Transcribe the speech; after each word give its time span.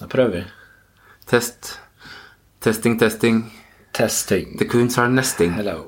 Da 0.00 0.06
prøver 0.06 0.30
vi. 0.30 0.42
Test. 1.26 1.78
Testing, 2.60 2.98
testing. 3.00 3.38
Testing. 3.92 4.58
The 4.58 4.68
coons 4.68 4.98
are 4.98 5.08
nesting. 5.08 5.54
Hello. 5.56 5.86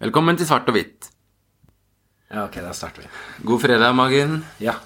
Velkommen 0.00 0.36
til 0.40 0.48
Svart 0.48 0.68
og 0.68 0.76
hvitt. 0.76 1.10
Ja, 2.32 2.46
ok, 2.46 2.56
da 2.64 2.72
starter 2.74 3.04
vi. 3.04 3.10
God 3.46 3.60
fredag, 3.62 3.92
Magen. 3.94 4.38
Ja. 4.64 4.78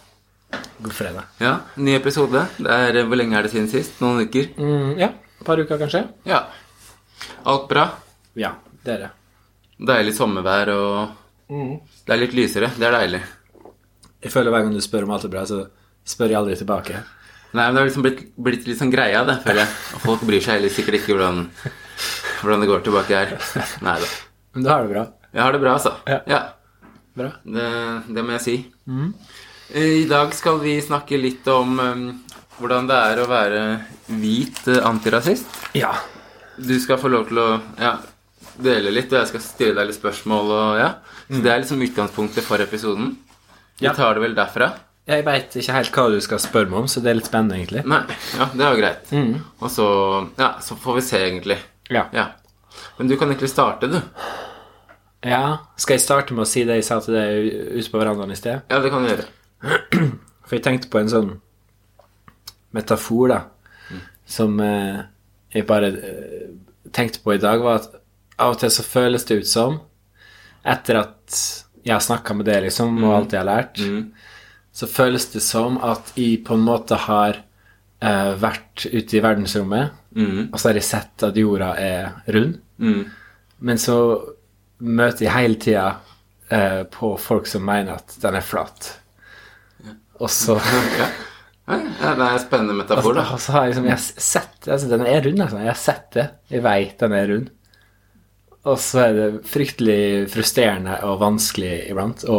God 0.83 0.93
fredag. 0.93 1.29
Ja, 1.41 1.53
ny 1.77 1.95
episode. 1.97 2.47
Det 2.59 2.67
er, 2.75 3.05
Hvor 3.07 3.17
lenge 3.21 3.39
er 3.39 3.47
det 3.47 3.53
siden 3.55 3.69
sist? 3.71 4.01
Noen 4.03 4.27
uker? 4.27 4.51
Mm, 4.59 4.99
ja, 4.99 5.13
et 5.39 5.47
par 5.47 5.61
uker 5.63 5.79
kanskje? 5.81 6.03
Ja. 6.27 6.43
Alt 7.47 7.69
bra? 7.71 7.87
Ja, 8.39 8.57
det 8.85 8.95
er 8.97 9.05
det. 9.07 9.11
Deilig 9.89 10.17
sommervær 10.19 10.73
og 10.75 11.15
Det 11.49 12.13
er 12.15 12.21
litt 12.25 12.35
lysere. 12.35 12.73
Det 12.77 12.87
er 12.91 12.99
deilig. 12.99 13.23
Jeg 14.23 14.35
føler 14.35 14.51
hver 14.51 14.67
gang 14.67 14.75
du 14.75 14.83
spør 14.83 15.07
om 15.07 15.15
alt 15.15 15.25
er 15.25 15.33
bra, 15.33 15.45
så 15.47 15.63
spør 16.05 16.33
jeg 16.35 16.41
aldri 16.41 16.57
tilbake. 16.59 17.05
Nei, 17.57 17.65
men 17.65 17.75
Det 17.75 17.81
har 17.81 17.87
liksom 17.89 18.05
blitt, 18.05 18.23
blitt 18.37 18.67
litt 18.69 18.79
sånn 18.79 18.91
greia, 18.93 19.23
det, 19.25 19.39
føler 19.45 19.63
jeg. 19.65 19.75
Og 19.97 20.03
folk 20.05 20.25
bryr 20.29 20.43
seg 20.45 20.59
heller 20.59 20.73
sikkert 20.75 20.99
ikke 21.01 21.15
hvordan, 21.17 21.39
hvordan 22.43 22.61
det 22.65 22.69
går 22.69 22.83
tilbake 22.85 23.17
her. 23.23 23.33
Nei 23.87 23.95
da. 24.03 24.09
Men 24.55 24.67
du 24.67 24.69
har 24.73 24.85
det 24.85 24.93
bra. 24.93 25.05
Jeg 25.33 25.43
har 25.45 25.53
det 25.57 25.61
bra, 25.63 25.73
altså. 25.79 25.95
Ja. 26.29 26.41
Bra. 27.19 27.31
Det, 27.45 27.69
det 28.15 28.25
må 28.25 28.35
jeg 28.37 28.45
si. 28.45 28.57
I 29.79 30.05
dag 30.09 30.33
skal 30.37 30.61
vi 30.63 30.77
snakke 30.85 31.19
litt 31.21 31.49
om 31.53 31.75
um, 31.81 32.05
hvordan 32.59 32.87
det 32.89 32.99
er 33.13 33.21
å 33.23 33.27
være 33.31 33.63
hvit 34.21 34.61
eh, 34.73 34.79
antirasist. 34.89 35.49
Ja. 35.77 35.93
Du 36.59 36.75
skal 36.83 36.99
få 37.01 37.11
lov 37.13 37.29
til 37.29 37.39
å 37.43 37.49
ja, 37.79 37.95
dele 38.59 38.91
litt, 38.95 39.13
og 39.13 39.21
jeg 39.21 39.31
skal 39.33 39.45
stille 39.45 39.77
deg 39.79 39.91
litt 39.91 39.99
spørsmål. 39.99 40.53
Og, 40.57 40.71
ja. 40.81 40.89
Så 41.29 41.43
Det 41.45 41.53
er 41.53 41.63
liksom 41.63 41.85
utgangspunktet 41.85 42.45
for 42.47 42.61
episoden. 42.65 43.17
Vi 43.79 43.87
Ja. 43.87 43.93
tar 43.95 44.15
det 44.17 44.25
vel 44.25 44.35
derfra. 44.35 44.73
Jeg 45.09 45.25
veit 45.25 45.55
ikke 45.57 45.73
helt 45.73 45.95
hva 45.97 46.03
du 46.13 46.19
skal 46.21 46.41
spørre 46.43 46.69
meg 46.69 46.83
om, 46.83 46.89
så 46.91 47.01
det 47.01 47.11
er 47.11 47.17
litt 47.17 47.29
spennende, 47.31 47.57
egentlig. 47.57 47.81
Nei, 47.89 48.03
ja, 48.37 48.49
det 48.53 48.65
er 48.67 48.75
jo 48.75 48.81
greit. 48.83 49.13
Og 49.65 49.71
så, 49.73 49.87
ja, 50.37 50.51
så 50.65 50.77
får 50.77 50.99
vi 50.99 51.05
se, 51.07 51.21
egentlig. 51.31 51.57
Ja. 51.89 52.03
Ja. 52.13 52.27
Men 52.99 53.09
du 53.09 53.17
kan 53.17 53.31
egentlig 53.33 53.49
starte, 53.51 53.89
du. 53.89 53.97
ja. 55.25 55.43
Skal 55.81 55.97
jeg 55.97 56.05
starte 56.05 56.37
med 56.37 56.45
å 56.45 56.49
si 56.51 56.65
det 56.69 56.77
jeg 56.81 56.87
sa 56.91 56.99
til 57.05 57.17
deg 57.17 57.49
ute 57.79 57.89
på 57.95 58.03
verandaen 58.03 58.35
i 58.35 58.39
sted? 58.39 58.61
Ja, 58.69 58.83
det 58.85 58.93
kan 58.93 59.07
du 59.07 59.09
gjøre. 59.15 59.29
For 60.49 60.59
jeg 60.59 60.65
tenkte 60.67 60.91
på 60.93 61.01
en 61.01 61.11
sånn 61.13 61.31
metafor, 62.77 63.33
da, 63.33 63.41
som 64.29 64.59
eh, 64.61 65.01
jeg 65.57 65.65
bare 65.69 65.89
eh, 65.89 66.49
tenkte 66.93 67.23
på 67.25 67.33
i 67.35 67.41
dag, 67.41 67.63
var 67.65 67.81
at 67.81 67.95
av 68.39 68.55
og 68.55 68.61
til 68.61 68.71
så 68.73 68.85
føles 68.85 69.25
det 69.29 69.41
ut 69.41 69.49
som, 69.49 69.81
etter 70.69 71.01
at 71.01 71.39
jeg 71.81 71.95
har 71.95 72.05
snakka 72.05 72.37
med 72.37 72.49
deg, 72.49 72.67
liksom, 72.69 72.99
og 73.07 73.15
alt 73.17 73.33
jeg 73.35 73.41
har 73.41 73.49
lært, 73.49 73.81
så 74.79 74.87
føles 74.87 75.25
det 75.33 75.43
som 75.43 75.79
at 75.83 76.13
jeg 76.15 76.39
på 76.47 76.55
en 76.55 76.63
måte 76.67 76.95
har 77.09 77.41
eh, 77.41 78.33
vært 78.39 78.85
ute 78.93 79.19
i 79.19 79.23
verdensrommet, 79.25 79.97
og 80.53 80.59
så 80.59 80.71
har 80.71 80.79
jeg 80.79 80.87
sett 80.87 81.25
at 81.27 81.37
jorda 81.39 81.73
er 81.83 82.13
rund, 82.35 82.61
men 83.59 83.79
så 83.83 83.97
møter 84.79 85.27
jeg 85.27 85.35
hele 85.35 85.59
tida 85.63 85.87
eh, 86.55 86.85
på 86.95 87.17
folk 87.19 87.47
som 87.51 87.65
mener 87.67 87.99
at 87.99 88.15
den 88.23 88.39
er 88.39 88.47
flat. 88.47 88.93
Og 90.23 90.31
så 90.31 90.59
Ja. 91.01 91.09
Ja, 91.69 92.15
det 92.17 92.25
er 92.25 92.33
en 92.33 92.41
spennende 92.41 92.75
metafor, 92.79 93.13
da. 93.19 93.27
Og 93.35 93.41
så 93.45 93.53
har 93.53 93.67
jeg 93.67 93.75
liksom, 93.75 93.89
jeg 93.91 94.23
sett 94.25 94.69
altså, 94.73 94.87
Den 94.89 95.03
er 95.05 95.19
rund, 95.27 95.43
altså. 95.45 95.59
Jeg 95.61 95.69
har 95.69 95.81
sett 95.83 96.07
det. 96.15 96.25
Jeg 96.49 96.63
veit 96.65 96.95
den 97.03 97.13
er 97.19 97.27
rund. 97.29 97.51
Og 98.65 98.79
så 98.81 99.03
er 99.03 99.19
det 99.19 99.27
fryktelig 99.45 100.01
frustrerende 100.33 100.97
og 101.05 101.21
vanskelig 101.21 101.75
iblant 101.91 102.25
å 102.25 102.39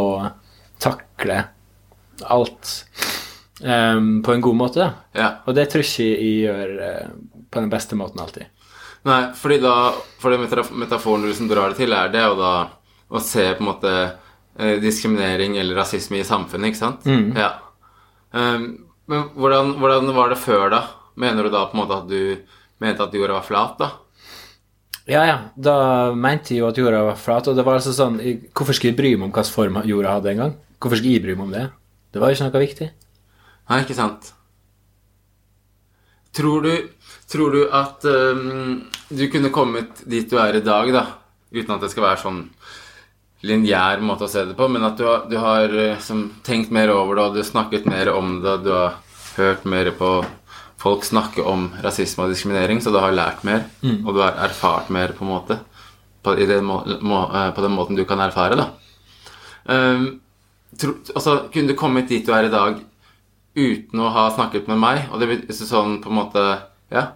takle 0.82 1.44
alt 2.26 2.72
um, 3.60 4.22
på 4.22 4.34
en 4.34 4.44
god 4.44 4.56
måte. 4.56 4.80
da. 4.80 4.90
Ja. 5.16 5.28
Og 5.46 5.56
det 5.56 5.68
tror 5.72 5.84
ikke 5.84 6.08
jeg 6.08 6.32
gjør 6.44 6.74
uh, 6.80 7.14
på 7.50 7.62
den 7.62 7.70
beste 7.72 7.98
måten 7.98 8.22
alltid. 8.22 8.50
Nei, 9.08 9.22
fordi 9.32 9.56
da 9.62 9.94
For 10.20 10.34
den 10.34 10.44
metaforen 10.76 11.22
du 11.24 11.30
liksom 11.30 11.48
drar 11.48 11.72
det 11.72 11.80
til, 11.80 11.94
er 11.96 12.10
det 12.12 12.20
jo 12.20 12.36
da 12.36 12.54
å 13.10 13.22
se 13.24 13.46
på 13.56 13.64
en 13.64 13.68
måte 13.70 13.92
eh, 14.04 14.76
diskriminering 14.78 15.56
eller 15.58 15.80
rasisme 15.80 16.20
i 16.20 16.26
samfunnet, 16.26 16.70
ikke 16.70 16.78
sant? 16.78 17.08
Ja. 17.34 17.48
Um, 18.30 18.84
men 19.10 19.24
hvordan, 19.34 19.72
hvordan 19.80 20.12
var 20.14 20.30
det 20.30 20.38
før, 20.38 20.68
da? 20.70 20.82
Mener 21.18 21.48
du 21.48 21.50
da 21.50 21.64
på 21.66 21.74
en 21.74 21.80
måte 21.80 21.96
at 21.96 22.06
du 22.06 22.44
mente 22.78 23.02
at 23.02 23.16
jorda 23.16 23.40
var 23.40 23.48
flat, 23.48 23.80
da? 23.80 23.88
Ja, 25.10 25.24
ja. 25.26 25.38
Da 25.56 26.12
mente 26.14 26.54
jeg 26.54 26.62
jo 26.62 26.70
at 26.70 26.78
jorda 26.78 27.02
var 27.08 27.18
flat. 27.18 27.50
Og 27.50 27.58
det 27.58 27.64
var 27.66 27.80
altså 27.80 27.92
sånn 27.96 28.20
Hvorfor 28.54 28.76
skulle 28.76 28.92
jeg 28.92 29.00
bry 29.00 29.12
meg 29.16 29.26
om 29.26 29.32
hvilken 29.32 29.56
form 29.56 29.80
jorda 29.88 30.16
hadde 30.16 30.34
en 30.34 30.42
gang? 30.44 30.56
Hvorfor 30.78 31.00
skulle 31.00 31.16
jeg 31.16 31.24
bry 31.24 31.34
meg 31.34 31.48
om 31.48 31.54
det? 31.56 31.66
Det 32.10 32.20
var 32.20 32.30
jo 32.30 32.38
ikke 32.38 32.48
noe 32.48 32.62
viktig. 32.64 32.90
Nei, 33.70 33.80
ikke 33.84 33.96
sant? 33.98 34.32
Tror 36.34 36.62
du, 36.62 36.72
tror 37.30 37.54
du 37.54 37.62
at 37.74 38.06
um, 38.06 38.84
du 39.10 39.24
kunne 39.30 39.50
kommet 39.54 40.04
dit 40.06 40.30
du 40.30 40.38
er 40.38 40.58
i 40.58 40.64
dag, 40.64 40.92
da, 40.94 41.04
uten 41.50 41.74
at 41.74 41.82
det 41.82 41.90
skal 41.90 42.06
være 42.06 42.22
sånn 42.22 42.44
lineær 43.46 44.02
måte 44.04 44.26
å 44.26 44.30
se 44.30 44.44
det 44.46 44.56
på, 44.58 44.68
men 44.70 44.84
at 44.86 44.98
du 44.98 45.06
har, 45.08 45.24
du 45.30 45.38
har 45.40 45.72
eh, 45.72 46.02
som, 46.04 46.26
tenkt 46.44 46.72
mer 46.74 46.92
over 46.92 47.16
det, 47.16 47.24
og 47.24 47.34
du 47.34 47.40
har 47.40 47.48
snakket 47.48 47.88
mer 47.88 48.12
om 48.12 48.36
det, 48.42 48.52
og 48.52 48.66
du 48.66 48.70
har 48.74 48.98
hørt 49.38 49.64
mer 49.70 49.90
på 49.96 50.10
folk 50.80 51.04
snakke 51.04 51.44
om 51.48 51.70
rasisme 51.84 52.26
og 52.26 52.34
diskriminering, 52.34 52.82
så 52.84 52.92
du 52.92 53.00
har 53.00 53.16
lært 53.16 53.42
mer, 53.48 53.64
og 54.04 54.12
du 54.16 54.20
har 54.20 54.36
erfart 54.44 54.92
mer, 54.92 55.14
på 55.16 55.24
en 55.24 55.32
måte, 55.32 55.56
på, 56.20 56.36
den, 56.36 56.66
må, 56.68 56.82
må, 57.00 57.22
eh, 57.32 57.48
på 57.56 57.64
den 57.64 57.74
måten 57.76 57.96
du 57.96 58.04
kan 58.08 58.20
erfare, 58.20 58.60
da. 58.60 58.68
Um, 59.70 60.20
tro, 60.80 60.96
altså, 61.14 61.36
kunne 61.52 61.70
du 61.70 61.78
kommet 61.78 62.10
dit 62.10 62.26
du 62.26 62.32
er 62.34 62.48
i 62.48 62.52
dag 62.52 62.80
uten 63.56 64.02
å 64.02 64.10
ha 64.14 64.28
snakket 64.34 64.68
med 64.70 64.78
meg, 64.80 65.08
og 65.10 65.20
det 65.20 65.28
blir 65.30 65.56
sånn 65.56 66.00
på 66.02 66.12
en 66.12 66.20
måte 66.22 66.44
Ja. 66.90 67.12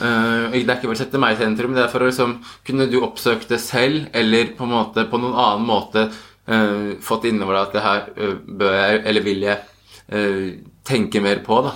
Uh, 0.00 0.50
det 0.50 0.64
er 0.64 0.78
ikke 0.80 0.88
for 0.88 0.96
å 0.96 0.98
sette 0.98 1.18
meg 1.22 1.36
i 1.36 1.38
sentrum, 1.38 1.76
det 1.76 1.84
er 1.84 1.90
for 1.92 2.02
å 2.02 2.08
liksom 2.08 2.32
Kunne 2.66 2.88
du 2.90 2.96
oppsøkt 3.06 3.52
det 3.52 3.60
selv, 3.62 4.08
eller 4.18 4.50
på 4.58 4.66
en 4.66 4.72
måte 4.72 5.04
på 5.06 5.20
noen 5.20 5.36
annen 5.38 5.66
måte 5.68 6.08
uh, 6.10 6.96
fått 7.04 7.28
innover 7.30 7.54
deg 7.54 7.62
at 7.62 7.76
det 7.76 7.84
her 7.84 8.08
uh, 8.18 8.34
bør 8.62 8.74
jeg, 8.74 9.02
eller 9.12 9.26
vil 9.26 9.46
jeg, 9.46 9.66
tenke 10.82 11.20
mer 11.22 11.38
på, 11.46 11.60
da? 11.62 11.70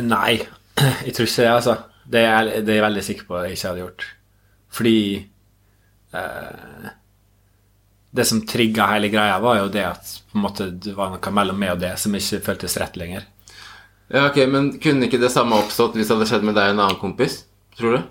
Nei, 0.00 0.38
jeg 1.04 1.12
tror 1.12 1.26
ikke 1.28 1.42
det, 1.42 1.50
altså. 1.50 1.74
Det 2.14 2.22
er, 2.24 2.48
det 2.64 2.72
er 2.72 2.78
jeg 2.78 2.84
veldig 2.86 3.02
sikker 3.04 3.26
på 3.28 3.36
at 3.36 3.44
jeg 3.44 3.58
ikke 3.58 3.68
hadde 3.68 3.82
gjort. 3.82 4.06
Fordi 4.72 4.96
Det 8.14 8.24
som 8.28 8.44
trigga 8.46 8.86
hele 8.92 9.08
greia, 9.10 9.40
var 9.42 9.58
jo 9.58 9.70
det 9.74 9.84
at 9.88 10.10
på 10.30 10.38
en 10.38 10.44
måte, 10.44 10.68
det 10.70 10.94
var 10.94 11.10
noe 11.10 11.34
mellom 11.34 11.58
meg 11.58 11.74
og 11.74 11.80
det 11.82 11.96
som 11.98 12.14
ikke 12.14 12.42
føltes 12.46 12.76
rett 12.78 12.98
lenger. 13.00 13.24
Ja, 14.12 14.28
ok, 14.28 14.36
Men 14.50 14.72
kunne 14.78 15.08
ikke 15.08 15.18
det 15.18 15.32
samme 15.34 15.56
oppstått 15.58 15.96
hvis 15.98 16.10
det 16.10 16.14
hadde 16.16 16.28
skjedd 16.30 16.44
med 16.46 16.54
deg 16.54 16.70
og 16.70 16.76
en 16.76 16.84
annen 16.84 17.00
kompis? 17.00 17.40
Tror 17.78 17.96
du? 17.96 18.04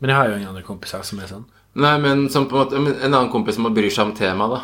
Men 0.00 0.10
jeg 0.10 0.18
har 0.18 0.30
jo 0.30 0.38
ingen 0.38 0.52
andre 0.52 0.64
kompiser 0.66 1.04
som 1.06 1.20
er 1.20 1.28
sånn. 1.30 1.44
Nei, 1.82 1.96
men 2.00 2.26
som 2.32 2.48
på 2.50 2.58
en 2.58 2.64
måte 2.64 2.76
En 2.76 3.14
annen 3.14 3.30
kompis 3.32 3.56
som 3.56 3.68
bryr 3.72 3.92
seg 3.92 4.10
om 4.10 4.16
temaet, 4.16 4.56
da. 4.56 4.62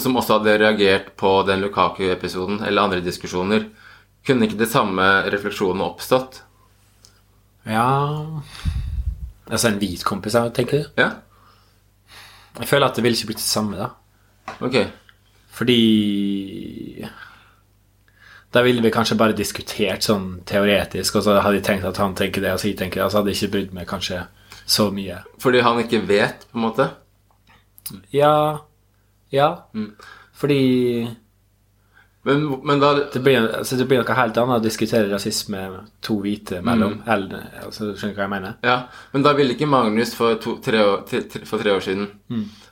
Som 0.00 0.16
også 0.16 0.38
hadde 0.38 0.58
reagert 0.62 1.10
på 1.20 1.32
den 1.48 1.64
Lukaku-episoden 1.64 2.62
eller 2.64 2.86
andre 2.86 3.02
diskusjoner. 3.04 3.66
Kunne 4.24 4.48
ikke 4.48 4.60
det 4.62 4.70
samme 4.72 5.04
refleksjonen 5.32 5.84
oppstått? 5.84 6.42
Ja 7.68 7.84
Altså 9.44 9.68
en 9.68 9.78
hvit 9.80 10.04
kompis, 10.04 10.36
tenker 10.56 10.80
du? 10.80 11.00
Ja? 11.00 11.10
Jeg 12.58 12.68
føler 12.70 12.86
at 12.86 12.96
det 12.96 13.02
ville 13.04 13.16
ikke 13.18 13.26
blitt 13.32 13.42
det 13.42 13.50
samme, 13.50 13.76
da. 13.76 13.88
Ok. 14.60 14.76
Fordi 15.54 17.04
Da 18.54 18.62
ville 18.62 18.82
vi 18.82 18.90
kanskje 18.94 19.16
bare 19.18 19.34
diskutert 19.34 20.04
sånn 20.06 20.40
teoretisk, 20.46 21.16
og 21.18 21.24
så 21.26 21.40
hadde 21.42 21.56
jeg 21.58 21.64
tenkt 21.66 21.86
at 21.88 21.96
han 21.98 22.14
tenker 22.14 22.40
det, 22.44 22.52
og 22.54 22.60
så 22.62 22.68
jeg 22.68 22.76
tenker 22.78 23.00
det, 23.00 23.04
og 23.04 23.10
så 23.10 23.18
hadde 23.18 23.32
jeg 23.32 23.40
ikke 23.42 23.52
brydd 23.56 23.72
meg 23.74 23.88
kanskje 23.90 24.20
så 24.66 24.86
mye. 24.94 25.16
Fordi 25.42 25.58
han 25.66 25.80
ikke 25.82 26.04
vet, 26.06 26.46
på 26.52 26.58
en 26.60 26.62
måte? 26.68 26.86
Ja 28.14 28.60
Ja. 29.32 29.48
Fordi 30.38 31.08
Men, 32.24 32.44
men 32.64 32.80
der, 32.80 33.02
det 33.12 33.20
blir, 33.20 33.44
altså 33.60 33.76
det 33.76 33.84
blir 33.88 34.00
noe 34.00 34.16
helt 34.16 34.38
annet 34.40 34.62
å 34.62 34.64
diskutere 34.64 35.10
rasisme 35.10 35.60
to 36.04 36.16
hvite 36.24 36.62
mellom. 36.64 37.02
Eller, 37.10 37.50
altså, 37.66 37.90
skjønner 37.92 38.14
du 38.14 38.20
hva 38.20 38.24
jeg 38.24 38.32
mener? 38.32 38.56
Ja, 38.64 38.78
men 39.12 39.26
da 39.26 39.34
ville 39.36 39.52
ikke 39.56 39.68
Magnus 39.68 40.14
for, 40.16 40.38
to, 40.40 40.56
tre, 40.64 40.80
år, 40.80 41.04
tre, 41.10 41.20
tre, 41.28 41.44
for 41.48 41.60
tre 41.60 41.74
år 41.76 41.84
siden 41.84 42.08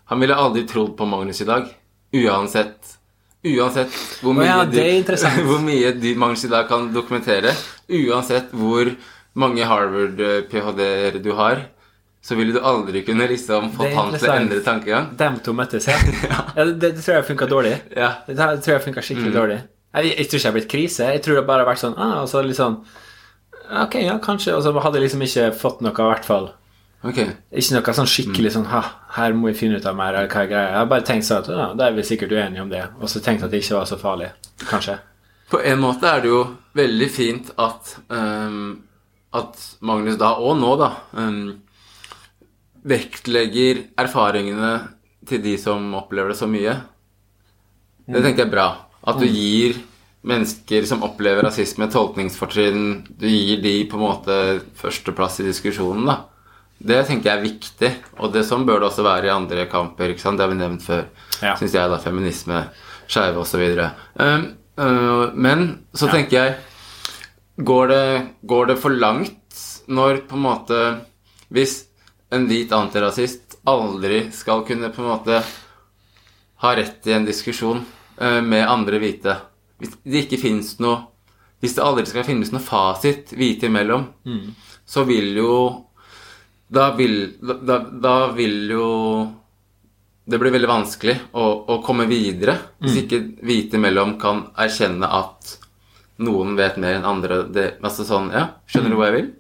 Han 0.09 0.25
ville 0.25 0.37
aldri 0.41 0.65
trodd 0.69 0.97
på 0.97 1.09
Magnus 1.09 1.45
i 1.45 1.49
dag. 1.49 1.69
Uansett 2.17 2.97
Uansett 3.43 3.95
hvor 4.23 4.37
mye, 4.39 4.47
ja, 4.47 4.61
du, 4.65 4.79
hvor 5.49 5.63
mye 5.65 5.93
de 5.99 6.15
Magnus 6.15 6.45
i 6.47 6.51
dag 6.53 6.69
kan 6.71 6.87
dokumentere, 6.95 7.51
uansett 7.91 8.53
hvor 8.55 8.93
mange 9.35 9.67
Harvard-ph.d.-er 9.67 11.19
du 11.25 11.33
har, 11.35 11.65
så 12.23 12.37
ville 12.39 12.55
du 12.55 12.61
aldri 12.63 13.03
kunne 13.03 13.27
liksom 13.27 13.73
fått 13.75 13.95
han 13.97 14.13
til 14.15 14.31
å 14.31 14.35
endre 14.37 14.61
tankegang. 14.63 15.11
Dem 15.19 15.41
to 15.43 15.55
møttes, 15.59 15.89
ja. 15.91 15.99
ja 16.57 16.67
det, 16.71 16.93
det 16.95 17.01
tror 17.01 17.17
jeg 17.17 17.29
funka 17.33 17.49
dårlig. 17.51 17.75
Ja. 17.97 18.13
Det 18.29 18.37
det, 18.39 18.49
tror 18.63 18.77
jeg 18.77 18.85
funka 18.87 19.03
skikkelig 19.03 19.33
dårlig. 19.35 19.61
Jeg, 19.93 20.13
jeg 20.15 20.29
tror 20.29 20.39
ikke 20.39 20.43
det 20.43 20.51
har 20.51 20.59
blitt 20.59 20.73
krise. 20.73 21.09
Jeg 21.17 21.23
tror 21.25 21.41
det 21.41 21.47
bare 21.49 21.65
har 21.65 21.73
vært 21.73 21.83
sånn 21.83 21.99
ah, 21.99 22.21
og 22.23 22.31
så 22.31 22.45
litt 22.47 22.61
sånn 22.61 22.79
Ok, 23.73 23.95
ja, 24.05 24.19
kanskje. 24.21 24.53
Og 24.55 24.63
så 24.65 24.73
hadde 24.85 25.01
jeg 25.01 25.07
liksom 25.07 25.23
ikke 25.25 25.47
fått 25.57 25.81
noe, 25.83 25.95
i 25.97 26.09
hvert 26.11 26.27
fall. 26.29 26.51
Ok. 27.03 27.19
Ikke 27.59 27.75
noe 27.79 27.95
sånn 27.97 28.11
skikkelig 28.11 28.53
sånn 28.55 28.69
ha, 28.71 28.83
her 29.17 29.35
må 29.35 29.49
vi 29.49 29.57
finne 29.59 29.81
ut 29.81 29.87
av 29.89 29.97
mer, 29.99 30.15
eller 30.15 30.31
hva 30.31 30.45
er 30.45 30.51
greia. 30.51 30.69
Jeg 30.69 30.79
har 30.79 30.91
bare 30.93 31.07
tenkt 31.09 31.27
sånn 31.27 31.41
at 31.43 31.51
ja, 31.51 31.67
da 31.79 31.89
er 31.89 31.97
vi 31.97 32.05
sikkert 32.07 32.35
uenige 32.37 32.63
om 32.63 32.71
det. 32.71 32.85
Og 33.01 33.11
så 33.11 33.23
tenkte 33.23 33.47
jeg 33.47 33.49
at 33.49 33.57
det 33.57 33.63
ikke 33.65 33.79
var 33.81 33.89
så 33.91 33.99
farlig. 33.99 34.29
Kanskje. 34.69 34.99
På 35.51 35.61
en 35.73 35.83
måte 35.83 36.09
er 36.09 36.23
det 36.23 36.31
jo 36.31 36.43
veldig 36.79 37.09
fint 37.13 37.51
at, 37.61 37.97
um, 38.13 38.77
at 39.41 39.67
Magnus 39.85 40.21
da, 40.21 40.35
og 40.39 40.61
nå 40.61 40.77
da, 40.81 40.93
ehm, 41.19 41.43
vektlegger 42.89 43.85
erfaringene 44.01 44.73
til 45.29 45.43
de 45.45 45.55
som 45.61 45.93
opplever 45.95 46.33
det 46.33 46.39
så 46.41 46.49
mye. 46.51 46.75
Det 48.09 48.23
tenker 48.25 48.45
jeg 48.45 48.49
er 48.51 48.55
bra. 48.57 48.69
At 49.07 49.19
du 49.19 49.27
gir 49.27 49.79
mennesker 50.27 50.87
som 50.87 51.03
opplever 51.03 51.43
rasisme, 51.43 51.89
tolkningsfortrinn 51.91 53.17
Du 53.19 53.27
gir 53.27 53.59
de 53.63 53.73
på 53.91 53.99
en 53.99 54.05
måte 54.05 54.37
førsteplass 54.79 55.41
i 55.43 55.49
diskusjonen, 55.49 56.07
da. 56.07 56.21
Det 56.83 57.05
tenker 57.07 57.31
jeg 57.31 57.39
er 57.39 57.45
viktig, 57.47 57.91
og 58.19 58.33
det 58.35 58.43
sånn 58.47 58.65
bør 58.67 58.81
det 58.83 58.89
også 58.89 59.05
være 59.07 59.29
i 59.29 59.35
andre 59.35 59.67
kamper. 59.71 60.11
ikke 60.11 60.25
sant? 60.25 60.39
Det 60.39 60.47
har 60.47 60.51
vi 60.51 60.59
nevnt 60.59 60.83
før, 60.83 61.05
Ja. 61.43 61.55
syns 61.55 61.75
jeg, 61.75 61.91
da. 61.91 61.99
Feminisme, 61.99 62.65
skeive 63.07 63.39
osv. 63.39 63.91
Um, 64.19 64.57
uh, 64.79 65.31
men 65.35 65.85
så 65.95 66.07
Ja. 66.07 66.13
tenker 66.13 66.31
jeg 66.31 66.57
går 67.65 67.89
det, 67.89 68.29
går 68.47 68.67
det 68.67 68.79
for 68.79 68.91
langt 68.91 69.87
når 69.89 70.27
på 70.27 70.35
en 70.35 70.43
måte 70.43 71.01
Hvis 71.53 71.85
en 72.33 72.47
hvit 72.49 72.73
antirasist 72.73 73.59
aldri 73.69 74.25
skal 74.33 74.65
kunne 74.67 74.91
på 74.93 75.03
en 75.03 75.11
måte 75.13 75.43
ha 76.63 76.75
rett 76.79 77.07
i 77.07 77.15
en 77.17 77.27
diskusjon 77.29 77.83
eh, 78.19 78.41
med 78.43 78.65
andre 78.69 79.01
hvite 79.03 79.37
Hvis 79.83 79.97
det 80.03 80.25
ikke 80.27 80.41
finnes 80.45 80.77
noe 80.83 81.01
Hvis 81.63 81.77
det 81.77 81.85
aldri 81.85 82.07
skal 82.09 82.27
finnes 82.27 82.53
noe 82.55 82.63
fasit 82.63 83.35
hvite 83.37 83.69
imellom, 83.69 84.09
så 84.87 85.05
vil 85.07 85.37
jo 85.39 85.55
da 86.73 86.89
vil, 86.97 87.35
da, 87.43 87.77
da 87.85 88.15
vil 88.33 88.71
jo 88.73 88.87
det 90.25 90.39
blir 90.39 90.55
veldig 90.55 90.71
vanskelig 90.71 91.15
å, 91.37 91.45
å 91.69 91.77
komme 91.85 92.07
videre 92.09 92.55
hvis 92.81 93.03
ikke 93.03 93.19
hvite 93.45 93.77
imellom 93.77 94.15
kan 94.23 94.47
erkjenne 94.57 95.07
at 95.07 95.59
noen 96.23 96.55
vet 96.57 96.79
mer 96.79 96.97
enn 96.97 97.09
andre. 97.09 97.43
Det, 97.51 97.67
altså 97.83 98.07
sånn, 98.07 98.31
ja, 98.33 98.47
Skjønner 98.71 98.95
du 98.95 98.99
hva 99.01 99.11
jeg 99.11 99.17
vil? 99.19 99.31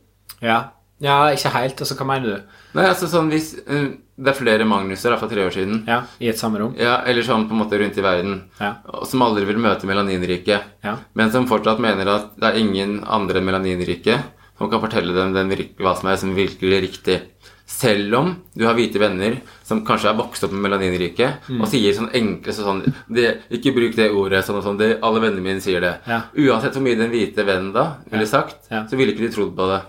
Ja. 0.42 0.58
Ja, 1.02 1.18
ikke 1.34 1.50
helt. 1.56 1.80
Altså, 1.82 1.96
hva 1.98 2.06
mener 2.08 2.28
du? 2.36 2.58
Nei, 2.78 2.86
altså 2.88 3.08
sånn 3.10 3.28
hvis 3.32 3.52
uh, 3.68 3.90
Det 4.22 4.30
er 4.32 4.38
flere 4.38 4.64
Magnuser 4.68 5.10
da, 5.12 5.18
fra 5.20 5.28
tre 5.28 5.42
år 5.44 5.52
siden. 5.54 5.82
Ja, 5.88 6.02
I 6.22 6.28
et 6.30 6.38
samme 6.40 6.60
rom? 6.62 6.76
Ja, 6.78 7.00
eller 7.08 7.26
sånn 7.26 7.48
på 7.50 7.56
en 7.56 7.62
måte 7.64 7.78
rundt 7.80 7.98
i 7.98 8.04
verden. 8.04 8.36
Ja. 8.60 8.76
Som 9.08 9.24
aldri 9.26 9.44
vil 9.48 9.58
møte 9.60 9.88
melaninrike. 9.88 10.60
Ja. 10.84 10.96
Men 11.18 11.32
som 11.34 11.48
fortsatt 11.50 11.82
mener 11.82 12.06
at 12.14 12.30
det 12.38 12.52
er 12.52 12.60
ingen 12.62 13.00
andre 13.04 13.40
enn 13.42 13.48
melaninrike 13.50 14.20
som 14.58 14.70
kan 14.70 14.80
fortelle 14.84 15.14
dem 15.16 15.32
den 15.34 15.50
hva 15.80 15.96
som 15.98 16.08
er 16.12 16.20
som 16.20 16.34
virkelig 16.36 16.82
riktig. 16.84 17.18
Selv 17.66 18.14
om 18.18 18.28
du 18.54 18.66
har 18.66 18.74
hvite 18.76 19.00
venner 19.00 19.38
som 19.64 19.80
kanskje 19.86 20.10
er 20.10 20.18
vokst 20.18 20.44
opp 20.44 20.52
med 20.52 20.66
melaninrike, 20.68 21.28
Mm. 21.48 21.62
og 21.62 21.68
sier 21.68 21.94
sånn 21.96 22.10
enkle 22.12 22.52
sånn 22.52 22.82
det, 23.08 23.40
Ikke 23.50 23.72
bruk 23.74 23.96
det 23.96 24.10
ordet 24.12 24.44
sånn 24.44 24.56
og 24.60 24.64
sånn. 24.64 24.78
Det, 24.78 24.98
alle 25.02 25.20
vennene 25.20 25.42
mine 25.42 25.60
sier 25.60 25.80
det. 25.80 25.94
Ja. 26.06 26.20
Uansett 26.36 26.74
hvor 26.76 26.82
mye 26.84 26.98
den 26.98 27.10
hvite 27.10 27.44
vennen 27.46 27.72
da 27.72 27.96
ville 28.10 28.26
sagt, 28.26 28.68
Ja. 28.70 28.84
så 28.86 28.96
ville 28.96 29.12
ikke 29.12 29.26
de 29.26 29.32
trodd 29.34 29.56
på 29.56 29.66
det. 29.72 29.80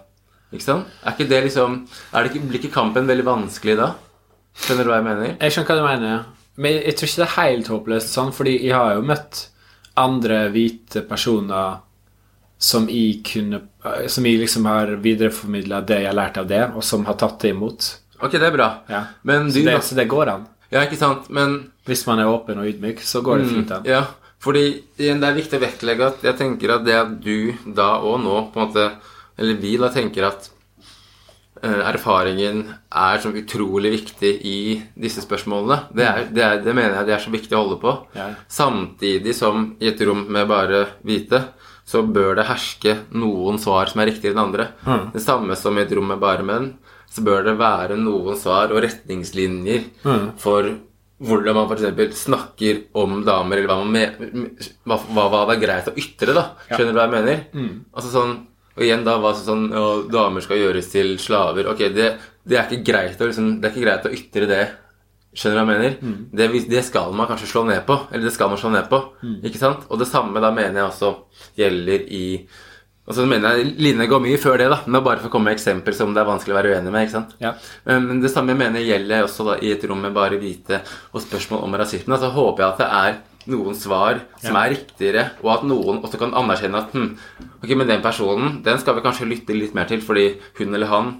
Ikke 0.53 0.65
sant? 0.67 0.89
Er 1.03 1.15
ikke 1.15 1.29
det 1.29 1.39
liksom 1.47 1.79
er 2.13 2.23
det 2.23 2.31
ikke, 2.31 2.47
Blir 2.49 2.61
ikke 2.61 2.75
kampen 2.75 3.09
veldig 3.09 3.25
vanskelig 3.25 3.77
da? 3.79 3.93
Skjønner 4.53 4.85
du 4.85 4.91
hva 4.91 4.99
jeg 4.99 5.07
mener? 5.07 5.31
Jeg 5.41 5.55
skjønner 5.55 5.69
hva 5.69 5.79
du 5.79 5.87
mener. 5.87 6.25
Men 6.61 6.75
jeg 6.77 6.95
tror 6.97 7.09
ikke 7.09 7.21
det 7.23 7.25
er 7.25 7.37
helt 7.39 7.71
håpløst 7.73 8.13
sånn, 8.13 8.29
fordi 8.35 8.53
jeg 8.61 8.75
har 8.77 8.93
jo 8.99 9.07
møtt 9.09 9.47
andre 9.97 10.43
hvite 10.53 11.01
personer 11.09 11.81
som 12.63 12.85
jeg 12.89 13.19
kunne 13.27 13.59
Som 14.07 14.23
jeg 14.29 14.39
liksom 14.39 14.65
har 14.69 14.93
videreformidla 15.03 15.81
det 15.83 15.97
jeg 16.03 16.07
har 16.07 16.15
lært 16.15 16.37
av 16.39 16.47
det, 16.47 16.61
og 16.77 16.85
som 16.85 17.03
har 17.09 17.17
tatt 17.19 17.41
det 17.43 17.51
imot. 17.51 17.89
Ok, 18.23 18.37
det 18.37 18.47
er 18.47 18.55
bra. 18.55 18.69
Ja. 18.87 19.01
Men 19.27 19.49
Så 19.51 19.59
du, 19.59 19.65
det, 19.67 19.81
så 19.83 19.97
det 19.97 20.05
går 20.07 20.31
an. 20.31 20.45
Ja, 20.71 20.85
ikke 20.85 20.97
sant? 21.01 21.27
Men 21.29 21.57
Hvis 21.83 22.05
man 22.07 22.21
er 22.23 22.29
åpen 22.31 22.61
og 22.61 22.69
ydmyk, 22.69 23.01
så 23.03 23.19
går 23.21 23.41
det 23.41 23.49
fint 23.49 23.73
an. 23.75 23.83
Ja, 23.89 24.05
fordi 24.39 24.83
det 24.95 25.09
er 25.11 25.35
viktig 25.35 25.59
å 25.59 25.63
vektlegge 25.65 26.07
at 26.07 26.23
jeg 26.23 26.37
tenker 26.39 26.77
at 26.77 26.85
det 26.87 26.95
at 26.95 27.11
du 27.19 27.51
da 27.75 27.97
og 27.99 28.21
nå 28.23 28.37
på 28.53 28.61
en 28.61 28.69
måte 28.69 28.85
Eller 29.37 29.57
vi 29.61 29.75
da 29.81 29.89
tenker 29.93 30.27
at 30.27 30.49
eh, 31.63 31.81
erfaringen 31.89 32.63
er 32.91 33.21
så 33.23 33.31
utrolig 33.33 33.91
viktig 33.95 34.31
i 34.45 34.57
disse 34.99 35.23
spørsmålene. 35.25 35.79
Det, 35.95 36.05
er, 36.05 36.23
det, 36.29 36.43
er, 36.43 36.61
det 36.65 36.75
mener 36.77 36.99
jeg 36.99 37.09
det 37.09 37.15
er 37.17 37.23
så 37.25 37.33
viktig 37.33 37.57
å 37.57 37.63
holde 37.63 37.79
på. 37.81 37.95
Ja. 38.17 38.29
Samtidig 38.51 39.35
som 39.37 39.71
i 39.81 39.89
et 39.93 40.01
rom 40.05 40.25
med 40.33 40.49
bare 40.51 40.85
hvite, 41.05 41.43
så 41.83 41.99
bør 42.07 42.37
det 42.39 42.45
herske 42.47 42.93
noen 43.19 43.57
svar 43.59 43.89
som 43.91 43.99
er 44.03 44.11
riktigere 44.13 44.37
enn 44.37 44.45
andre. 44.45 44.69
Mm. 44.87 45.09
Det 45.17 45.23
samme 45.25 45.57
som 45.59 45.75
i 45.77 45.83
et 45.83 45.91
rom 45.97 46.07
med 46.13 46.21
bare 46.21 46.45
menn, 46.47 46.71
så 47.13 47.21
bør 47.25 47.43
det 47.45 47.57
være 47.59 47.97
noen 47.99 48.37
svar 48.39 48.71
og 48.73 48.79
retningslinjer 48.85 49.83
Mm. 50.03 50.31
for 50.41 50.71
hvordan 51.23 51.55
man 51.55 51.69
f.eks. 51.71 52.23
snakker 52.25 52.79
om 52.99 53.19
damer, 53.23 53.57
eller 53.61 53.69
hva, 53.69 53.75
man 53.85 55.03
hva, 55.13 55.27
hva 55.31 55.43
det 55.47 55.53
er 55.55 55.61
greit 55.61 55.87
å 55.87 55.93
ytre, 55.99 56.33
da. 56.35 56.43
Skjønner 56.71 56.91
du 56.91 56.97
hva 56.99 57.05
jeg 57.05 57.13
mener? 57.13 57.43
Mm. 57.53 57.75
Altså 57.93 58.09
sånn, 58.11 58.33
Og 58.73 58.85
igjen 58.85 59.03
da 59.05 59.17
var 59.21 59.35
det 59.35 59.45
sånn 59.45 59.67
ja, 59.69 59.83
Damer 60.09 60.43
skal 60.45 60.61
gjøres 60.61 60.89
til 60.89 61.15
slaver. 61.21 61.69
Ok, 61.73 61.85
det, 61.93 62.07
det 62.41 62.57
er 62.57 62.65
ikke 62.71 62.87
greit 62.91 63.21
å 63.21 63.29
liksom, 63.29 63.57
Det 63.61 63.69
er 63.69 63.75
ikke 63.75 63.85
greit 63.85 64.07
å 64.09 64.13
ytre 64.17 64.49
det. 64.49 64.63
Skjønner 65.33 65.57
du 65.57 65.59
hva 65.59 65.63
jeg 65.63 65.81
mener? 65.81 65.95
Mm. 66.01 66.19
Det, 66.37 66.47
det 66.69 66.83
skal 66.85 67.13
man 67.17 67.29
kanskje 67.29 67.49
slå 67.49 67.63
ned 67.69 67.81
på. 67.87 67.97
Eller 68.11 68.27
det 68.29 68.35
skal 68.35 68.51
man 68.51 68.61
slå 68.61 68.69
ned 68.73 68.85
på. 68.89 68.99
Mm. 69.23 69.39
Ikke 69.49 69.61
sant? 69.61 69.87
Og 69.89 70.01
det 70.01 70.09
samme 70.09 70.41
da 70.43 70.53
mener 70.53 70.81
jeg 70.81 70.89
også 70.89 71.13
gjelder 71.57 72.05
i 72.13 72.27
Og 73.03 73.17
så 73.17 73.25
mener 73.27 73.57
jeg 73.57 73.73
Line 73.83 74.05
går 74.07 74.21
mye 74.23 74.37
før 74.39 74.61
det, 74.61 74.69
da. 74.71 74.77
Men 74.87 75.03
bare 75.03 75.19
for 75.19 75.27
å 75.27 75.33
komme 75.33 75.51
med 75.51 75.57
eksempler 75.57 75.97
som 75.97 76.13
det 76.15 76.21
er 76.21 76.29
vanskelig 76.29 76.53
å 76.53 76.59
være 76.59 76.73
uenig 76.73 76.93
med. 76.93 77.05
ikke 77.05 77.17
sant? 77.17 77.33
Ja. 77.43 77.51
Men 77.89 78.21
det 78.23 78.31
samme 78.31 78.53
jeg 78.53 78.61
mener 78.61 78.85
gjelder 78.85 79.25
også 79.25 79.49
da 79.49 79.57
i 79.59 79.73
et 79.75 79.85
rom 79.89 80.01
med 80.05 80.15
bare 80.15 80.39
hvite 80.39 80.79
og 81.11 81.21
spørsmål 81.25 81.65
om 81.65 81.77
rasisme. 81.81 82.15
Altså 82.15 82.31
håper 82.31 82.63
jeg 82.63 82.71
at 82.71 82.83
det 82.83 82.89
er 83.01 83.17
noen 83.47 83.75
svar 83.75 84.21
som 84.41 84.55
er 84.55 84.71
riktigere, 84.75 85.25
og 85.43 85.51
at 85.57 85.63
noen 85.67 85.99
også 86.03 86.19
kan 86.21 86.33
anerkjenne 86.33 86.79
at 86.79 86.91
hm, 86.95 87.11
ok, 87.63 87.75
men 87.75 87.87
den 87.87 88.01
personen 88.01 88.61
den 88.63 88.79
skal 88.79 88.95
vi 88.95 89.01
kanskje 89.05 89.27
lytte 89.29 89.53
litt 89.57 89.73
mer 89.75 89.85
til, 89.89 90.01
fordi 90.01 90.27
hun 90.59 90.73
eller 90.75 90.87
han 90.87 91.13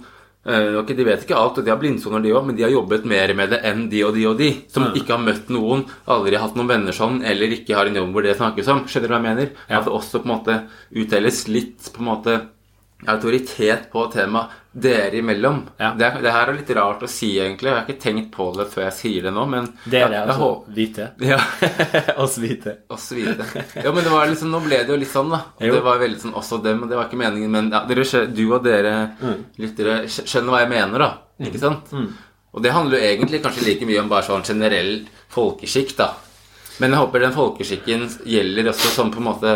øh, 0.46 0.78
ok, 0.82 0.94
De 0.96 1.04
vet 1.04 1.22
ikke 1.24 1.36
alt, 1.36 1.58
og 1.58 1.64
de 1.64 1.70
har 1.72 1.78
blindsoner, 1.80 2.20
de 2.24 2.32
òg, 2.36 2.46
men 2.46 2.56
de 2.56 2.62
har 2.66 2.70
jobbet 2.74 3.04
mer 3.08 3.34
med 3.34 3.50
det 3.54 3.60
enn 3.64 3.86
de 3.90 4.02
og 4.04 4.14
de 4.14 4.26
og 4.28 4.38
de. 4.38 4.50
Som 4.68 4.84
Ja. 4.84 4.92
ikke 5.00 5.16
har 5.16 5.22
møtt 5.24 5.48
noen, 5.48 5.84
aldri 6.06 6.36
hatt 6.36 6.54
noen 6.56 6.68
venner 6.68 6.92
sånn, 6.92 7.22
eller 7.24 7.48
ikke 7.56 7.74
har 7.76 7.86
en 7.86 7.96
jobb 7.96 8.12
hvor 8.12 8.22
det 8.22 8.36
snakkes 8.36 8.68
om. 8.68 8.84
Skjønner 8.86 9.08
du 9.08 9.14
hva 9.14 9.20
jeg 9.22 9.28
mener? 9.30 9.50
Ja. 9.68 9.78
At 9.78 9.84
det 9.86 9.92
også 9.96 10.20
på 10.20 10.28
en 10.28 10.34
måte 10.36 10.58
utdeles 10.94 11.48
litt 11.48 11.90
på 11.94 12.00
en 12.04 12.10
måte 12.10 12.40
autoritet 13.10 13.90
på 13.92 14.06
temaet 14.12 14.60
dere 14.74 15.20
imellom. 15.20 15.60
Ja. 15.78 15.92
Det, 15.94 16.08
det 16.24 16.32
her 16.34 16.50
er 16.50 16.56
litt 16.56 16.70
rart 16.74 17.02
å 17.06 17.08
si, 17.10 17.28
egentlig. 17.38 17.68
Jeg 17.70 17.76
har 17.76 17.84
ikke 17.86 18.02
tenkt 18.02 18.30
på 18.34 18.48
det 18.56 18.64
før 18.72 18.82
jeg 18.88 18.94
sier 18.96 19.22
det 19.28 19.32
nå, 19.36 19.44
men 19.46 19.68
Dere, 19.84 20.08
er 20.08 20.10
det, 20.10 20.16
jeg, 20.16 20.18
jeg 20.18 20.22
altså. 20.26 20.40
håper 20.42 20.72
Hvite. 20.74 21.06
ja, 21.30 22.16
Oss 22.24 22.34
hvite. 22.42 22.74
Oss 22.96 23.06
hvite. 23.14 23.46
Ja, 23.84 23.92
men 23.94 24.02
det 24.02 24.10
var 24.16 24.26
liksom, 24.32 24.50
nå 24.50 24.60
ble 24.64 24.80
det 24.82 24.90
jo 24.90 24.98
litt 24.98 25.12
sånn, 25.12 25.30
da. 25.30 25.40
Det 25.62 25.82
var 25.86 26.00
veldig 26.02 26.20
sånn 26.24 26.34
også 26.40 26.58
dem, 26.64 26.82
og 26.82 26.90
det 26.90 26.98
var 26.98 27.06
ikke 27.06 27.20
meningen, 27.22 27.52
men 27.54 27.70
ja, 27.70 27.84
dere, 27.86 28.24
du 28.34 28.44
og 28.50 28.64
dere 28.66 28.94
Mm. 29.14 29.44
lyttere 29.62 29.94
skjønner 30.10 30.56
hva 30.56 30.64
jeg 30.64 30.72
mener, 30.74 31.04
da. 31.06 31.10
Ikke 31.46 31.60
sant? 31.62 31.94
Og 32.54 32.62
det 32.62 32.72
handler 32.74 32.98
jo 32.98 33.06
egentlig 33.12 33.40
kanskje 33.44 33.64
like 33.68 33.86
mye 33.86 34.02
om 34.02 34.10
bare 34.10 34.26
sånn 34.26 34.42
generell 34.46 34.92
folkeskikk, 35.34 35.94
da. 35.98 36.10
Men 36.82 36.90
jeg 36.90 36.98
håper 37.04 37.22
den 37.22 37.34
folkeskikken 37.38 38.04
gjelder 38.26 38.72
også 38.72 38.90
sånn 38.96 39.14
på 39.14 39.22
en 39.22 39.28
måte 39.30 39.54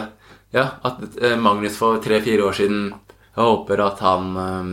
Ja, 0.55 0.63
at 0.87 1.03
eh, 1.21 1.35
Magnus 1.37 1.75
for 1.77 1.99
tre-fire 2.01 2.47
år 2.47 2.55
siden 2.57 2.93
Jeg 3.39 3.47
håper 3.47 3.85
at 3.87 4.01
han 4.03 4.31
eh, 4.43 4.73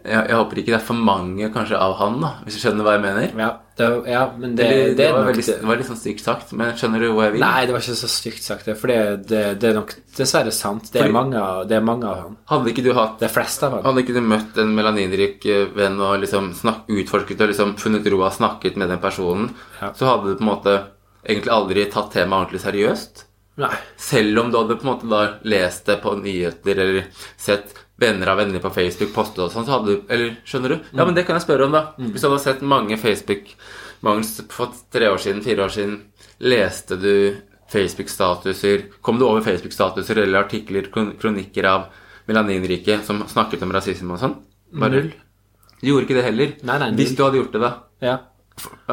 jeg, 0.00 0.30
jeg 0.30 0.36
håper 0.38 0.60
ikke 0.60 0.72
det 0.72 0.76
er 0.78 0.84
for 0.84 0.96
mange 1.08 1.48
kanskje 1.52 1.78
av 1.80 1.94
han, 1.98 2.14
da, 2.22 2.30
hvis 2.44 2.56
du 2.56 2.62
skjønner 2.62 2.86
hva 2.86 2.94
jeg 2.96 3.02
mener. 3.04 3.26
Ja, 3.36 3.48
det, 3.76 3.88
ja 4.08 4.22
men 4.32 4.54
det, 4.56 4.68
det, 4.70 4.78
det, 4.96 5.08
var 5.12 5.26
veldig, 5.28 5.56
var 5.68 5.80
litt 5.80 5.88
sånn 5.90 6.00
stygt 6.00 6.24
sagt, 6.24 6.54
men 6.56 6.72
skjønner 6.78 7.04
du 7.04 7.08
hvor 7.10 7.26
jeg 7.26 7.34
vil? 7.34 7.44
Nei, 7.44 7.66
det 7.68 7.74
var 7.74 7.84
ikke 7.84 7.96
så 8.00 8.10
stygt 8.12 8.46
sagt. 8.46 8.70
For 8.80 8.92
det, 8.92 9.00
det, 9.28 9.42
det 9.60 9.70
er 9.70 9.76
nok 9.76 9.94
dessverre 10.16 10.54
sant. 10.56 10.88
Det 10.88 11.02
er, 11.02 11.08
Fordi- 11.08 11.16
mange, 11.18 11.44
er 11.76 11.84
mange 11.84 12.08
av 12.08 12.22
han. 12.24 12.38
Hadde 12.52 12.72
ikke 12.72 12.84
du 12.86 12.92
hatt 12.96 13.18
Det 13.20 13.28
er 13.28 13.34
flest 13.34 13.66
av 13.66 13.76
han. 13.76 13.84
Hadde 13.88 14.04
ikke 14.04 14.16
du 14.16 14.22
møtt 14.24 14.60
en 14.62 14.72
melaninrik 14.76 15.48
eh, 15.50 15.66
venn 15.76 16.00
og 16.00 16.16
liksom 16.24 16.52
snak, 16.56 16.86
utforsket 16.88 17.44
og 17.44 17.52
liksom 17.52 17.76
funnet 17.80 18.08
ro 18.14 18.22
og 18.24 18.32
snakket 18.36 18.80
med 18.80 18.92
den 18.94 19.02
personen, 19.04 19.50
Ja. 19.82 19.92
så 19.96 20.14
hadde 20.14 20.30
du 20.30 20.38
på 20.40 20.46
en 20.46 20.52
måte 20.54 20.78
egentlig 21.26 21.52
aldri 21.52 21.84
tatt 21.92 22.14
temaet 22.14 22.46
ordentlig 22.46 22.64
seriøst. 22.64 23.26
Nei. 23.56 23.72
Selv 23.96 24.38
om 24.38 24.50
du 24.50 24.58
hadde 24.58 24.76
på 24.78 24.86
en 24.86 24.92
måte 24.92 25.08
da 25.10 25.22
lest 25.42 25.86
det 25.86 25.98
på 26.02 26.14
nyheter 26.20 26.78
eller 26.78 27.08
sett 27.36 27.74
venner 28.00 28.30
av 28.32 28.38
venner 28.40 28.62
på 28.62 28.70
Facebook 28.72 29.12
poste 29.12 29.42
og 29.44 29.52
sånn, 29.52 29.66
så 29.66 29.74
hadde 29.78 29.92
du 29.96 30.12
Eller 30.12 30.36
skjønner 30.48 30.72
du? 30.72 30.76
Ja, 30.96 31.04
men 31.04 31.14
det 31.14 31.26
kan 31.28 31.36
jeg 31.36 31.44
spørre 31.44 31.66
om, 31.66 31.74
da. 31.76 31.82
Hvis 31.98 32.22
du 32.22 32.28
hadde 32.30 32.42
sett 32.44 32.62
mange 32.62 32.96
Facebook 33.00 33.50
Magnus 34.00 34.38
for 34.48 34.72
tre 34.92 35.10
år 35.12 35.20
siden, 35.20 35.42
fire 35.44 35.66
år 35.66 35.74
siden, 35.74 35.98
leste 36.40 36.96
du 36.96 37.10
Facebook-statuser 37.70 38.86
Kom 39.04 39.18
du 39.20 39.26
over 39.26 39.44
Facebook-statuser 39.44 40.22
eller 40.22 40.46
artikler, 40.46 40.88
kronikker 40.90 41.68
av 41.68 41.90
melaninrike 42.30 43.00
som 43.04 43.20
snakket 43.28 43.66
om 43.66 43.74
rasisme 43.74 44.14
og 44.14 44.22
sånn? 44.22 44.38
Bare 44.72 44.94
Null. 44.94 45.10
Du 45.80 45.88
gjorde 45.88 46.06
ikke 46.06 46.16
det 46.18 46.24
heller? 46.26 46.54
Nei, 46.68 46.78
nei, 46.82 46.90
Hvis 46.98 47.14
du 47.16 47.22
hadde 47.24 47.40
gjort 47.40 47.52
det, 47.56 47.60
da? 47.60 47.70
Ja. 48.04 48.16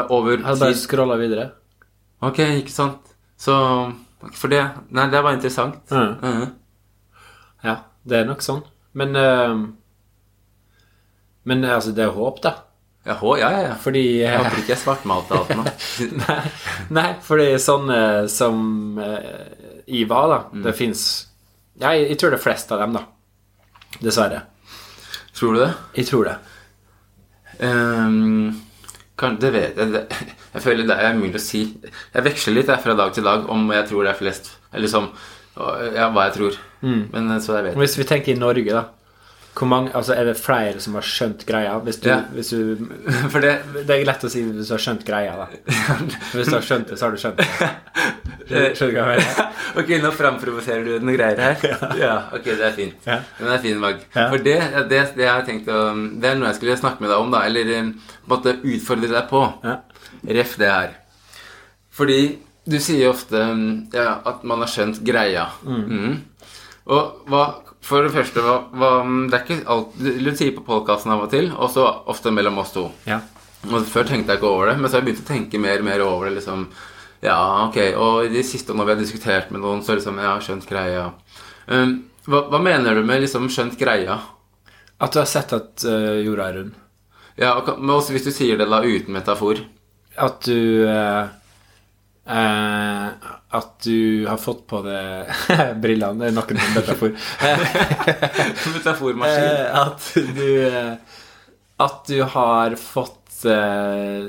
Over 0.08 0.38
Jeg 0.38 0.46
hadde 0.46 0.64
bare 0.64 0.78
scrolla 0.80 1.18
videre. 1.20 1.48
Ok, 2.24 2.40
ikke 2.64 2.74
sant. 2.74 3.16
Så 3.38 3.54
For 4.34 4.50
det 4.52 4.64
Nei, 4.96 5.10
det 5.14 5.22
var 5.22 5.36
interessant. 5.36 5.92
Mm. 5.92 6.16
Mm. 6.22 6.48
Ja, 7.66 7.76
det 8.08 8.22
er 8.22 8.30
nok 8.30 8.42
sånn. 8.46 8.64
Men 8.98 9.14
uh, 9.18 9.68
Men 11.48 11.64
eh, 11.64 11.76
altså, 11.76 11.94
det 11.96 12.04
er 12.04 12.16
håp, 12.16 12.42
da. 12.44 12.56
Ja, 13.08 13.16
hå, 13.22 13.38
ja, 13.40 13.52
ja. 13.64 13.76
Fordi 13.80 14.04
Jeg 14.20 14.34
har 14.34 14.44
håper 14.44 14.64
ikke 14.64 14.74
jeg 14.74 14.82
svartmalte 14.82 15.38
alt 15.38 15.54
nå. 15.56 15.64
nei, 16.26 16.40
nei, 16.98 17.08
fordi 17.24 17.54
sånne 17.64 18.02
som 18.32 19.00
uh, 19.00 19.86
i 19.88 20.04
hva, 20.10 20.26
da. 20.34 20.40
Det 20.66 20.76
fins 20.76 21.08
ja, 21.78 21.94
jeg, 21.94 22.10
jeg 22.12 22.20
tror 22.20 22.34
det 22.34 22.40
er 22.40 22.44
flest 22.44 22.72
av 22.74 22.82
dem, 22.82 22.98
da. 22.98 23.06
Dessverre. 24.02 24.42
Tror 25.38 25.54
du 25.54 25.62
det? 25.62 25.74
Jeg 26.00 26.10
tror 26.10 26.26
det. 26.26 26.38
Kan, 27.60 28.16
det 29.18 29.50
vet 29.54 29.78
jeg 29.78 29.92
det, 29.94 30.04
Jeg 30.54 30.62
føler 30.62 30.88
det 30.88 30.98
er 31.02 31.18
mulig 31.18 31.36
å 31.40 31.42
si. 31.42 31.64
Jeg 32.14 32.24
veksler 32.28 32.54
litt 32.54 32.70
jeg, 32.70 32.84
fra 32.84 32.94
dag 32.98 33.14
til 33.16 33.26
dag 33.26 33.50
om 33.50 33.66
jeg 33.74 33.88
tror 33.90 34.04
det 34.06 34.14
er 34.14 34.20
flest. 34.20 34.52
Eller 34.74 34.88
som 34.92 35.10
Ja, 35.58 36.12
hva 36.14 36.28
jeg 36.28 36.36
tror. 36.38 36.58
Men 36.86 37.32
eh, 37.34 37.40
så 37.42 37.58
jeg 37.58 37.72
vet. 37.72 37.78
Hvis 37.82 37.98
vi 37.98 38.06
tenker 38.06 38.36
i 38.36 38.38
Norge, 38.40 38.70
da. 38.70 38.84
Mange, 39.66 39.90
altså 39.96 40.14
Er 40.14 40.26
det 40.26 40.38
flere 40.38 40.80
som 40.80 40.94
har 40.94 41.02
skjønt 41.02 41.46
greia? 41.48 41.80
Hvis 41.82 41.98
du, 42.04 42.10
Ja. 42.10 42.20
hvis 42.34 42.50
du 42.54 42.78
For 43.34 43.40
det 43.42 43.56
Det 43.88 43.90
er 43.96 44.06
lett 44.06 44.24
å 44.24 44.30
si 44.30 44.44
hvis 44.44 44.68
du 44.68 44.74
har 44.76 44.84
skjønt 44.84 45.06
greia, 45.08 45.34
da. 45.40 45.48
Hvis 46.36 46.48
du 46.52 46.54
har 46.56 46.62
skjønt 46.62 46.88
det, 46.92 46.98
så 47.00 47.06
har 47.08 47.12
du 47.16 47.18
skjønt 47.18 47.38
det. 47.42 47.48
Skjønner 48.78 48.94
du 48.94 49.00
hva 49.02 49.16
jeg 49.16 49.24
mener? 49.26 49.50
Ok, 49.82 49.90
nå 50.04 50.12
framprovoserer 50.16 50.86
du 50.86 50.92
noen 51.04 51.18
greier 51.18 51.42
her. 51.42 51.66
Ja, 52.00 52.14
ok, 52.34 52.46
det 52.48 52.64
er 52.70 52.72
fint. 52.78 52.96
Ja. 53.10 53.18
Den 53.40 53.50
er 53.52 53.60
fin, 53.66 53.80
Mag. 53.82 54.00
For 54.14 54.38
det, 54.40 54.54
det, 54.88 55.02
det 55.18 55.26
jeg 55.26 55.32
har 55.34 55.44
tenkt 55.48 55.68
å 55.68 55.82
Det 56.22 56.30
er 56.30 56.38
noe 56.40 56.48
jeg 56.54 56.60
skulle 56.62 56.78
snakke 56.80 57.04
med 57.04 57.12
deg 57.12 57.20
om, 57.26 57.34
da. 57.34 57.42
Eller 57.50 57.74
eh, 57.76 57.90
på 57.92 58.30
en 58.30 58.32
måte 58.32 58.54
utfordre 58.62 59.10
deg 59.12 59.28
på. 59.32 59.42
Ja. 59.68 59.76
Ref 60.40 60.56
det 60.62 60.72
her. 60.72 60.96
Fordi 61.98 62.20
du 62.68 62.78
sier 62.84 63.10
ofte 63.12 63.42
mm, 63.52 63.68
ja, 63.96 64.18
at 64.32 64.44
man 64.48 64.64
har 64.64 64.72
skjønt 64.72 65.04
greia. 65.08 65.50
Mhm. 65.68 66.18
Og 66.96 67.28
hva 67.28 67.44
For 67.88 68.04
det 68.04 68.12
første, 68.12 68.44
hva, 68.44 68.58
hva 68.76 68.92
Det 69.32 69.38
er 69.38 69.44
ikke 69.46 69.72
alt 69.72 69.96
Du 70.02 70.30
sier 70.36 70.54
på 70.58 70.66
podkasten 70.68 71.14
av 71.14 71.26
og 71.26 71.32
til, 71.32 71.50
og 71.56 71.72
så 71.72 71.86
ofte 72.12 72.34
mellom 72.36 72.60
oss 72.64 72.74
to. 72.76 72.90
Ja. 73.08 73.22
Og 73.68 73.88
Før 73.90 74.08
tenkte 74.10 74.34
jeg 74.34 74.42
ikke 74.42 74.52
over 74.52 74.72
det, 74.72 74.78
men 74.80 74.90
så 74.90 74.98
har 74.98 75.04
jeg 75.04 75.10
begynt 75.12 75.24
å 75.24 75.32
tenke 75.32 75.62
mer 75.62 75.82
og 75.82 75.88
mer 75.88 76.04
over 76.06 76.28
det. 76.28 76.38
liksom 76.40 76.68
Ja, 77.24 77.40
ok, 77.68 77.80
og 77.98 78.28
i 78.28 78.34
det 78.34 78.46
siste 78.46 78.76
når 78.76 78.86
vi 78.86 78.94
har 78.94 79.02
diskutert 79.02 79.54
med 79.54 79.64
noen, 79.64 79.84
så 79.84 79.98
liksom 79.98 80.20
Ja, 80.22 80.36
skjønt 80.44 80.68
greia. 80.70 81.08
Um, 81.68 81.96
hva, 82.28 82.44
hva 82.52 82.60
mener 82.64 82.96
du 82.96 83.08
med 83.08 83.24
liksom 83.24 83.48
skjønt 83.52 83.80
greia? 83.80 84.20
At 85.00 85.14
du 85.14 85.22
har 85.22 85.30
sett 85.30 85.54
at 85.56 85.88
uh, 85.88 86.20
jorda 86.26 86.52
er 86.52 86.60
rund. 86.60 86.78
Ja, 87.38 87.56
og 87.56 87.80
Men 87.80 87.96
også 87.96 88.16
hvis 88.16 88.26
du 88.26 88.32
sier 88.34 88.58
det 88.58 88.70
da 88.70 88.82
uten 88.82 89.14
metafor. 89.14 89.62
At 90.18 90.42
du 90.48 90.86
uh, 90.90 91.30
øh, 92.26 93.28
At 93.58 93.70
du 93.86 94.28
har 94.28 94.40
fått 94.42 94.66
på 94.70 94.82
deg 94.86 95.32
brillene 95.84 96.20
Det 96.20 96.32
er 96.32 96.36
nok 96.36 96.52
en 96.54 96.60
metafor. 96.76 97.14
Metaformaskin. 98.76 99.46
Eh, 99.48 99.80
at 99.82 100.10
du 100.38 100.50
eh, 100.68 100.94
At 101.84 102.10
du 102.10 102.22
har 102.36 102.76
fått 102.82 103.46
eh, 103.50 104.28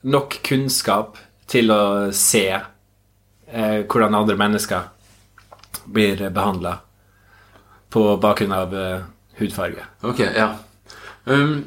nok 0.00 0.38
kunnskap 0.46 1.18
til 1.50 1.72
å 1.74 1.82
se 2.14 2.46
hvordan 3.50 4.14
andre 4.14 4.36
mennesker 4.38 4.84
blir 5.90 6.20
behandla 6.30 6.76
på 7.90 8.04
bakgrunn 8.22 8.54
av 8.54 8.76
hudfarge. 9.40 9.88
Ok, 10.06 10.22
ja. 10.22 10.52
Um, 11.24 11.64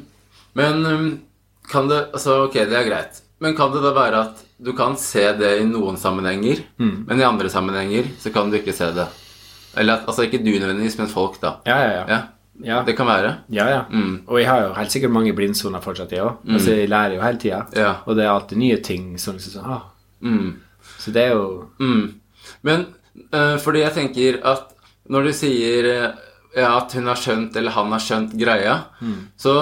men 0.56 0.86
um, 0.86 1.20
kan 1.68 1.88
det 1.88 2.08
Altså, 2.12 2.44
ok, 2.48 2.54
det 2.54 2.78
er 2.78 2.88
greit. 2.88 3.23
Men 3.44 3.56
kan 3.58 3.72
det 3.74 3.82
da 3.84 3.90
være 3.92 4.20
at 4.24 4.40
du 4.64 4.70
kan 4.76 4.94
se 4.96 5.26
det 5.36 5.50
i 5.60 5.66
noen 5.68 5.98
sammenhenger, 6.00 6.62
men 6.80 7.20
i 7.20 7.26
andre 7.26 7.50
sammenhenger 7.52 8.08
så 8.22 8.32
kan 8.32 8.48
du 8.48 8.56
ikke 8.56 8.72
se 8.72 8.88
det? 8.96 9.04
Eller 9.76 9.98
at, 9.98 10.06
altså 10.08 10.24
ikke 10.24 10.38
du 10.40 10.52
nødvendigvis, 10.54 10.96
men 11.00 11.10
folk, 11.10 11.36
da. 11.42 11.58
Ja, 11.68 11.76
ja, 11.82 11.92
ja. 11.92 12.04
Ja, 12.08 12.20
ja. 12.64 12.82
Det 12.86 12.94
kan 12.96 13.08
være. 13.10 13.32
ja, 13.52 13.66
ja. 13.68 13.80
Mm. 13.90 14.20
Og 14.30 14.38
jeg 14.40 14.48
har 14.48 14.60
jo 14.62 14.74
helt 14.78 14.92
sikkert 14.94 15.10
mange 15.12 15.32
blindsoner 15.36 15.82
fortsatt, 15.84 16.12
jeg 16.14 16.22
òg. 16.22 16.44
Altså, 16.48 16.76
jeg 16.78 16.88
lærer 16.88 17.16
jo 17.16 17.24
hele 17.24 17.42
tida. 17.42 17.62
Ja. 17.76 17.94
Og 18.06 18.16
det 18.16 18.24
er 18.24 18.30
alltid 18.32 18.60
nye 18.62 18.76
ting 18.86 19.08
som 19.18 19.34
liksom 19.36 19.56
sånn 19.58 19.72
ah. 19.74 19.82
Mm. 20.24 20.52
Så 21.02 21.12
det 21.12 21.26
er 21.28 21.34
jo 21.34 21.48
Mm. 21.82 22.14
Men 22.62 22.86
eh, 23.32 23.56
fordi 23.60 23.82
jeg 23.82 23.94
tenker 23.98 24.38
at 24.46 24.70
når 25.10 25.26
du 25.28 25.32
sier 25.36 25.90
eh, 25.90 26.10
ja, 26.56 26.70
at 26.78 26.94
hun 26.94 27.10
har 27.10 27.18
skjønt, 27.18 27.56
eller 27.58 27.74
han 27.74 27.90
har 27.92 28.00
skjønt 28.00 28.36
greia, 28.38 28.78
så 29.36 29.54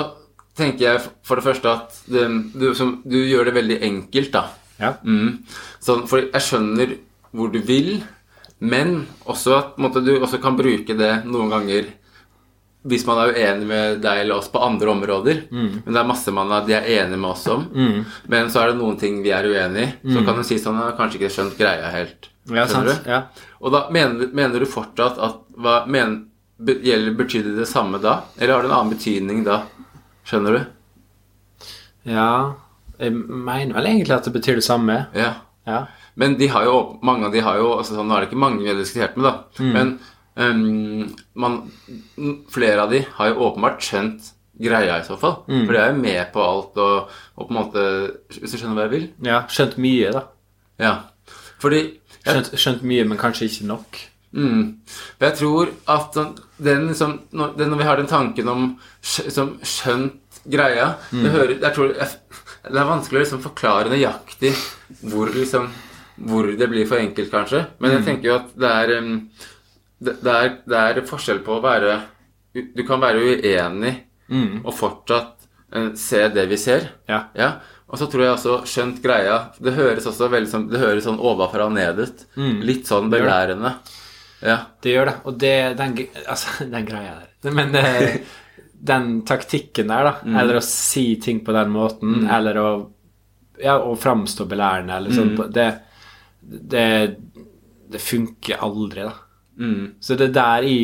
tenker 0.59 0.85
jeg 0.87 1.05
for 1.25 1.41
det 1.41 1.47
første 1.47 1.71
at 1.73 2.03
det, 2.13 2.27
du, 2.55 2.73
som, 2.79 2.99
du 3.05 3.19
gjør 3.21 3.49
det 3.49 3.57
veldig 3.57 3.79
enkelt, 3.89 4.33
da. 4.35 4.45
Ja. 4.83 4.93
Mm. 5.07 5.43
Sånn, 5.83 6.07
for 6.11 6.25
jeg 6.25 6.45
skjønner 6.45 6.97
hvor 7.33 7.53
du 7.53 7.61
vil, 7.65 8.03
men 8.63 9.03
også 9.31 9.57
at 9.57 9.75
på 9.77 9.83
måte, 9.83 10.03
du 10.05 10.15
også 10.19 10.41
kan 10.43 10.59
bruke 10.59 10.97
det 10.99 11.23
noen 11.27 11.51
ganger 11.53 11.91
hvis 12.83 13.05
man 13.07 13.21
er 13.23 13.37
uenig 13.37 13.67
med 13.71 14.01
deg 14.03 14.25
eller 14.25 14.41
oss 14.41 14.49
på 14.51 14.59
andre 14.63 14.91
områder. 14.91 15.45
Men 15.85 15.87
det 15.87 16.01
er 16.01 16.09
masse 16.09 16.33
man 16.35 16.51
er, 16.51 16.65
de 16.67 16.75
er 16.75 16.89
enige 16.97 17.21
med 17.23 17.31
oss 17.31 17.45
om. 17.51 17.69
Men 18.27 18.51
så 18.51 18.65
er 18.65 18.73
det 18.73 18.81
noen 18.81 18.99
ting 18.99 19.21
vi 19.23 19.31
er 19.35 19.47
uenig 19.47 19.85
i. 19.87 19.93
Så 20.11 20.25
kan 20.27 20.39
du 20.39 20.43
si 20.47 20.59
sånn 20.59 20.81
Jeg 20.81 20.89
har 20.89 20.97
kanskje 20.99 21.21
ikke 21.21 21.31
skjønt 21.31 21.55
greia 21.61 21.93
helt. 21.95 22.27
Ja, 22.51 22.67
sant. 22.67 22.91
Ja. 23.07 23.21
Og 23.63 23.71
da 23.71 23.85
mener, 23.95 24.33
mener 24.35 24.59
du 24.59 24.67
fortsatt 24.67 25.21
at 25.23 25.41
hva, 25.55 25.85
men, 25.87 26.25
Betyr 26.63 27.43
det 27.43 27.57
det 27.57 27.67
samme 27.67 27.99
da? 27.99 28.21
Eller 28.39 28.55
har 28.55 28.63
det 28.63 28.69
en 28.71 28.77
annen 28.77 28.93
betydning 28.93 29.41
da? 29.47 29.63
Skjønner 30.29 30.59
du? 30.59 30.65
ja. 32.09 32.29
Jeg 33.03 33.13
mener 33.19 33.75
vel 33.75 33.87
egentlig 33.89 34.15
at 34.15 34.27
det 34.29 34.33
betyr 34.37 34.61
det 34.61 34.65
samme. 34.67 35.07
Ja. 35.17 35.33
Ja. 35.67 35.81
Men 36.15 36.37
de 36.39 36.47
har 36.53 36.65
jo, 36.69 36.99
mange 37.03 37.27
av 37.27 37.33
de 37.35 37.41
har 37.43 37.57
jo 37.59 37.73
altså 37.79 38.03
Nå 38.05 38.15
er 38.15 38.21
det 38.23 38.29
ikke 38.29 38.39
mange 38.39 38.61
vi 38.63 38.69
har 38.71 38.77
diskutert 38.79 39.17
med, 39.17 39.27
da. 39.31 39.69
Men 39.75 39.99
Um, 40.35 41.11
man, 41.37 41.59
flere 42.49 42.87
av 42.87 42.91
de 42.91 43.03
har 43.19 43.29
jo 43.29 43.43
åpenbart 43.51 43.83
skjønt 43.85 44.31
greia 44.65 44.95
i 44.97 45.05
så 45.05 45.19
fall. 45.21 45.43
For 45.45 45.75
de 45.75 45.77
er 45.77 45.91
jo 45.93 45.99
med 46.01 46.31
på 46.33 46.41
alt 46.41 46.79
og, 46.81 47.11
og 47.37 47.49
på 47.51 47.53
en 47.53 47.59
måte 47.59 47.83
Hvis 48.39 48.55
du 48.55 48.57
skjønner 48.57 48.79
hva 48.79 48.87
jeg 48.87 48.93
vil? 48.95 49.05
ja. 49.29 49.43
Skjønt 49.53 49.77
mye, 49.85 50.09
da. 50.15 50.23
Ja. 50.81 50.95
Fordi 51.61 51.83
jeg, 51.83 52.25
Skjønt, 52.25 52.49
skjønt 52.63 52.87
mye, 52.89 53.05
men 53.11 53.21
kanskje 53.21 53.51
ikke 53.51 53.69
nok. 53.69 54.01
Mm, 54.35 54.63
jeg 55.21 55.37
tror 55.39 55.71
at 55.87 56.15
sånn- 56.17 56.35
den, 56.63 56.89
liksom, 56.89 57.15
den, 57.33 57.71
når 57.71 57.79
vi 57.79 57.85
har 57.89 57.97
den 58.01 58.07
tanken 58.11 58.49
om 58.49 58.67
som 59.03 59.57
skjønt 59.63 60.19
greia 60.47 60.95
det, 61.13 61.31
hører, 61.31 61.55
jeg 61.61 61.75
tror, 61.75 61.95
jeg, 61.95 62.09
det 62.73 62.79
er 62.81 62.89
vanskelig 62.89 63.19
å 63.21 63.23
liksom 63.25 63.43
forklare 63.45 63.91
nøyaktig 63.93 64.53
hvor, 65.11 65.29
liksom, 65.35 65.69
hvor 66.29 66.47
det 66.59 66.69
blir 66.71 66.87
for 66.87 66.99
enkelt, 66.99 67.31
kanskje. 67.31 67.67
Men 67.79 67.91
jeg 67.97 68.05
tenker 68.07 68.29
jo 68.29 68.35
at 68.41 68.49
det 68.59 68.71
er, 68.71 68.95
um, 68.99 69.13
det, 70.03 70.17
det 70.23 70.33
er, 70.39 70.49
det 70.67 70.81
er 70.83 71.01
forskjell 71.07 71.43
på 71.47 71.59
å 71.59 71.63
være 71.63 72.01
Du 72.77 72.83
kan 72.87 73.01
være 73.01 73.23
uenig 73.23 73.95
og 74.65 74.75
fortsatt 74.75 75.47
eh, 75.75 75.91
se 75.95 76.29
det 76.29 76.47
vi 76.49 76.57
ser. 76.57 76.89
Ja. 77.09 77.25
Ja, 77.35 77.51
og 77.89 77.99
så 77.99 78.07
tror 78.11 78.23
jeg 78.25 78.33
også 78.37 78.55
skjønt 78.67 79.03
greia 79.05 79.51
Det 79.61 79.75
høres 79.77 80.07
også 80.09 80.29
veldig 80.33 80.49
sånn 80.51 80.69
Det 80.71 80.79
høres 80.81 81.05
sånn 81.05 81.19
ovenfra 81.21 81.67
og 81.67 81.73
ned 81.77 81.99
ut. 82.01 82.23
Litt 82.65 82.87
sånn 82.89 83.11
belærende. 83.13 83.75
Ja. 84.43 84.57
Det 84.83 84.93
gjør 84.95 85.07
det. 85.11 85.15
Og 85.29 85.37
det, 85.39 85.53
den, 85.79 85.97
altså, 86.33 86.67
den 86.71 86.87
greia 86.89 87.15
der. 87.21 87.53
Men 87.55 87.75
eh, 87.79 88.17
den 88.93 89.13
taktikken 89.29 89.91
der, 89.93 90.09
da, 90.09 90.15
eller 90.43 90.59
å 90.59 90.65
si 90.67 91.05
ting 91.23 91.45
på 91.47 91.55
den 91.55 91.71
måten, 91.75 92.25
eller 92.27 92.59
å 92.59 92.69
ja, 93.63 93.77
å 93.79 93.93
framstå 93.95 94.47
belærende, 94.51 94.97
eller 94.97 95.15
sånn, 95.15 95.37
det, 95.55 95.67
det, 96.43 96.87
det 97.93 98.01
funker 98.03 98.59
aldri, 98.67 99.05
da. 99.07 99.13
Mm. 99.63 99.85
Så 100.03 100.17
det 100.19 100.31
der 100.35 100.65
i 100.65 100.79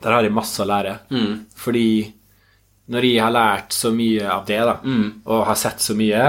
Der 0.00 0.12
har 0.12 0.22
jeg 0.22 0.32
masse 0.36 0.60
å 0.62 0.66
lære. 0.68 0.92
Mm. 1.10 1.32
Fordi 1.58 1.86
når 2.94 3.06
jeg 3.08 3.22
har 3.24 3.32
lært 3.34 3.74
så 3.74 3.90
mye 3.94 4.28
av 4.30 4.44
det, 4.46 4.60
da, 4.68 4.76
Mm. 4.84 5.08
og 5.26 5.42
har 5.48 5.58
sett 5.58 5.80
så 5.82 5.96
mye, 5.98 6.20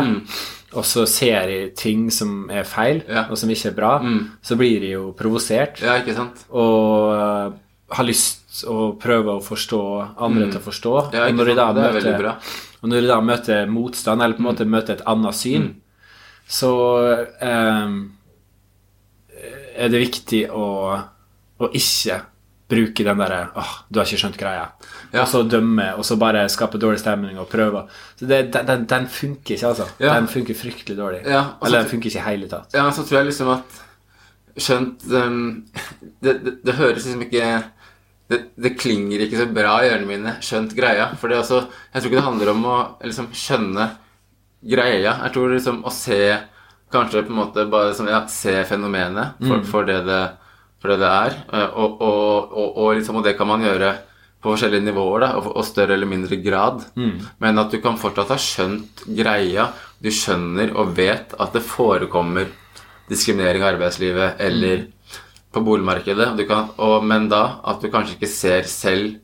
og 0.72 0.86
så 0.88 1.04
ser 1.10 1.50
jeg 1.52 1.74
ting 1.76 2.06
som 2.14 2.50
er 2.50 2.64
feil, 2.64 3.02
Ja. 3.10 3.26
og 3.30 3.38
som 3.38 3.50
ikke 3.50 3.70
er 3.72 3.76
bra, 3.76 3.92
så 4.42 4.56
blir 4.56 4.82
jeg 4.82 4.94
jo 4.94 5.12
provosert 5.18 5.82
ja, 5.84 5.98
ikke 6.00 6.16
sant? 6.16 6.46
og 6.50 7.12
uh, 7.12 7.52
har 7.92 8.08
lyst 8.08 8.64
å 8.68 8.94
prøve 9.00 9.38
å 9.38 9.44
forstå 9.44 9.82
andre 10.18 10.48
til 10.52 10.60
å 10.60 10.64
forstå. 10.64 10.94
Mm. 11.10 11.14
Ja, 11.16 11.28
og 11.28 11.36
når 11.36 11.52
sant? 11.52 11.60
er 11.78 11.94
møter. 11.94 12.28
Mm. 12.32 12.58
og 12.82 12.90
når 12.90 12.98
jeg 13.02 13.08
da 13.12 13.20
møter 13.22 13.68
motstand, 13.68 14.22
eller 14.22 14.36
på 14.36 14.44
en 14.44 14.50
måte 14.50 14.66
møter 14.66 14.94
et 14.96 15.06
annet 15.12 15.36
syn, 15.36 15.70
så 16.48 16.72
ehm, 17.42 17.98
er 19.76 19.92
det 19.92 20.02
viktig 20.02 20.42
å, 20.52 20.68
å 21.60 21.70
ikke 21.72 22.22
bruke 22.72 23.06
den 23.06 23.20
derre 23.22 23.42
åh, 23.60 23.74
du 23.90 24.00
har 24.00 24.08
ikke 24.08 24.22
skjønt 24.24 24.40
greia. 24.40 24.70
Ja. 25.12 25.26
Og 25.26 25.28
så 25.32 25.44
dømme, 25.44 25.90
og 26.00 26.08
så 26.08 26.18
bare 26.20 26.46
skape 26.52 26.80
dårlig 26.82 27.02
stemning 27.04 27.40
og 27.42 27.50
prøve. 27.52 27.84
Så 28.20 28.30
det, 28.30 28.46
den, 28.56 28.88
den, 28.90 29.08
funker 29.12 29.58
ikke, 29.58 29.74
altså. 29.74 29.88
Ja. 30.00 30.16
Den 30.16 30.32
funker 30.32 30.58
fryktelig 30.58 30.98
dårlig. 30.98 31.22
Ja, 31.28 31.44
Eller 31.66 31.84
den 31.84 31.92
funker 31.92 32.12
ikke 32.12 32.24
i 32.24 32.28
hele 32.30 32.52
tatt. 32.52 32.74
Ja, 32.78 32.88
så 32.96 33.06
tror 33.06 33.22
jeg 33.22 33.32
liksom 33.34 33.56
at 33.58 33.80
Skjønt 34.52 35.06
um, 35.16 35.62
det, 36.20 36.34
det, 36.44 36.52
det 36.68 36.74
høres 36.76 37.06
liksom 37.06 37.22
ikke 37.24 37.46
det, 38.32 38.40
det 38.60 38.74
klinger 38.80 39.24
ikke 39.24 39.40
så 39.40 39.46
bra 39.52 39.78
i 39.80 39.90
ørene 39.92 40.08
mine, 40.08 40.34
skjønt 40.44 40.74
greia. 40.76 41.10
For 41.20 41.32
det 41.32 41.38
er 41.38 41.44
også, 41.44 41.62
jeg 41.92 42.02
tror 42.02 42.10
ikke 42.10 42.20
det 42.20 42.26
handler 42.28 42.52
om 42.52 42.66
å 42.68 42.78
liksom 43.04 43.30
skjønne 43.36 43.88
greia. 44.74 45.18
Jeg 45.26 45.34
tror 45.36 45.56
liksom 45.56 45.84
å 45.88 45.94
se 45.96 46.22
Kanskje 46.92 47.22
på 47.24 47.32
en 47.32 47.38
måte 47.38 47.64
bare 47.72 47.94
som, 47.96 48.08
ja, 48.12 48.26
se 48.28 48.52
fenomenet 48.68 49.38
for, 49.40 49.62
for, 49.64 49.86
det 49.88 50.02
det, 50.10 50.18
for 50.82 50.90
det 50.94 51.00
det 51.04 51.10
er. 51.12 51.36
eh, 51.54 51.70
Og, 51.78 52.02
og, 52.02 52.54
og, 52.78 52.96
liksom, 52.98 53.16
og 53.20 53.24
det 53.28 53.38
kan 53.38 53.48
man 53.48 53.62
gjøre 53.62 53.94
på 54.42 54.50
forskjellige 54.56 54.88
nivåer, 54.88 55.20
da, 55.22 55.28
og, 55.38 55.60
større 55.66 55.94
eller 55.94 56.10
mindre 56.10 56.36
grad. 56.42 56.82
Men 57.40 57.60
at 57.62 57.70
du 57.72 57.78
kan 57.84 57.98
fortsatt 58.02 58.32
ha 58.34 58.38
skjønt 58.42 59.04
greia. 59.16 59.68
Du 60.02 60.10
skjønner 60.10 60.74
og 60.76 60.96
vet 60.98 61.36
at 61.40 61.54
det 61.54 61.62
forekommer 61.62 62.48
diskriminering 63.12 63.62
i 63.62 63.70
arbeidslivet 63.70 64.40
eller 64.42 64.88
på 65.54 65.62
boligmarkedet. 65.66 66.32
Du 66.38 66.46
kan, 66.48 66.70
og, 66.80 67.04
men 67.06 67.28
da 67.30 67.60
at 67.68 67.82
du 67.84 67.90
kanskje 67.92 68.16
ikke 68.18 68.32
ser 68.32 68.64
selv 68.64 69.20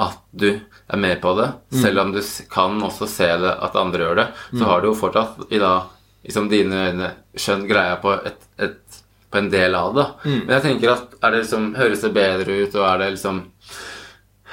at 0.00 0.16
du 0.32 0.46
er 0.88 0.96
med 0.96 1.18
på 1.20 1.34
det, 1.36 1.50
selv 1.82 2.00
om 2.00 2.12
du 2.14 2.20
kan 2.50 2.78
også 2.82 3.06
se 3.10 3.26
det 3.42 3.52
at 3.60 3.76
andre 3.76 3.98
gjør 4.06 4.16
det, 4.22 4.26
så 4.56 4.64
har 4.70 4.80
du 4.80 4.88
jo 4.88 4.94
fortsatt 4.96 5.52
i 5.52 5.58
da, 5.60 5.82
liksom 6.24 6.48
dine 6.48 6.86
øyne 6.88 7.10
skjønt 7.36 7.68
greia 7.68 7.96
på, 8.00 8.14
et, 8.24 8.40
et, 8.58 9.01
på 9.32 9.38
en 9.40 9.50
del 9.52 9.74
av 9.78 9.94
det. 9.96 10.06
Men 10.28 10.54
jeg 10.58 10.62
tenker 10.66 10.92
at 10.92 11.14
er 11.24 11.30
det 11.34 11.42
liksom, 11.44 11.70
høres 11.78 12.04
det 12.04 12.12
bedre 12.16 12.58
ut, 12.66 12.74
og 12.76 12.84
er 12.90 12.98
det 13.02 13.10
liksom 13.16 13.42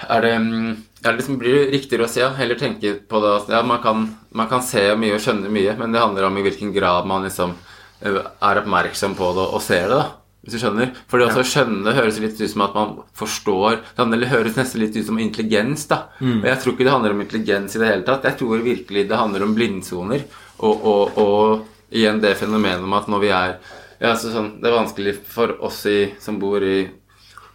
er 0.09 0.21
det, 0.23 0.33
mm, 0.39 0.69
er 1.03 1.09
det 1.11 1.17
liksom, 1.19 1.39
blir 1.41 1.57
det 1.57 1.71
riktigere 1.73 2.05
å 2.05 2.11
se, 2.11 2.21
ja? 2.23 2.29
Heller 2.37 2.55
tenke 2.59 2.93
på 3.09 3.19
det 3.23 3.33
at 3.41 3.49
ja, 3.51 3.59
man, 3.67 3.81
kan, 3.83 4.05
man 4.31 4.47
kan 4.51 4.63
se 4.63 4.85
mye 4.95 5.17
og 5.17 5.23
skjønne 5.23 5.51
mye, 5.51 5.73
men 5.79 5.91
det 5.91 5.99
handler 6.03 6.29
om 6.29 6.37
i 6.39 6.45
hvilken 6.45 6.71
grad 6.75 7.07
man 7.09 7.27
liksom 7.27 7.57
er 7.99 8.61
oppmerksom 8.61 9.17
på 9.19 9.33
det 9.35 9.45
og 9.51 9.61
ser 9.65 9.89
det, 9.91 9.97
da. 9.99 10.07
Hvis 10.39 10.53
du 10.55 10.61
skjønner? 10.61 10.93
For 11.11 11.19
det 11.19 11.25
også 11.27 11.41
å 11.43 11.47
skjønne 11.49 11.93
høres 11.97 12.17
litt 12.23 12.37
ut 12.39 12.47
som 12.47 12.61
at 12.63 12.75
man 12.77 12.93
forstår 13.19 13.81
Det 13.81 13.99
handler- 13.99 14.29
høres 14.31 14.55
nesten 14.55 14.79
litt 14.79 14.95
ut 14.95 15.05
som 15.05 15.19
intelligens, 15.19 15.83
da. 15.91 15.97
Og 16.23 16.45
jeg 16.47 16.61
tror 16.61 16.73
ikke 16.73 16.85
det 16.87 16.93
handler 16.93 17.11
om 17.11 17.19
intelligens 17.25 17.75
i 17.75 17.79
det 17.81 17.89
hele 17.89 18.05
tatt. 18.07 18.23
Jeg 18.23 18.37
tror 18.39 18.63
virkelig 18.63 19.03
det 19.09 19.17
handler 19.19 19.43
om 19.43 19.51
blindsoner. 19.53 20.23
Og, 20.63 20.85
og, 20.85 21.17
og 21.19 21.67
igjen 21.91 22.21
det 22.23 22.37
fenomenet 22.39 22.87
om 22.87 22.93
at 22.95 23.07
når 23.11 23.19
vi 23.19 23.33
er 23.35 23.57
ja, 23.99 24.13
altså 24.13 24.31
sånn, 24.31 24.53
Det 24.61 24.69
er 24.69 24.77
vanskelig 24.77 25.13
for 25.27 25.57
oss 25.67 25.83
i, 25.91 25.99
som 26.23 26.39
bor 26.41 26.63
i 26.63 26.87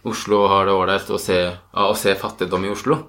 Oslo 0.05 0.43
og 0.43 0.51
har 0.51 0.67
det 0.67 0.75
ålreit 0.77 1.07
å, 1.09 1.17
se, 1.17 1.39
å 1.81 1.93
se 1.97 2.13
fattigdom 2.19 2.67
i 2.67 2.69
Oslo. 2.69 2.99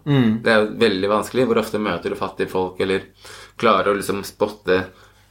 Det 0.43 0.53
er 0.53 0.71
veldig 0.81 1.11
vanskelig. 1.13 1.45
Hvor 1.51 1.61
ofte 1.61 1.81
møter 1.83 2.13
du 2.13 2.17
fattige 2.17 2.49
folk, 2.49 2.81
eller 2.81 3.11
klarer 3.61 3.93
å 3.93 3.99
liksom 3.99 4.23
spotte 4.25 4.79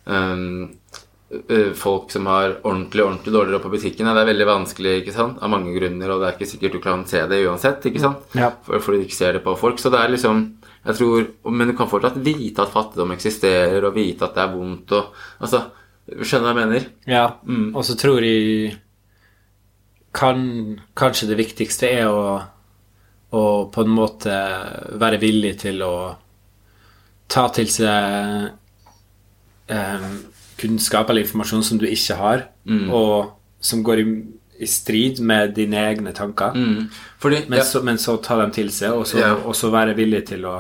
um, 0.06 0.68
folk 1.76 2.12
som 2.14 2.30
har 2.30 2.60
ordentlig 2.62 3.04
ordentlig 3.04 3.34
dårlig 3.34 3.56
råd 3.56 3.64
på 3.64 3.72
butikken. 3.74 4.12
Det 4.14 4.22
er 4.22 4.30
veldig 4.30 4.48
vanskelig 4.48 4.94
ikke 5.02 5.16
sant? 5.16 5.42
av 5.42 5.52
mange 5.52 5.74
grunner, 5.74 6.14
og 6.14 6.22
det 6.22 6.28
er 6.28 6.38
ikke 6.38 6.52
sikkert 6.52 6.78
du 6.78 6.84
kan 6.84 7.06
se 7.10 7.24
det 7.32 7.42
uansett. 7.48 7.90
ikke 7.90 8.04
sant? 8.04 8.38
Ja. 8.38 8.52
For, 8.68 8.78
for, 8.84 8.94
du 8.94 9.08
ikke 9.08 9.18
ser 9.18 9.34
det 9.38 9.44
på 9.46 9.56
folk. 9.60 9.82
Så 9.82 9.90
det 9.94 10.04
er 10.04 10.14
liksom 10.14 10.46
jeg 10.86 11.00
tror, 11.00 11.24
Men 11.50 11.72
du 11.72 11.74
kan 11.74 11.90
fortsatt 11.90 12.20
vite 12.22 12.62
at 12.62 12.70
fattigdom 12.70 13.16
eksisterer, 13.16 13.82
og 13.88 13.96
vite 13.98 14.28
at 14.28 14.38
det 14.38 14.44
er 14.44 14.54
vondt. 14.54 14.94
og 14.94 15.16
altså, 15.42 15.64
Skjønner 16.06 16.54
hva 16.54 16.62
jeg 16.62 16.70
mener? 16.70 16.84
Ja, 17.10 17.24
og 17.74 17.86
så 17.88 17.96
tror 17.98 18.22
jeg 18.24 18.76
kan, 20.16 20.44
Kanskje 20.96 21.28
det 21.32 21.38
viktigste 21.40 21.90
er 21.90 22.08
å, 22.08 22.36
å 23.36 23.42
på 23.74 23.82
en 23.84 23.90
måte 23.92 24.36
være 25.02 25.18
villig 25.20 25.56
til 25.66 25.82
å 25.84 25.96
ta 27.28 27.48
til 27.50 27.68
seg 27.74 28.46
eh, 29.74 30.06
kunnskap 30.62 31.10
eller 31.10 31.26
informasjon 31.26 31.66
som 31.66 31.82
du 31.82 31.88
ikke 31.90 32.16
har, 32.22 32.46
og 32.94 33.34
som 33.66 33.82
går 33.84 34.00
i, 34.04 34.06
i 34.62 34.68
strid 34.70 35.20
med 35.26 35.56
dine 35.58 35.82
egne 35.90 36.14
tanker. 36.16 36.54
Mm. 36.56 36.86
Fordi 37.20 37.42
Men, 37.50 37.58
ja, 37.60 37.66
så, 37.66 37.82
men 37.84 37.98
så 38.00 38.16
ta 38.24 38.38
dem 38.40 38.52
til 38.56 38.70
seg, 38.72 38.94
og 38.94 39.08
så, 39.10 39.18
Ja. 39.20 39.34
og 39.36 39.56
så 39.58 39.72
være 39.74 39.98
villig 39.98 40.22
til 40.30 40.46
å, 40.46 40.56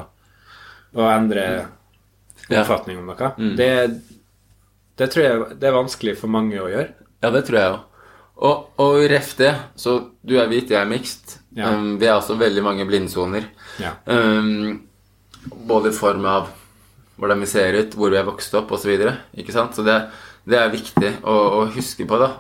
å 0.98 1.08
endre 1.14 1.46
oppfatning 2.50 2.98
om 3.00 3.06
noe. 3.14 3.32
Det, 3.58 3.70
det 5.00 5.10
tror 5.12 5.26
jeg 5.26 5.60
det 5.62 5.70
er 5.70 5.76
vanskelig 5.76 6.16
for 6.20 6.32
mange 6.32 6.60
å 6.62 6.70
gjøre. 6.72 6.94
Ja, 7.24 7.32
det 7.34 7.46
tror 7.48 7.60
jeg 7.60 7.74
òg. 7.74 7.84
Og, 8.36 8.66
og 8.84 8.98
ref 9.08 9.32
det, 9.40 9.54
så 9.80 9.96
du 10.26 10.36
er 10.40 10.50
hvit, 10.52 10.72
jeg 10.74 10.82
er 10.82 10.90
mixed. 10.90 11.38
Ja. 11.56 11.72
Um, 11.72 11.96
vi 12.02 12.10
er 12.10 12.18
også 12.18 12.36
veldig 12.40 12.64
mange 12.66 12.88
blindsoner. 12.88 13.48
Ja. 13.80 13.96
Um, 14.12 14.82
både 15.70 15.94
i 15.94 15.96
form 15.96 16.26
av 16.28 16.50
hvordan 17.16 17.40
vi 17.44 17.48
ser 17.48 17.78
ut, 17.80 17.96
hvor 17.96 18.12
vi 18.12 18.20
er 18.20 18.28
vokst 18.28 18.56
opp 18.60 18.74
osv. 18.76 18.92
Så, 19.00 19.46
sant? 19.56 19.78
Så 19.78 19.86
det, 19.88 19.96
det 20.44 20.60
er 20.60 20.74
viktig 20.74 21.14
å, 21.24 21.36
å 21.62 21.62
huske 21.76 22.08
på, 22.10 22.20
da. 22.20 22.34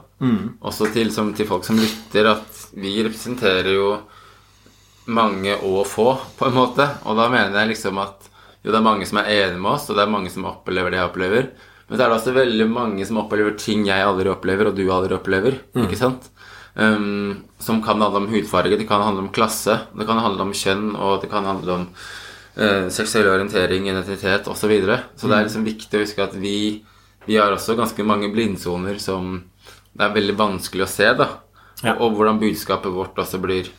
Også 0.68 0.90
til, 0.94 1.12
som, 1.16 1.32
til 1.36 1.48
folk 1.48 1.64
som 1.68 1.80
lytter, 1.80 2.28
at 2.34 2.62
vi 2.76 2.98
representerer 3.06 3.72
jo 3.76 3.90
mange 5.16 5.56
og 5.64 5.86
få, 5.88 6.10
på 6.38 6.50
en 6.50 6.58
måte. 6.58 6.88
Og 7.06 7.20
da 7.20 7.29
mener 7.32 7.56
jeg 7.62 7.75
liksom 7.75 8.03
at 8.03 8.27
jo, 8.66 8.72
det 8.72 8.79
er 8.79 8.86
mange 8.88 9.06
som 9.08 9.20
er 9.22 9.32
enige 9.32 9.62
med 9.62 9.75
oss, 9.75 9.88
og 9.90 9.98
det 9.98 10.06
er 10.06 10.12
mange 10.12 10.32
som 10.34 10.48
opplever 10.50 10.92
det 10.92 11.00
jeg 11.00 11.12
opplever. 11.12 11.50
Men 11.88 11.98
så 11.98 12.04
er 12.04 12.10
det 12.10 12.18
også 12.18 12.34
veldig 12.36 12.68
mange 12.72 13.06
som 13.06 13.20
opplever 13.22 13.56
ting 13.62 13.86
jeg 13.86 14.06
aldri 14.06 14.32
opplever, 14.32 14.72
og 14.72 14.78
du 14.78 14.86
aldri 14.90 15.16
opplever. 15.18 15.60
Ikke 15.78 16.00
sant? 16.00 16.32
Um, 16.76 17.46
som 17.62 17.80
kan 17.86 18.02
handle 18.02 18.24
om 18.24 18.32
hudfarge, 18.34 18.76
det 18.76 18.88
kan 18.90 19.04
handle 19.06 19.28
om 19.28 19.34
klasse, 19.36 19.78
det 19.96 20.08
kan 20.10 20.20
handle 20.20 20.48
om 20.48 20.56
kjønn, 20.56 20.90
og 20.98 21.22
det 21.22 21.30
kan 21.32 21.48
handle 21.48 21.78
om 21.78 21.86
uh, 22.58 22.90
seksuell 22.92 23.30
orientering, 23.32 23.88
identitet 23.92 24.50
osv. 24.52 24.66
Så, 24.66 24.72
videre. 24.72 25.00
så 25.16 25.30
det 25.30 25.38
er 25.38 25.48
liksom 25.48 25.68
viktig 25.68 26.00
å 26.00 26.04
huske 26.04 26.26
at 26.26 26.36
vi, 26.42 26.58
vi 27.30 27.40
har 27.40 27.54
også 27.56 27.78
ganske 27.80 28.08
mange 28.08 28.32
blindsoner 28.34 29.00
som 29.00 29.38
det 29.96 30.04
er 30.04 30.18
veldig 30.18 30.36
vanskelig 30.36 30.84
å 30.84 30.92
se, 30.92 31.08
da. 31.16 31.30
Ja. 31.84 31.96
Og, 31.96 32.10
og 32.10 32.20
hvordan 32.20 32.42
budskapet 32.42 32.92
vårt 32.92 33.20
også 33.22 33.40
blir 33.44 33.70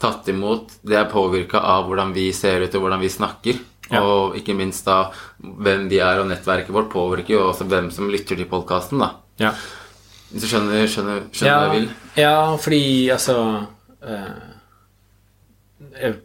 tatt 0.00 0.28
imot. 0.28 0.78
Det 0.82 0.96
er 0.98 1.10
påvirka 1.10 1.60
av 1.60 1.88
hvordan 1.88 2.14
vi 2.16 2.30
ser 2.36 2.64
ut 2.64 2.74
og 2.74 2.86
hvordan 2.86 3.02
vi 3.04 3.12
snakker. 3.12 3.60
Ja. 3.92 4.00
Og 4.02 4.36
ikke 4.38 4.54
minst 4.56 4.86
da 4.88 5.10
hvem 5.38 5.88
vi 5.90 5.98
er 6.00 6.22
og 6.22 6.28
nettverket 6.30 6.72
vårt 6.72 6.88
påvirker 6.92 7.34
jo 7.36 7.42
også 7.50 7.66
hvem 7.68 7.90
som 7.92 8.08
lytter 8.12 8.38
til 8.40 8.48
podkasten. 8.48 9.02
Ja. 9.42 9.50
Hvis 10.30 10.46
du 10.46 10.48
skjønner, 10.50 10.86
skjønner, 10.90 11.20
skjønner 11.30 11.50
ja, 11.52 11.58
hva 11.60 11.68
jeg 11.68 11.80
vil? 11.82 11.88
Ja, 12.18 12.36
fordi 12.58 12.82
altså 13.14 13.36
eh, 14.02 14.34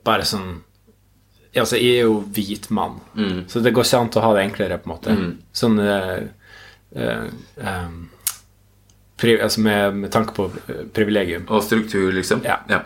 Bare 0.08 0.26
sånn 0.26 0.50
Altså, 1.60 1.80
jeg 1.82 1.98
er 2.00 2.06
jo 2.06 2.19
hvit 2.32 2.67
mann, 2.72 3.00
Mm. 3.17 3.39
så 3.50 3.60
det 3.60 3.72
går 3.74 3.84
ikke 3.84 4.00
an 4.00 4.10
å 4.15 4.22
ha 4.22 4.34
det 4.38 4.43
enklere, 4.45 4.78
på 4.78 4.86
en 4.86 4.93
måte. 4.93 5.15
Sånn 5.52 5.80
eh, 5.82 6.28
eh, 6.95 7.26
em, 7.58 7.95
pri, 9.17 9.34
Altså 9.41 9.63
med, 9.65 9.95
med 9.98 10.12
tanke 10.13 10.36
på 10.38 10.45
eh, 10.69 10.84
privilegium. 10.93 11.48
Og 11.50 11.63
struktur, 11.65 12.12
liksom? 12.13 12.43
Ja. 12.45 12.60
ja. 12.69 12.84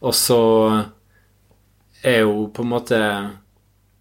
Og 0.00 0.14
så 0.16 0.40
er 2.02 2.22
jo 2.24 2.48
på 2.48 2.64
en 2.64 2.72
måte 2.72 2.98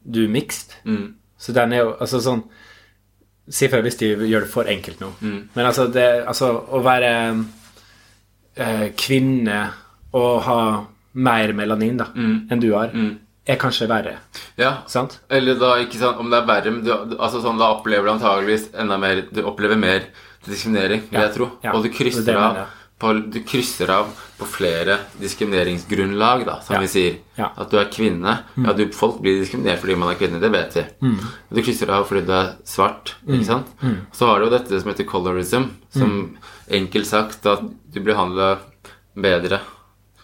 du 0.04 0.28
mixed. 0.32 0.74
Mm. 0.86 1.14
Så 1.38 1.54
den 1.54 1.74
er 1.74 1.84
jo 1.86 1.96
altså 2.00 2.22
sånn 2.22 2.44
Si 3.52 3.68
for 3.68 3.82
hvis 3.84 3.98
de 4.00 4.08
gjør 4.30 4.46
det 4.46 4.50
for 4.52 4.70
enkelt 4.70 5.00
nå. 5.02 5.08
Mm. 5.20 5.40
Men 5.58 5.66
altså, 5.66 5.88
det, 5.92 6.04
altså 6.30 6.52
å 6.72 6.80
være 6.86 7.10
eh, 8.56 8.86
kvinne 8.96 9.58
og 10.16 10.42
ha 10.46 10.60
mer 11.18 11.52
melanin 11.58 11.98
da, 12.00 12.08
enn 12.16 12.62
du 12.62 12.70
har, 12.72 12.94
er 13.44 13.58
kanskje 13.60 13.88
verre. 13.92 14.14
ja. 14.62 14.78
Sant? 14.88 15.18
Eller 15.28 15.58
da, 15.60 15.74
ikke 15.84 16.00
sant, 16.00 16.22
om 16.22 16.30
det 16.32 16.40
er 16.40 16.48
verre 16.48 16.72
men 16.72 16.84
du, 16.86 16.92
altså 17.18 17.42
sånn, 17.44 17.60
Da 17.60 17.72
opplever 17.74 18.08
du 18.08 18.12
antageligvis 18.14 18.70
enda 18.78 18.98
mer 19.02 19.24
Du 19.34 19.42
opplever 19.50 19.76
mer 19.80 20.06
diskriminering, 20.46 21.02
vil 21.10 21.20
Ja, 21.20 21.26
jeg 21.26 21.36
tro. 21.36 21.50
ja, 21.64 21.74
Og 21.76 21.84
du 21.84 21.90
er 21.90 21.96
krysser, 21.98 22.38
av. 22.38 22.62
på, 23.02 23.12
du 23.34 23.40
krysser 23.48 23.90
av 23.90 24.12
på 24.38 24.46
flere 24.46 25.00
diskrimineringsgrunnlag, 25.22 26.46
da, 26.46 26.60
som 26.62 26.76
Ja. 26.76 26.80
vi 26.82 26.88
sier. 26.88 27.18
Ja. 27.38 27.50
At 27.58 27.72
du 27.72 27.78
er 27.80 27.86
kvinne. 27.94 28.38
Ja, 28.58 28.74
du, 28.78 28.86
folk 28.94 29.20
blir 29.22 29.40
diskriminert 29.42 29.80
fordi 29.82 29.96
man 29.98 30.10
er 30.14 30.20
kvinne, 30.20 30.40
det 30.42 30.52
vet 30.54 30.76
vi. 30.78 30.84
Du 31.52 31.62
krysser 31.62 31.90
av 31.90 32.06
fordi 32.10 32.26
du 32.28 32.32
er 32.34 32.54
svart, 32.64 33.16
ikke 33.28 33.46
sant. 33.46 33.68
Så 34.14 34.28
har 34.30 34.40
du 34.40 34.46
jo 34.46 34.54
dette 34.58 34.80
som 34.82 34.92
heter 34.92 35.06
colorism, 35.10 35.70
som 35.94 36.38
enkelt 36.70 37.08
sagt 37.10 37.46
at 37.46 37.62
du 37.94 38.00
blir 38.00 38.16
handla 38.16 38.60
bedre. 39.16 39.60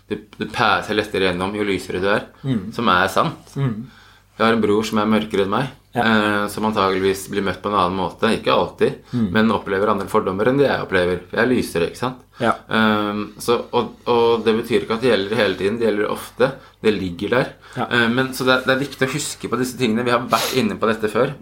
Du, 0.10 0.16
du 0.40 0.46
passer 0.48 0.96
lettere 0.96 1.28
gjennom 1.32 1.54
jo 1.58 1.66
lysere 1.68 2.00
du 2.00 2.08
er, 2.08 2.28
som 2.72 2.88
er 2.94 3.08
sant. 3.12 3.56
Jeg 3.58 4.46
har 4.46 4.54
en 4.54 4.62
bror 4.62 4.86
som 4.86 5.00
er 5.02 5.10
mørkere 5.10 5.44
enn 5.48 5.50
meg, 5.52 5.72
eh, 6.03 6.45
som 6.51 6.67
antageligvis 6.69 7.25
blir 7.31 7.45
møtt 7.45 7.62
på 7.63 7.71
en 7.71 7.77
annen 7.77 7.97
måte. 7.99 8.31
Ikke 8.38 8.53
alltid, 8.53 9.01
men 9.33 9.53
opplever 9.55 9.91
andre 9.91 10.10
fordommer 10.12 10.51
enn 10.51 10.62
det 10.62 10.67
jeg 10.69 10.86
opplever. 10.86 11.21
For 11.27 11.39
jeg 11.39 11.45
er 11.45 11.51
lysere, 11.51 11.89
ikke 11.91 12.01
sant. 12.01 12.23
Ja. 12.38 12.53
Um, 12.69 13.23
så, 13.41 13.55
og, 13.73 13.95
og 14.05 14.43
det 14.45 14.53
betyr 14.60 14.83
ikke 14.83 14.97
at 14.99 15.05
det 15.05 15.10
gjelder 15.10 15.39
hele 15.41 15.57
tiden. 15.57 15.79
Det 15.79 15.88
gjelder 15.88 16.12
ofte. 16.13 16.51
Det 16.86 16.93
ligger 16.93 17.33
der. 17.33 17.53
Ja. 17.75 17.88
Um, 17.89 18.17
men, 18.19 18.33
så 18.38 18.45
det, 18.47 18.60
det 18.67 18.75
er 18.75 18.83
viktig 18.83 19.07
å 19.07 19.15
huske 19.15 19.49
på 19.49 19.60
disse 19.62 19.79
tingene. 19.79 20.05
Vi 20.05 20.13
har 20.13 20.27
vært 20.29 20.57
inne 20.60 20.77
på 20.77 20.89
dette 20.91 21.12
før. 21.12 21.33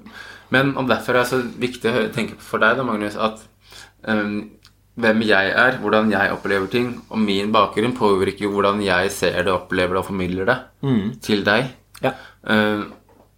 Men 0.54 0.76
om 0.80 0.88
derfor 0.88 1.16
er 1.18 1.24
det 1.24 1.32
så 1.34 1.42
viktig 1.42 1.90
å 1.90 1.96
tenke 1.98 2.16
tenke 2.16 2.44
for 2.44 2.64
deg, 2.64 2.78
da, 2.78 2.86
Magnus, 2.88 3.18
at 3.20 3.42
um, 4.08 4.46
hvem 4.96 5.24
jeg 5.28 5.52
er, 5.52 5.80
hvordan 5.82 6.12
jeg 6.14 6.32
opplever 6.32 6.70
ting, 6.72 6.94
og 7.10 7.20
min 7.20 7.52
bakgrunn 7.52 7.96
påvirker 7.98 8.48
jo 8.48 8.54
hvordan 8.54 8.80
jeg 8.84 9.12
ser 9.12 9.42
det, 9.44 9.52
opplever 9.52 9.98
det 9.98 10.04
og 10.04 10.08
formidler 10.08 10.48
det 10.48 10.60
til 11.26 11.44
deg. 11.48 11.74
Ja. 12.04 12.14
Eh, 12.48 12.86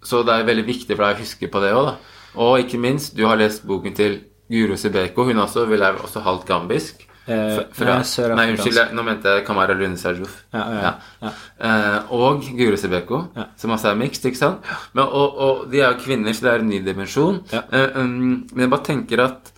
Så 0.08 0.24
det 0.28 0.38
er 0.39 0.48
veldig 0.48 0.65
viktig 0.67 0.96
for 0.96 1.04
deg 1.04 1.17
å 1.17 1.24
huske 1.26 1.50
på 1.52 1.62
det 1.65 1.74
òg, 1.76 1.91
da. 1.91 1.98
Og 2.43 2.62
ikke 2.62 2.80
minst, 2.80 3.15
du 3.17 3.26
har 3.28 3.39
lest 3.39 3.65
boken 3.67 3.96
til 3.98 4.20
Guro 4.52 4.78
Sibeko. 4.80 5.26
Hun 5.28 5.41
også, 5.43 5.65
vel 5.67 5.82
er 5.84 5.98
også 6.00 6.22
halvt 6.24 6.46
gambisk. 6.48 7.04
Eh, 7.28 7.58
Fra- 7.76 7.98
nei, 7.98 8.04
nei, 8.38 8.46
unnskyld, 8.54 8.93
nå 8.96 9.04
mente 9.04 9.28
jeg 9.36 9.43
Kamara 9.50 9.74
Lune 9.76 9.98
Serjouf. 10.00 10.36
Ja, 10.56 10.62
ja, 10.72 10.91
ja. 11.26 11.32
Eh, 11.60 11.98
og 12.15 12.46
Guro 12.56 12.78
Sibeko, 12.80 13.20
som 13.60 13.74
også 13.76 13.89
er 13.91 13.98
mixed, 14.00 14.24
ikke 14.30 14.39
sant? 14.39 14.70
Men, 14.96 15.04
og, 15.10 15.36
og 15.48 15.65
de 15.74 15.82
er 15.82 15.91
jo 15.91 16.00
kvinner, 16.06 16.32
så 16.38 16.46
det 16.48 16.54
er 16.54 16.63
en 16.63 16.70
ny 16.72 16.80
dimensjon. 16.86 17.41
Eh, 17.52 17.98
um, 18.00 18.46
men 18.54 18.63
jeg 18.63 18.72
bare 18.72 18.88
tenker 18.88 19.26
at 19.26 19.52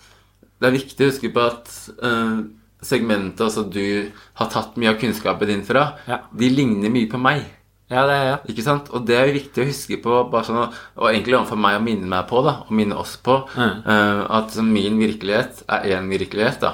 det 0.60 0.66
er 0.72 0.74
viktig 0.80 1.06
å 1.06 1.12
huske 1.12 1.30
på 1.36 1.44
at 1.46 1.70
eh, 2.02 2.40
segmentet 2.82 3.40
altså 3.46 3.62
du 3.70 4.10
har 4.40 4.50
tatt 4.50 4.74
mye 4.80 4.90
av 4.90 4.98
kunnskapen 5.00 5.46
din 5.52 5.62
fra, 5.68 5.92
de 6.34 6.50
ligner 6.50 6.90
mye 6.90 7.06
på 7.12 7.20
meg. 7.22 7.44
Ja, 7.90 8.04
det 8.06 8.14
er 8.14 8.26
ja. 8.28 8.36
Ikke 8.52 8.62
sant? 8.62 8.90
Og 8.94 9.02
det 9.08 9.16
er 9.18 9.26
jo 9.26 9.34
viktig 9.40 9.62
å 9.64 9.66
huske 9.66 9.96
på, 10.02 10.18
bare 10.30 10.46
sånn, 10.46 10.60
og 10.96 11.08
egentlig 11.10 11.34
overfor 11.40 11.58
meg 11.58 11.78
å 11.80 11.82
minne 11.82 12.06
meg 12.12 12.28
på, 12.30 12.42
da, 12.46 12.52
og 12.62 12.70
minne 12.78 12.94
oss 13.00 13.16
på, 13.18 13.40
Mm. 13.56 13.82
uh, 13.86 14.22
at 14.38 14.54
min 14.62 14.98
virkelighet 15.02 15.64
er 15.68 15.88
én 15.98 16.06
virkelighet, 16.12 16.60
da. 16.62 16.72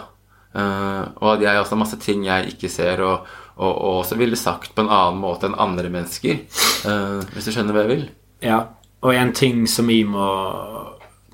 Uh, 0.57 1.09
og 1.21 1.31
at 1.35 1.41
jeg 1.47 1.61
også 1.61 1.75
har 1.77 1.81
masse 1.83 1.99
ting 2.01 2.25
jeg 2.25 2.53
ikke 2.53 2.69
ser, 2.73 3.01
og, 3.05 3.27
og, 3.57 3.73
og 3.73 4.01
også 4.03 4.17
ville 4.21 4.37
sagt 4.37 4.75
på 4.77 4.85
en 4.85 4.93
annen 4.93 5.21
måte 5.21 5.49
enn 5.49 5.57
andre 5.59 5.89
mennesker. 5.93 6.45
Uh, 6.85 7.25
hvis 7.33 7.49
du 7.49 7.53
skjønner 7.57 7.73
hva 7.77 7.87
jeg 7.87 7.93
vil? 7.95 8.07
Ja. 8.45 8.61
Og 9.05 9.15
en 9.15 9.33
ting 9.37 9.65
som 9.69 9.89
jeg 9.93 10.05
må 10.09 10.25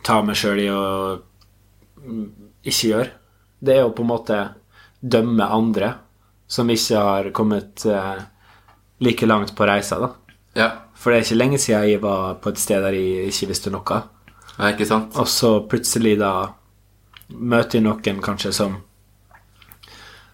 ta 0.07 0.21
meg 0.23 0.37
sjøl 0.38 0.59
i 0.62 0.71
å 0.71 0.83
ikke 2.62 2.88
gjøre, 2.88 3.11
det 3.62 3.77
er 3.79 3.87
å 3.87 3.92
på 3.95 4.03
en 4.03 4.11
måte 4.11 4.38
dømme 5.03 5.47
andre 5.51 5.92
som 6.51 6.71
ikke 6.71 6.99
har 7.01 7.29
kommet 7.35 7.85
eh, 7.88 8.18
like 9.02 9.26
langt 9.26 9.54
på 9.58 9.66
reisa, 9.68 9.98
da. 10.02 10.10
Ja. 10.54 10.70
For 10.94 11.10
det 11.12 11.18
er 11.20 11.24
ikke 11.26 11.38
lenge 11.40 11.58
siden 11.58 11.86
jeg 11.88 12.00
var 12.02 12.34
på 12.42 12.52
et 12.52 12.58
sted 12.62 12.82
der 12.84 12.94
jeg 12.96 13.28
ikke 13.32 13.48
visste 13.50 13.70
noe. 13.74 14.02
Nei, 14.58 14.72
ikke 14.74 14.86
sant? 14.86 15.16
Og 15.18 15.26
så 15.32 15.54
plutselig 15.68 16.16
da 16.20 16.32
møter 17.32 17.78
jeg 17.80 17.86
noen 17.86 18.20
kanskje 18.22 18.52
som 18.52 18.74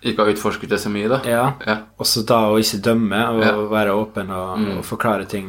Ikke 0.03 0.23
har 0.23 0.31
utforsket 0.31 0.71
det 0.71 0.79
så 0.83 0.91
mye, 0.95 1.09
da? 1.11 1.17
Ja. 1.27 1.45
Ja. 1.67 1.77
Og 1.99 2.07
så 2.07 2.23
da 2.27 2.37
å 2.53 2.59
ikke 2.61 2.79
dømme 2.85 3.19
og 3.33 3.41
Ja. 3.43 3.53
være 3.71 3.95
åpen 3.99 4.31
og, 4.31 4.61
og 4.79 4.85
forklare 4.87 5.27
ting 5.29 5.49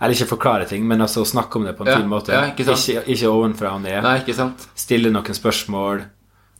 Eller 0.00 0.14
ikke 0.14 0.28
forklare 0.36 0.66
ting, 0.68 0.86
men 0.88 1.00
altså 1.00 1.24
snakke 1.24 1.56
om 1.56 1.64
det 1.64 1.76
på 1.78 1.84
en 1.84 1.90
Ja, 1.92 1.96
fin 1.98 2.08
måte. 2.08 2.32
ja, 2.32 2.46
ikke 2.50 2.64
sant. 2.64 2.88
ikke, 2.88 3.04
ikke 3.14 3.28
ovenfra 3.30 3.74
og 3.74 3.82
ned. 3.82 4.02
Nei, 4.02 4.18
ikke 4.20 4.34
sant? 4.34 4.66
Stille 4.74 5.10
noen 5.12 5.34
spørsmål. 5.36 6.02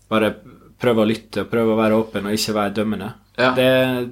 Bare 0.09 0.35
prøve 0.80 1.02
å 1.02 1.09
lytte 1.09 1.40
og 1.42 1.50
prøve 1.50 1.74
å 1.74 1.76
være 1.76 1.98
åpen 1.98 2.26
og 2.26 2.33
ikke 2.33 2.54
være 2.54 2.74
dømmende. 2.74 3.12
Ja. 3.37 3.50
Det, 3.52 4.11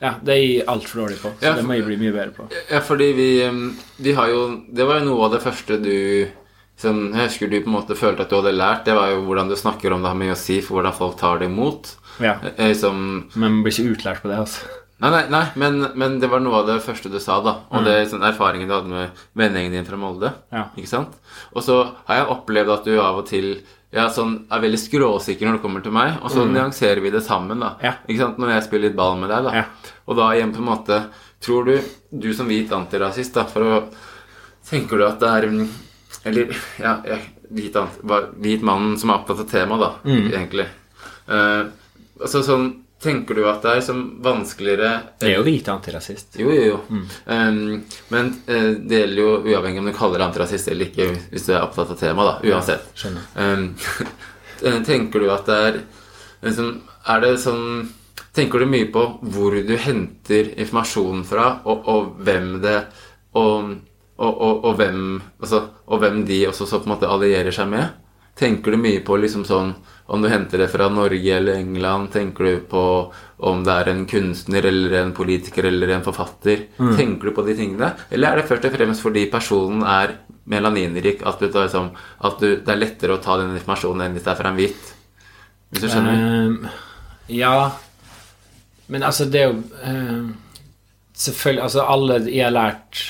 ja, 0.00 0.12
det 0.22 0.34
er 0.34 0.42
jeg 0.42 0.66
altfor 0.70 1.02
dårlig 1.04 1.16
på, 1.22 1.32
så 1.38 1.46
Ja, 1.48 1.54
det 1.58 1.64
må 1.66 1.74
jeg 1.78 1.86
bli 1.88 1.96
mye 2.00 2.12
bedre 2.14 2.34
på. 2.36 2.48
Ja, 2.70 2.80
fordi 2.84 3.08
vi, 3.16 3.28
vi 4.04 4.12
har 4.14 4.28
jo 4.30 4.42
Det 4.74 4.86
var 4.86 5.00
jo 5.00 5.08
noe 5.10 5.24
av 5.26 5.32
det 5.34 5.42
første 5.42 5.78
du 5.82 5.94
som 6.78 7.00
Jeg 7.10 7.26
husker 7.32 7.50
du 7.50 7.56
på 7.58 7.66
en 7.66 7.74
måte 7.74 7.96
følte 7.98 8.22
at 8.22 8.30
du 8.30 8.36
hadde 8.38 8.52
lært. 8.54 8.84
Det 8.86 8.94
var 8.94 9.10
jo 9.10 9.24
hvordan 9.26 9.48
du 9.50 9.56
snakker 9.58 9.90
om 9.92 10.04
det 10.04 10.12
har 10.12 10.18
mye 10.20 10.36
å 10.36 10.38
si 10.38 10.60
for 10.62 10.78
hvordan 10.78 10.94
folk 10.94 11.16
tar 11.18 11.40
det 11.40 11.48
imot. 11.50 11.96
Ja. 12.22 12.36
Eh, 12.56 12.70
Som 12.78 13.00
Men 13.34 13.56
man 13.58 13.64
blir 13.64 13.74
ikke 13.74 13.96
utlært 13.96 14.22
på 14.22 14.30
det, 14.30 14.38
altså. 14.44 14.68
Nei, 15.02 15.10
nei, 15.14 15.24
nei 15.30 15.44
men, 15.58 15.80
men 15.98 16.16
det 16.22 16.30
var 16.30 16.40
noe 16.42 16.60
av 16.60 16.66
det 16.70 16.76
første 16.82 17.10
du 17.10 17.18
sa, 17.22 17.40
da. 17.42 17.56
Og 17.70 17.84
det 17.86 17.92
er 17.94 18.06
sånn 18.10 18.22
erfaringen 18.26 18.70
du 18.70 18.74
hadde 18.74 18.90
med 18.90 19.20
vennegjengen 19.38 19.76
din 19.76 19.86
fra 19.90 19.98
Molde. 19.98 20.30
Ja. 20.54 20.64
Ikke 20.78 20.90
sant? 20.90 21.18
Og 21.54 21.62
så 21.66 21.76
har 22.08 22.20
jeg 22.22 22.30
opplevd 22.34 22.72
at 22.74 22.86
du 22.86 22.96
av 23.02 23.18
og 23.24 23.26
til 23.30 23.60
ja, 23.94 24.04
sånn, 24.12 24.34
er 24.52 24.60
veldig 24.60 24.80
skråsikker 24.82 25.48
når 25.48 25.56
det 25.56 25.62
kommer 25.62 25.84
til 25.84 25.94
meg, 25.96 26.18
og 26.20 26.32
så 26.32 26.44
nyanserer 26.44 27.00
vi 27.00 27.12
det 27.14 27.22
sammen. 27.24 27.62
da 27.62 27.76
Ja. 27.82 27.94
Ikke 28.04 28.20
sant? 28.20 28.38
Når 28.38 28.52
jeg 28.52 28.66
spiller 28.66 28.88
litt 28.90 28.98
ball 28.98 29.16
med 29.16 29.30
deg. 29.32 29.44
da 29.44 29.54
Ja. 29.54 29.64
Og 30.06 30.16
da 30.16 30.28
igjen 30.34 30.52
på 30.52 30.62
en 30.64 30.70
måte 30.74 31.02
Tror 31.40 31.64
du, 31.64 31.80
du 32.10 32.32
som 32.34 32.48
hvit 32.50 32.72
antirasist, 32.74 33.34
da, 33.34 33.44
for 33.46 33.62
å 33.62 33.76
Tenker 34.68 34.98
du 34.98 35.04
at 35.06 35.20
det 35.20 35.28
er 35.28 35.46
mm, 35.46 35.68
Eller 36.26 36.50
ja, 36.82 36.96
ja 37.06 37.18
hvit, 37.48 37.76
hvit 38.42 38.64
mannen 38.66 38.98
som 38.98 39.10
er 39.10 39.20
opptatt 39.20 39.40
av 39.40 39.48
temaet, 39.48 39.80
da, 39.80 39.90
egentlig. 40.34 40.66
Uh, 41.28 41.70
altså 42.20 42.42
sånn 42.44 42.66
Tenker 43.02 43.38
du 43.38 43.44
at 43.46 43.62
det 43.62 43.76
er 43.76 43.82
som 43.86 43.98
vanskeligere 44.24 44.88
Det 45.20 45.28
er 45.28 45.36
jo 45.36 45.44
lite 45.46 45.70
antirasist. 45.70 46.38
jo, 46.40 46.50
jo, 46.50 46.62
jo. 46.72 46.78
Um, 47.26 47.84
men 48.10 48.32
uh, 48.48 48.72
det 48.74 49.02
gjelder 49.04 49.22
jo 49.22 49.28
uavhengig 49.46 49.82
om 49.84 49.86
du 49.86 49.94
kaller 49.94 50.18
det 50.18 50.26
antirasist 50.26 50.72
eller 50.72 50.90
ikke, 50.90 51.06
hvis 51.30 51.46
du 51.46 51.52
er 51.54 51.62
opptatt 51.62 51.92
av 51.94 52.00
temaet, 52.00 52.40
da. 52.42 52.50
Uansett. 52.50 52.88
skjønner. 52.98 53.28
Um, 53.38 53.68
tenker 54.90 55.22
du 55.22 55.30
at 55.30 55.46
det 55.46 55.60
er 55.68 55.78
liksom, 56.42 56.74
Er 57.06 57.22
det 57.22 57.36
sånn 57.42 57.62
Tenker 58.34 58.62
du 58.62 58.66
mye 58.70 58.86
på 58.94 59.04
hvor 59.34 59.54
du 59.54 59.72
henter 59.82 60.52
informasjonen 60.58 61.24
fra, 61.26 61.46
og, 61.66 61.86
og 61.90 62.10
hvem 62.26 62.58
det 62.62 62.76
og, 63.38 63.72
og, 64.18 64.64
og 64.66 64.76
hvem 64.78 65.00
altså, 65.38 65.62
Og 65.86 66.02
hvem 66.02 66.20
de 66.26 66.42
også 66.50 66.66
så 66.66 66.78
på 66.82 66.90
en 66.90 66.96
måte 66.96 67.10
allierer 67.10 67.54
seg 67.54 67.70
med? 67.70 67.94
Tenker 68.38 68.74
du 68.74 68.78
mye 68.80 69.00
på 69.04 69.16
liksom 69.18 69.44
sånn 69.46 69.72
om 70.08 70.22
du 70.22 70.28
henter 70.30 70.62
det 70.62 70.70
fra 70.72 70.86
Norge 70.88 71.34
eller 71.36 71.58
England? 71.58 72.12
Tenker 72.14 72.44
du 72.44 72.60
på 72.70 72.82
om 73.44 73.64
det 73.66 73.74
er 73.74 73.90
en 73.92 74.06
kunstner 74.08 74.64
eller 74.70 74.94
en 75.02 75.10
politiker 75.12 75.66
eller 75.68 75.90
en 75.96 76.04
forfatter? 76.06 76.62
Tenker 76.96 77.28
du 77.28 77.34
på 77.36 77.44
de 77.44 77.56
tingene? 77.58 77.90
Eller 78.08 78.30
er 78.30 78.40
det 78.40 78.48
først 78.48 78.64
og 78.64 78.76
fremst 78.78 79.04
fordi 79.04 79.26
personen 79.32 79.82
er 79.84 80.14
melaninrik 80.48 81.26
at, 81.28 81.42
du 81.42 81.50
tar, 81.52 81.66
liksom, 81.66 81.90
at 82.24 82.40
du, 82.40 82.48
det 82.64 82.72
er 82.72 82.80
lettere 82.80 83.18
å 83.18 83.20
ta 83.20 83.36
den 83.42 83.52
informasjonen 83.58 84.06
enn 84.06 84.16
hvis 84.16 84.24
det 84.24 84.32
er 84.32 84.40
fra 84.40 84.54
en 84.54 84.56
hvit? 84.62 84.94
Hvis 85.68 85.84
du 85.84 85.90
skjønner? 85.92 86.24
Ehm, 86.24 86.58
ja 87.28 87.54
Men 88.88 89.02
altså, 89.04 89.26
det 89.28 89.42
er 89.42 89.50
jo 89.50 89.58
ehm, 89.84 90.30
Selvfølgelig 91.12 91.64
Altså, 91.66 91.84
alle 91.84 92.20
jeg 92.30 92.46
har 92.46 92.54
lært 92.56 93.04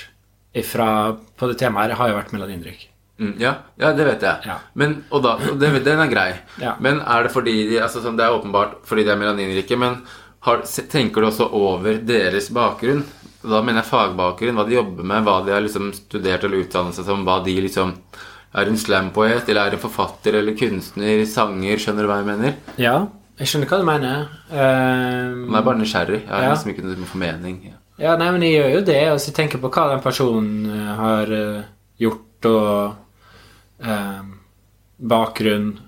ifra 0.59 1.15
på 1.39 1.47
det 1.47 1.61
temaet 1.61 1.93
her, 1.93 1.99
har 2.01 2.09
jo 2.11 2.17
vært 2.17 2.33
melaninrykk. 2.35 2.88
Mm, 3.19 3.33
ja, 3.43 3.53
ja, 3.81 3.93
det 3.99 4.05
vet 4.07 4.23
jeg. 4.23 4.47
Ja. 4.47 4.57
Men, 4.79 4.93
og 5.11 5.23
da, 5.25 5.33
og 5.51 5.59
det, 5.59 5.73
den 5.85 5.99
er 6.05 6.11
grei. 6.13 6.31
Ja. 6.63 6.77
Men 6.81 7.01
er 7.03 7.27
det 7.27 7.33
fordi 7.35 7.55
de, 7.71 7.81
altså, 7.83 8.01
sånn, 8.05 8.17
Det 8.19 8.25
er 8.27 8.35
åpenbart 8.37 8.77
fordi 8.87 9.05
de 9.07 9.11
er 9.15 9.19
melaninrike, 9.21 9.79
men 9.79 10.01
har, 10.47 10.63
tenker 10.91 11.21
du 11.25 11.27
også 11.33 11.49
over 11.53 11.99
deres 12.07 12.47
bakgrunn? 12.55 13.03
Da 13.43 13.61
mener 13.63 13.83
jeg 13.83 13.91
fagbakgrunn, 13.91 14.57
hva 14.59 14.65
de 14.67 14.75
jobber 14.79 15.07
med, 15.07 15.23
hva 15.27 15.41
de 15.47 15.53
har 15.55 15.63
liksom 15.63 15.93
studert 15.95 16.45
eller 16.47 16.63
utdannet 16.65 16.95
seg 16.97 17.07
som, 17.07 17.25
hva 17.27 17.41
de 17.47 17.55
liksom 17.67 17.93
Er 18.59 18.67
en 18.71 18.79
slampoet, 18.81 19.45
eller 19.51 19.69
er 19.69 19.75
en 19.77 19.83
forfatter 19.83 20.39
eller 20.41 20.55
kunstner, 20.59 21.21
sanger, 21.29 21.77
skjønner 21.79 22.07
du 22.07 22.09
hva 22.09 22.17
jeg 22.23 22.29
mener? 22.31 22.55
Ja, 22.81 22.95
jeg 23.39 23.51
skjønner 23.51 23.69
hva 23.71 23.79
du 23.83 23.85
mener. 23.87 24.23
Man 25.45 25.59
er 25.59 25.67
bare 25.67 25.79
nysgjerrig. 25.83 26.23
Jeg 26.25 26.33
har 26.33 26.43
Ja. 26.47 26.55
liksom 26.55 26.71
ikke 26.73 26.85
noe 26.87 27.07
formening. 27.11 27.59
Ja. 27.69 27.75
Ja, 27.99 28.17
nei, 28.17 28.31
men 28.31 28.43
jeg 28.47 28.55
gjør 28.57 28.73
jo 28.77 28.81
det. 28.87 29.01
Altså, 29.11 29.29
jeg 29.31 29.35
tenker 29.37 29.59
på 29.63 29.71
hva 29.75 29.89
den 29.91 30.01
personen 30.05 30.71
eh, 30.71 30.95
har 30.97 31.33
eh, 31.35 31.63
gjort, 31.99 32.47
og 32.47 32.95
ehm, 33.83 34.33
bakgrunn, 34.99 35.79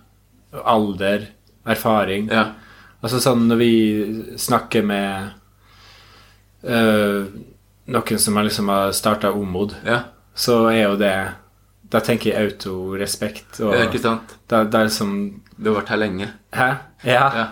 alder, 0.64 1.28
erfaring. 1.66 2.28
Ja. 2.32 2.52
Altså 3.00 3.20
sånn 3.22 3.46
når 3.48 3.60
vi 3.60 3.72
snakker 4.40 4.84
med 4.84 5.30
eh, 6.62 7.28
noen 7.90 8.18
som 8.20 8.36
har 8.36 8.44
liksom 8.44 8.68
har 8.68 8.92
starta 8.96 9.32
Omod, 9.32 9.74
ja. 9.86 10.02
så 10.34 10.66
er 10.70 10.82
jo 10.84 10.96
det 11.00 11.14
Da 11.90 11.98
tenker 12.06 12.30
jeg 12.30 12.52
autorespekt. 12.52 13.56
Og 13.64 13.74
Ja, 13.74 13.86
ikke 13.88 13.98
sant? 13.98 14.36
da, 14.46 14.62
da 14.62 14.84
er 14.84 14.84
det 14.86 14.94
som 14.94 15.42
Du 15.56 15.72
har 15.72 15.80
vært 15.80 15.88
her 15.90 15.98
lenge. 15.98 16.28
Hæ? 16.54 16.68
Ja. 17.02 17.24
Ja. 17.34 17.46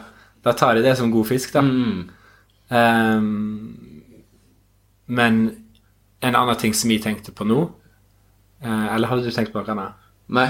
Da 0.44 0.52
tar 0.52 0.76
jeg 0.78 0.84
det 0.84 0.96
som 0.96 1.10
god 1.10 1.26
fisk, 1.26 1.52
da. 1.52 1.60
Mm. 1.60 2.10
Um, 2.70 3.78
men 5.06 5.40
en 6.20 6.36
annen 6.36 6.56
ting 6.60 6.74
som 6.76 6.90
jeg 6.92 7.02
tenkte 7.02 7.32
på 7.32 7.46
nå 7.48 7.62
uh, 7.64 8.94
Eller 8.94 9.08
hadde 9.08 9.24
du 9.24 9.32
tenkt 9.32 9.54
på 9.54 9.62
noe 9.62 9.72
annet? 9.72 9.94
Nei. 10.28 10.48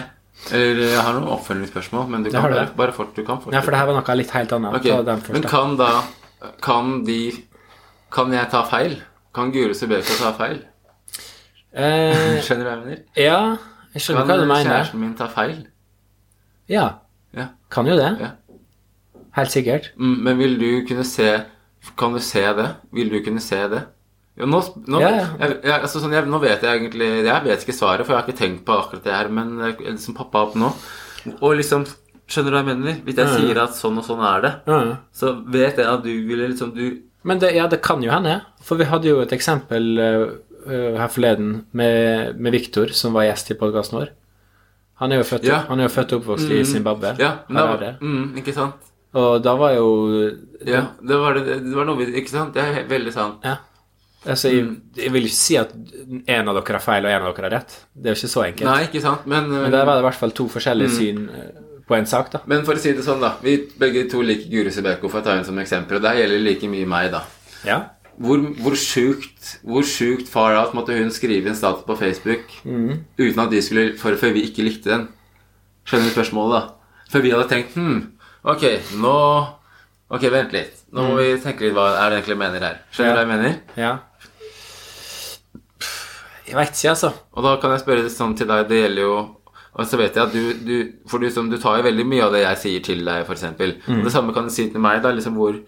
Eller 0.55 0.93
jeg 0.95 1.03
har 1.03 1.15
noen 1.17 1.29
oppfølgingsspørsmål, 1.35 2.09
men 2.13 2.23
du 2.25 2.31
kan 2.31 2.43
bare, 2.47 2.69
bare 2.79 2.93
fort, 2.95 3.11
du 3.17 3.25
kan 3.27 3.41
fortsette. 3.43 3.57
Ja, 3.59 3.61
for 3.65 3.75
det 3.75 3.81
her 3.81 3.87
var 3.91 3.97
noe 3.99 4.17
litt 4.19 4.31
helt 4.37 4.53
annet. 4.55 4.77
Okay. 4.79 5.33
Men 5.35 5.43
kan 5.51 5.77
da 5.81 5.89
Kan 6.63 7.05
de 7.05 7.33
Kan 8.15 8.33
jeg 8.33 8.49
ta 8.51 8.63
feil? 8.65 8.95
Kan 9.35 9.51
Guro 9.53 9.75
Sibeka 9.75 10.15
ta 10.21 10.31
feil? 10.39 10.61
Eh, 11.75 12.39
Skjønner 12.47 12.65
du 12.65 12.69
hva 12.69 12.77
jeg 12.77 12.85
mener? 12.85 13.03
ja, 13.19 13.41
jeg 13.95 14.05
skjønner 14.05 14.23
Kan 14.23 14.31
hva 14.31 14.37
du 14.39 14.47
mener. 14.47 14.63
Kan 14.65 14.73
kjæresten 14.73 15.03
min 15.03 15.15
ta 15.19 15.27
feil? 15.33 15.59
Ja, 16.69 16.87
Ja. 17.37 17.49
kan 17.71 17.87
jo 17.87 17.97
det. 17.99 18.13
ja. 18.23 18.31
Helt 19.37 19.51
sikkert. 19.53 19.91
Mm, 19.99 20.17
Men 20.25 20.39
vil 20.39 20.57
du 20.59 20.71
kunne 20.89 21.05
se 21.05 21.45
Kan 21.99 22.15
du 22.17 22.19
se 22.21 22.41
det? 22.57 22.69
Vil 22.93 23.11
du 23.13 23.21
kunne 23.25 23.41
se 23.41 23.61
det? 23.69 23.83
Nå, 24.39 24.61
nå, 24.87 25.01
Ja, 25.03 25.09
ja. 25.11 25.27
Jeg, 25.41 25.57
jeg, 25.65 25.81
altså, 25.83 26.01
sånn, 26.03 26.13
jeg, 26.15 26.27
nå 26.31 26.39
vet 26.43 26.63
jeg 26.63 26.81
egentlig 26.81 27.09
Jeg 27.27 27.45
vet 27.45 27.65
ikke 27.65 27.75
svaret, 27.75 28.07
for 28.07 28.15
jeg 28.15 28.21
har 28.21 28.29
ikke 28.29 28.39
tenkt 28.39 28.65
på 28.69 28.77
akkurat 28.79 29.03
det 29.05 29.15
her, 29.17 29.29
men 29.35 29.57
jeg 29.59 29.77
jeg 29.81 29.97
liksom 29.97 30.15
pappa 30.15 30.45
opp 30.47 30.55
nå. 30.55 30.71
Og 31.41 31.57
liksom 31.59 31.87
Skjønner 32.29 32.53
du 32.53 32.57
hva 32.59 32.61
jeg 32.61 32.69
mener? 32.77 32.99
Hvis 33.07 33.17
jeg 33.17 33.29
sier 33.39 33.59
at 33.63 33.73
sånn 33.73 33.97
og 33.99 34.05
sånn 34.05 34.21
er 34.21 34.43
det, 34.45 34.51
så 35.17 35.31
vet 35.49 35.79
jeg 35.81 35.87
at 35.89 36.03
du 36.05 36.11
ville 36.29 36.51
liksom 36.51 36.75
du, 36.77 37.01
Men 37.25 37.39
det, 37.41 37.55
ja, 37.57 37.65
det 37.73 37.81
kan 37.81 38.03
jo 38.05 38.11
hende. 38.13 38.35
For 38.63 38.77
vi 38.77 38.85
hadde 38.85 39.09
jo 39.09 39.23
et 39.23 39.33
eksempel 39.33 39.87
eh, 39.99 40.25
eh, 40.69 40.99
her 41.01 41.09
forleden 41.09 41.65
med, 41.73 42.37
med 42.37 42.53
Viktor, 42.53 42.93
som 42.93 43.17
var 43.17 43.25
gjest 43.31 43.51
i 43.51 43.57
podkasten 43.57 43.99
vår. 44.03 44.13
Han 45.01 45.13
er 45.15 45.23
jo 45.23 45.25
født, 45.31 45.47
Ja. 45.49 45.63
han 45.71 45.81
er 45.81 45.89
jo 45.89 45.95
født 45.95 46.13
og 46.13 46.21
oppvokst 46.21 46.53
i 46.53 46.61
Zimbabwe. 46.69 47.15
Ja, 47.23 47.33
men 47.49 47.63
da, 47.63 47.77
det. 47.81 47.91
mm, 48.03 48.37
ikke 48.43 48.53
sant? 48.53 48.75
Og 49.17 49.41
da 49.43 49.55
var 49.57 49.73
jo 49.73 49.89
Ja, 50.69 50.83
det 51.01 51.17
var, 51.17 51.33
det, 51.39 51.63
det 51.65 51.73
var 51.73 51.87
noe 51.89 52.05
Ikke 52.13 52.29
sant? 52.29 52.53
Det 52.53 52.61
er 52.61 52.85
veldig 52.91 53.13
sant. 53.15 53.41
Ja. 53.47 53.57
Altså, 54.27 54.49
jeg, 54.51 54.65
Mm. 54.65 54.81
jeg 54.97 55.13
vil 55.13 55.23
ikke 55.25 55.35
si 55.39 55.57
at 55.57 55.73
en 56.27 56.49
av 56.49 56.55
dere 56.57 56.73
har 56.79 56.81
feil 56.83 57.05
og 57.07 57.11
en 57.13 57.23
av 57.23 57.35
dere 57.37 57.45
har 57.51 57.61
rett. 57.61 57.77
Det 57.95 58.07
er 58.11 58.15
jo 58.15 58.19
ikke 58.27 58.33
så 58.35 58.43
enkelt. 58.47 58.65
Nei, 58.65 58.83
ikke 58.89 59.01
sant? 59.01 59.27
Men, 59.27 59.49
Men 59.51 59.71
der 59.71 59.85
var 59.85 59.95
det 59.95 60.03
i 60.03 60.07
hvert 60.09 60.19
fall 60.21 60.31
to 60.33 60.49
forskjellige 60.49 60.89
Mm. 60.91 60.97
syn 60.99 61.29
eh, 61.31 61.61
på 61.89 61.97
en 61.97 62.07
sak, 62.07 62.31
da. 62.33 62.41
men 62.47 62.65
for 62.65 62.75
å 62.75 62.79
si 62.79 62.93
det 62.93 63.05
sånn, 63.05 63.21
da. 63.21 63.37
Vi 63.43 63.57
begge 63.79 64.11
to 64.11 64.21
liker 64.21 64.51
Guri 64.51 64.71
Sebeko, 64.71 65.09
for 65.09 65.21
å 65.21 65.25
ta 65.25 65.31
henne 65.37 65.45
som 65.47 65.57
eksempel. 65.59 65.97
Og 65.97 66.03
det 66.03 66.17
gjelder 66.19 66.43
like 66.45 66.63
mye 66.69 66.87
meg, 66.87 67.11
da. 67.13 67.23
Ja. 67.65 67.79
Hvor, 68.21 68.39
hvor 68.59 68.75
sjukt 68.75 69.59
Hvor 69.65 69.83
sjukt 69.87 70.27
far 70.29 70.57
out 70.57 70.75
måtte 70.75 70.89
hun 70.99 71.11
skrive 71.11 71.47
en 71.47 71.55
status 71.55 71.85
på 71.87 71.97
Facebook 71.97 72.43
uten 73.17 73.39
at 73.39 73.51
de 73.51 73.61
skulle 73.63 73.97
for, 73.97 74.11
Før 74.17 74.33
vi 74.35 74.43
ikke 74.51 74.65
likte 74.65 74.91
den. 74.91 75.09
Skjønner 75.87 76.11
du 76.11 76.21
spørsmålet, 76.21 76.53
da? 76.61 76.69
Før 77.13 77.23
vi 77.23 77.31
hadde 77.31 77.49
tenkt 77.49 77.75
Hm, 77.77 78.13
ok, 78.45 78.81
nå 78.99 79.47
Ok, 80.11 80.23
vent 80.33 80.53
litt. 80.53 80.78
Nå 80.93 81.03
må 81.09 81.17
vi 81.21 81.33
tenke 81.43 81.67
litt 81.67 81.75
hva 81.77 81.89
er 82.01 82.11
det 82.11 82.19
egentlig 82.23 82.39
mener 82.41 82.61
her. 82.65 82.77
Skjønner 82.93 83.15
du 83.15 83.19
Ja. 83.19 83.25
hva 83.25 83.25
jeg 83.25 83.33
mener? 83.35 83.59
ja. 83.77 83.99
Jeg 86.49 86.57
veit 86.57 86.71
ikke, 86.73 86.91
altså. 86.95 87.11
Og 87.37 87.45
da 87.45 87.57
kan 87.61 87.75
jeg 87.75 87.83
spørre 87.83 88.05
det 88.07 88.13
sånn 88.15 88.33
til 88.39 88.49
deg 88.49 88.69
Det 88.71 88.79
gjelder 88.81 89.03
jo 89.05 89.17
Og 89.77 89.85
så 89.87 89.99
vet 90.01 90.15
jeg 90.17 90.23
at 90.25 90.33
du, 90.33 90.55
du 90.65 90.93
For 91.13 91.21
du, 91.21 91.27
som, 91.35 91.51
du 91.53 91.59
tar 91.61 91.77
jo 91.77 91.85
veldig 91.85 92.07
mye 92.09 92.25
av 92.25 92.33
det 92.33 92.41
jeg 92.41 92.61
sier 92.63 92.87
til 92.87 93.03
deg, 93.05 93.27
f.eks. 93.29 93.45
Mm. 93.53 93.99
Og 93.99 94.07
det 94.07 94.13
samme 94.15 94.33
kan 94.33 94.49
du 94.49 94.55
si 94.55 94.65
til 94.73 94.81
meg. 94.81 95.03
da, 95.05 95.13
liksom 95.13 95.37
Hvor, 95.37 95.59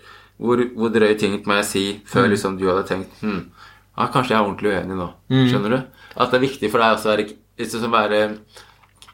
hvor, 0.41 0.63
hvor 0.79 0.89
drøye 0.95 1.19
ting 1.21 1.37
må 1.45 1.59
jeg 1.61 1.69
si 1.69 1.85
før 2.09 2.25
Mm. 2.25 2.31
liksom 2.33 2.57
du 2.59 2.65
hadde 2.71 2.87
tenkt 2.89 3.21
hm, 3.21 3.43
ja, 3.99 4.07
Kanskje 4.09 4.33
jeg 4.33 4.39
er 4.41 4.47
ordentlig 4.49 4.73
uenig 4.79 4.97
nå. 4.97 5.11
Mm. 5.29 5.45
Skjønner 5.53 5.71
du? 5.77 5.79
At 6.17 6.31
det 6.33 6.41
er 6.41 6.47
viktig 6.49 6.71
for 6.73 6.81
deg 6.81 6.97
også 6.97 7.11
å 7.11 7.13
være, 7.13 7.29
liksom, 7.61 7.93
være 7.93 8.21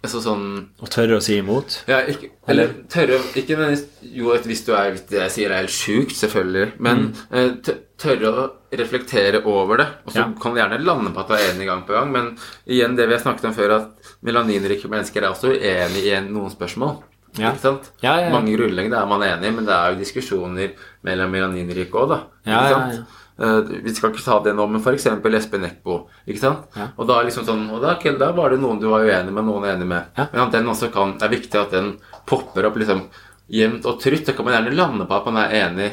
altså, 0.07 0.23
sånn 0.25 0.47
Å 0.83 0.88
tørre 0.90 1.19
å 1.19 1.25
si 1.25 1.37
imot. 1.40 1.81
ja, 1.90 2.01
ikke, 2.09 2.31
eller 2.49 2.73
tørre 2.92 3.19
Ikke 3.35 3.57
nødvendigvis 3.59 4.14
Jo, 4.16 4.33
hvis 4.47 4.64
du 4.66 4.73
er 4.75 4.95
hvis 4.95 5.05
det 5.11 5.21
jeg 5.21 5.35
sier 5.35 5.53
er 5.53 5.64
helt 5.64 5.75
sjukt, 5.75 6.14
selvfølgelig, 6.16 6.71
men 6.87 7.11
mm. 7.31 7.59
tørre 8.01 8.31
å 8.33 8.47
reflektere 8.77 9.40
over 9.49 9.81
det. 9.83 9.87
Og 10.07 10.12
så 10.12 10.23
Ja. 10.23 10.29
kan 10.42 10.55
du 10.55 10.61
gjerne 10.61 10.79
lande 10.85 11.12
på 11.14 11.21
at 11.21 11.29
du 11.29 11.35
er 11.35 11.51
enig 11.53 11.66
gang 11.69 11.83
på 11.87 11.95
gang, 11.97 12.11
men 12.12 12.31
igjen 12.66 12.97
det 12.97 13.07
vi 13.09 13.14
har 13.16 13.23
snakket 13.23 13.45
om 13.51 13.55
før, 13.57 13.75
at 13.77 14.14
melaninrike 14.23 14.88
mennesker 14.88 15.23
er 15.23 15.31
også 15.33 15.53
uenig 15.55 16.05
i 16.07 16.21
noen 16.29 16.51
spørsmål. 16.53 16.99
Ja. 17.37 17.53
Ikke 17.53 17.61
sant? 17.61 17.90
Ja. 18.03 18.16
Mange 18.33 18.55
grunnleggende 18.57 18.97
er 19.01 19.07
man 19.11 19.23
enig, 19.23 19.53
men 19.55 19.66
det 19.69 19.75
er 19.75 19.92
jo 19.92 20.01
diskusjoner 20.01 20.73
mellom 21.05 21.31
melaninrike 21.35 21.92
òg, 21.92 22.09
da. 22.14 22.21
Ikke 22.47 22.62
ja, 22.71 22.73
sant? 22.73 23.16
Eh, 23.38 23.59
vi 23.85 23.92
skal 23.94 24.14
ikke 24.14 24.25
ta 24.25 24.38
det 24.44 24.55
nå, 24.57 24.66
men 24.70 24.81
f.eks. 24.81 25.07
Espen 25.12 25.66
Eckbo. 25.68 25.99
Ja. 26.25 26.88
Og 26.96 27.05
da, 27.09 27.20
liksom 27.27 27.44
sånn, 27.49 27.66
og 27.70 27.85
da, 27.85 27.96
okay, 27.99 28.16
da 28.20 28.31
var 28.37 28.55
det 28.55 28.61
noen 28.62 28.81
du 28.81 28.88
var 28.92 29.05
uenig 29.05 29.35
med, 29.35 29.44
noen 29.44 29.68
enig 29.75 29.88
med. 29.90 30.11
Ja. 30.16 30.29
Men 30.33 30.46
at 30.46 30.57
den 30.57 30.72
også 30.72 30.90
kan, 30.94 31.16
det 31.20 31.29
er 31.29 31.37
viktig 31.37 31.61
at 31.61 31.77
den 31.77 31.94
popper 32.29 32.70
opp 32.70 32.81
liksom 32.81 33.07
jevnt 33.53 33.87
og 33.87 34.01
trygt. 34.03 34.27
Det 34.31 34.37
kan 34.37 34.49
man 34.49 34.57
gjerne 34.57 34.77
lande 34.77 35.09
på 35.09 35.18
at 35.18 35.29
man 35.29 35.42
er 35.44 35.57
enig 35.66 35.90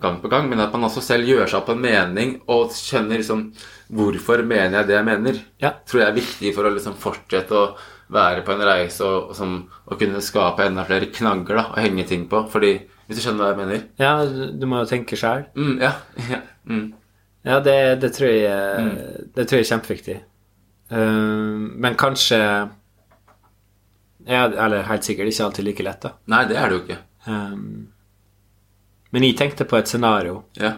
gang 0.00 0.18
på 0.20 0.28
gang, 0.28 0.48
men 0.48 0.60
at 0.60 0.72
man 0.74 0.88
også 0.88 1.00
selv 1.04 1.28
gjør 1.28 1.46
seg 1.48 1.60
opp 1.62 1.70
en 1.72 1.80
mening 1.80 2.34
og 2.52 2.74
kjenner 2.76 3.20
liksom 3.20 3.46
hvorfor 3.96 4.42
mener 4.44 4.80
jeg 4.80 4.88
det 4.90 4.96
jeg 4.98 5.06
mener. 5.06 5.38
Ja. 5.62 5.72
Tror 5.88 6.02
jeg 6.02 6.10
er 6.10 6.18
viktig 6.18 6.52
for 6.56 6.68
å 6.68 6.72
liksom 6.74 6.98
fortsette 7.00 7.56
å 7.56 7.68
være 8.12 8.44
på 8.46 8.54
en 8.54 8.66
reise 8.66 9.06
og, 9.06 9.30
og, 9.30 9.36
som, 9.38 9.56
og 9.86 9.98
kunne 10.00 10.22
skape 10.22 10.66
enda 10.66 10.84
flere 10.86 11.08
knagger 11.14 11.58
da, 11.58 11.64
å 11.72 11.80
henge 11.82 12.04
ting 12.08 12.26
på. 12.30 12.44
Fordi, 12.52 12.74
hvis 13.06 13.18
du 13.18 13.24
skjønner 13.24 13.44
hva 13.44 13.52
jeg 13.52 13.60
mener? 13.62 13.86
Ja, 14.02 14.12
du 14.26 14.68
må 14.68 14.82
jo 14.82 14.90
tenke 14.90 15.18
sjæl. 15.18 15.48
Mm, 15.58 15.78
ja, 15.82 15.94
ja. 16.34 16.42
Mm. 16.66 16.86
Ja, 17.46 17.60
det, 17.62 17.76
det, 18.02 18.10
tror 18.16 18.30
jeg, 18.30 18.94
det 19.36 19.44
tror 19.46 19.60
jeg 19.60 19.64
er 19.66 19.70
kjempeviktig. 19.70 20.16
Uh, 20.90 21.58
men 21.82 21.96
kanskje 21.98 22.38
ja, 24.26 24.44
Eller 24.46 24.84
helt 24.86 25.02
sikkert 25.06 25.30
ikke 25.30 25.44
alltid 25.44 25.64
like 25.66 25.82
lett, 25.86 26.02
da. 26.02 26.12
Nei, 26.30 26.44
det 26.50 26.56
er 26.58 26.70
det 26.70 26.76
jo 26.76 26.82
ikke. 26.84 26.98
Um, 27.26 27.88
men 29.14 29.22
jeg 29.26 29.36
tenkte 29.38 29.66
på 29.70 29.78
et 29.78 29.90
scenario. 29.90 30.40
Ja. 30.58 30.72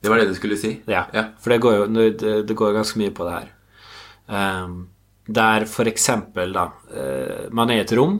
Det 0.00 0.08
var 0.12 0.20
det 0.20 0.28
du 0.30 0.34
skulle 0.38 0.56
si? 0.60 0.74
Ja, 0.88 1.04
Ja. 1.12 1.26
for 1.40 1.52
det 1.52 1.60
går 1.64 1.74
jo 1.76 1.86
det, 1.92 2.46
det 2.48 2.56
går 2.56 2.72
ganske 2.76 3.00
mye 3.00 3.12
på 3.16 3.24
det 3.28 3.34
her. 3.36 3.50
Um, 4.64 4.88
der 5.26 5.64
for 5.66 5.88
eksempel, 5.90 6.52
da 6.54 6.68
eh, 6.94 7.48
Man 7.50 7.70
er 7.70 7.80
i 7.80 7.84
et 7.84 7.92
rom. 7.98 8.18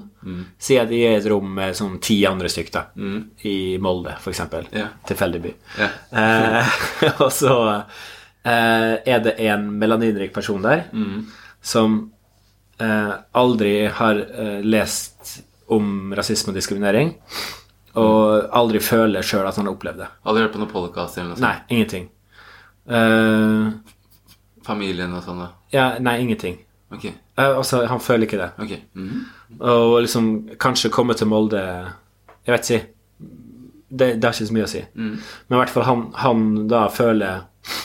Si 0.59 0.75
at 0.81 0.88
de 0.90 0.99
er 1.07 1.14
i 1.14 1.21
et 1.21 1.29
rom 1.31 1.47
med 1.55 1.77
sånn 1.79 2.01
ti 2.03 2.16
andre 2.27 2.49
stykker 2.51 2.75
da. 2.75 2.83
I 3.47 3.57
Molde, 3.83 4.16
for 4.21 4.33
eksempel. 4.35 4.66
Tilfeldig 5.07 5.42
by. 5.45 5.53
Yeah. 5.79 5.95
Eh, 6.11 6.77
og 7.23 7.31
så 7.35 7.55
eh, 7.77 8.95
er 9.07 9.23
det 9.23 9.37
en 9.47 9.69
melaninrik 9.79 10.35
person 10.35 10.62
der 10.66 10.88
som 11.66 11.97
eh, 12.83 13.12
aldri 13.38 13.77
har 14.01 14.19
eh, 14.27 14.59
lest 14.66 15.37
om 15.73 16.12
rasisme 16.14 16.53
og 16.53 16.59
diskriminering, 16.59 17.14
og 17.99 18.51
aldri 18.55 18.79
føler 18.85 19.25
sjøl 19.27 19.47
at 19.49 19.57
han 19.59 19.66
har 19.66 19.75
opplevd 19.75 20.03
det. 20.05 20.11
Aldri 20.27 20.45
hørt 20.45 20.55
på 20.55 20.61
noen 20.62 20.71
podcast 20.75 21.19
eller 21.19 21.33
noe 21.33 21.38
sånt? 21.40 21.47
Nei, 21.47 21.79
ingenting. 21.79 22.11
Eh, 22.87 23.97
Familien 24.66 25.14
og 25.14 25.23
sånn, 25.27 25.42
da? 25.42 25.49
ja, 25.75 25.87
nei, 26.03 26.19
ingenting. 26.23 26.61
Ok. 26.96 27.04
Eh, 27.06 27.46
altså, 27.46 27.85
han 27.87 28.02
føler 28.02 28.26
ikke 28.26 28.40
det. 28.40 28.50
Okay. 28.59 28.80
Mm 28.94 29.09
-hmm. 29.09 29.61
Og 29.70 30.00
liksom 30.00 30.48
kanskje 30.59 30.90
komme 30.90 31.14
til 31.14 31.26
Molde 31.26 31.62
Jeg 32.46 32.52
vet 32.52 32.70
ikke. 32.70 32.87
Det, 33.88 34.14
det 34.20 34.24
har 34.24 34.32
ikke 34.35 34.46
så 34.46 34.52
mye 34.52 34.64
å 34.64 34.68
si. 34.68 34.85
Men 34.94 35.18
i 35.50 35.61
hvert 35.61 35.70
fall 35.70 35.82
han, 35.82 36.12
han 36.14 36.68
da 36.68 36.88
føler 36.88 37.40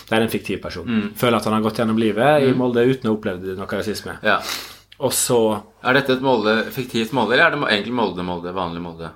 Det 0.09 0.17
er 0.17 0.21
en 0.21 0.29
fiktiv 0.29 0.61
person. 0.61 1.11
Føler 1.15 1.37
at 1.37 1.45
han 1.45 1.53
har 1.53 1.61
gått 1.61 1.77
gjennom 1.77 1.97
livet 1.97 2.43
i 2.43 2.53
Molde 2.53 2.85
uten 2.85 3.09
å 3.09 3.13
ha 3.13 3.17
opplevd 3.17 3.57
noe 3.57 3.67
rasisme. 3.67 4.17
Ja. 4.23 4.41
Og 4.99 5.13
så 5.13 5.63
Er 5.83 5.93
dette 5.93 6.13
et 6.13 6.21
Molde, 6.21 6.63
fiktivt 6.71 7.13
Molde, 7.13 7.33
eller 7.33 7.45
er 7.45 7.55
det 7.55 7.69
egentlig 7.71 7.93
Molde-Molde? 7.93 8.53
Vanlig 8.53 8.81
Molde? 8.81 9.09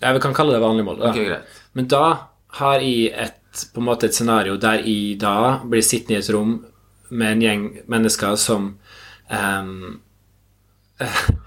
Ja, 0.00 0.12
vi 0.12 0.20
kan 0.20 0.34
kalle 0.34 0.52
det 0.52 0.60
vanlig 0.60 0.84
Molde. 0.84 1.02
Da. 1.02 1.10
Ok, 1.10 1.26
greit. 1.26 1.62
Men 1.72 1.88
da 1.90 2.04
har 2.58 2.82
jeg 2.84 3.12
et, 3.14 3.64
på 3.74 3.80
en 3.80 3.86
måte 3.86 4.06
et 4.06 4.14
scenario 4.14 4.56
der 4.60 4.82
jeg 4.82 5.18
da 5.22 5.58
blir 5.64 5.82
sittende 5.82 6.18
i 6.18 6.22
et 6.22 6.30
rom 6.34 6.60
med 7.12 7.36
en 7.36 7.44
gjeng 7.44 7.64
mennesker 7.90 8.36
som 8.40 8.72
ehm, 9.30 10.00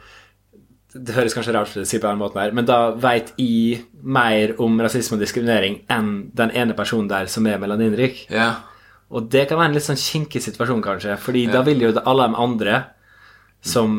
Det 0.95 1.11
høres 1.11 1.33
kanskje 1.35 1.51
rart 1.51 1.73
ut 1.73 1.81
å 1.81 1.87
si 1.87 1.99
på 1.99 2.07
den 2.07 2.21
måten 2.21 2.39
her, 2.39 2.53
men 2.55 2.63
da 2.67 2.93
veit 2.95 3.33
jeg 3.35 3.81
mer 3.99 4.53
om 4.63 4.77
rasisme 4.79 5.17
og 5.17 5.23
diskriminering 5.25 5.81
enn 5.91 6.29
den 6.31 6.53
ene 6.55 6.75
personen 6.77 7.09
der 7.11 7.27
som 7.27 7.43
er 7.51 7.59
melaninrik. 7.59 8.21
Ja. 8.31 8.53
Og 9.11 9.27
det 9.31 9.43
kan 9.49 9.59
være 9.59 9.73
en 9.73 9.75
litt 9.75 9.83
sånn 9.83 9.99
kinkig 9.99 10.39
situasjon, 10.45 10.79
kanskje, 10.85 11.17
fordi 11.19 11.45
da 11.51 11.65
vil 11.67 11.83
jo 11.83 11.91
alle 11.99 12.29
de 12.29 12.39
andre 12.45 12.77
som 13.59 13.97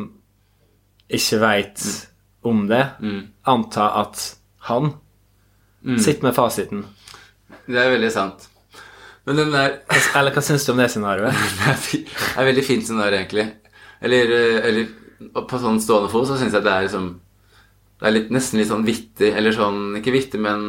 ikke 1.12 1.38
veit 1.44 1.84
om 2.48 2.64
det, 2.70 2.82
anta 3.44 3.90
at 4.00 4.24
han 4.70 4.94
sitter 6.00 6.30
med 6.30 6.34
fasiten. 6.34 6.84
Det 7.66 7.78
er 7.78 7.92
veldig 7.92 8.12
sant. 8.14 8.48
Men 9.26 9.40
den 9.40 9.54
der 9.54 9.80
Eller 10.14 10.30
hva 10.34 10.42
syns 10.44 10.64
du 10.66 10.72
om 10.72 10.78
det 10.78 10.86
scenarioet? 10.92 11.34
Det 11.90 12.04
er 12.38 12.46
veldig 12.46 12.62
fint 12.62 12.84
scenario, 12.86 13.18
egentlig. 13.18 13.46
Eller, 14.06 14.32
eh, 14.38 14.58
eller 14.70 14.88
på 15.48 15.60
sånn 15.60 15.78
stående 15.82 16.10
fot 16.12 16.28
så 16.28 16.38
syns 16.38 16.54
jeg 16.56 16.64
det 16.66 16.72
er 16.72 16.88
liksom 16.88 17.06
Det 17.96 18.08
er 18.10 18.12
litt, 18.18 18.32
nesten 18.34 18.60
litt 18.60 18.68
sånn 18.68 18.84
vittig, 18.86 19.30
eller 19.32 19.54
sånn 19.56 19.96
Ikke 20.00 20.12
vittig, 20.14 20.40
men 20.44 20.66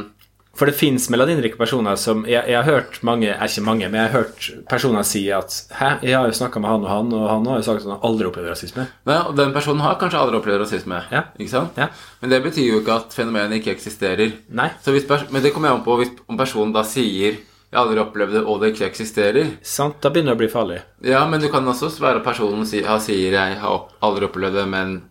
For 0.58 0.70
det 0.70 0.78
fins 0.80 1.10
melaninrike 1.14 1.60
personer 1.60 2.00
som 2.02 2.24
jeg, 2.26 2.40
jeg 2.50 2.56
har 2.58 2.66
hørt 2.66 2.96
mange, 3.06 3.28
er 3.30 3.44
ikke 3.52 3.66
mange, 3.68 3.90
men 3.92 4.00
jeg 4.00 4.10
har 4.10 4.24
hørt 4.24 4.48
personer 4.72 5.06
si 5.06 5.26
at 5.36 5.54
Hæ, 5.78 5.90
jeg 6.08 6.16
har 6.18 6.32
jo 6.32 6.38
snakka 6.40 6.64
med 6.64 6.72
han 6.72 6.88
og 6.88 6.90
han, 6.94 7.12
og 7.14 7.28
han 7.30 7.52
har 7.52 7.60
jo 7.60 7.68
sagt 7.68 7.84
at 7.86 7.92
han 7.92 8.08
aldri 8.08 8.30
opplevd 8.32 8.50
rasisme. 8.56 8.88
Nei, 9.06 9.20
Og 9.28 9.36
den 9.38 9.54
personen 9.54 9.84
har 9.86 10.00
kanskje 10.02 10.24
aldri 10.24 10.40
opplevd 10.40 10.64
rasisme. 10.64 11.04
Ja. 11.14 11.26
Ikke 11.38 11.54
sant? 11.54 11.78
Ja. 11.78 11.92
Men 12.24 12.34
det 12.34 12.42
betyr 12.48 12.72
jo 12.72 12.80
ikke 12.82 12.96
at 13.04 13.14
fenomenet 13.14 13.60
ikke 13.60 13.76
eksisterer. 13.76 14.34
Nei. 14.50 14.72
Så 14.82 14.96
hvis, 14.96 15.06
men 15.30 15.44
det 15.46 15.54
kommer 15.54 15.70
jeg 15.70 15.78
an 15.78 15.86
på 15.86 16.00
hvis, 16.02 16.16
om 16.26 16.40
personen 16.40 16.74
da 16.74 16.82
sier 16.88 17.38
'jeg 17.68 17.78
har 17.78 17.86
aldri 17.86 18.00
opplevd 18.00 18.34
det', 18.34 18.46
og 18.48 18.62
det 18.62 18.74
ikke 18.74 18.88
eksisterer. 18.88 19.58
Sant? 19.62 20.02
Da 20.02 20.10
begynner 20.10 20.36
det 20.36 20.38
å 20.38 20.44
bli 20.44 20.48
farlig. 20.48 20.82
Ja, 21.04 21.26
men 21.28 21.42
du 21.42 21.50
kan 21.50 21.66
også 21.68 21.90
være 22.00 22.24
personen 22.24 22.66
si, 22.66 22.82
han 22.82 23.00
sier 23.00 23.32
'jeg 23.32 23.58
har 23.60 23.88
aldri 24.02 24.26
opplevd 24.26 24.54
det, 24.54 24.68
men 24.68 25.02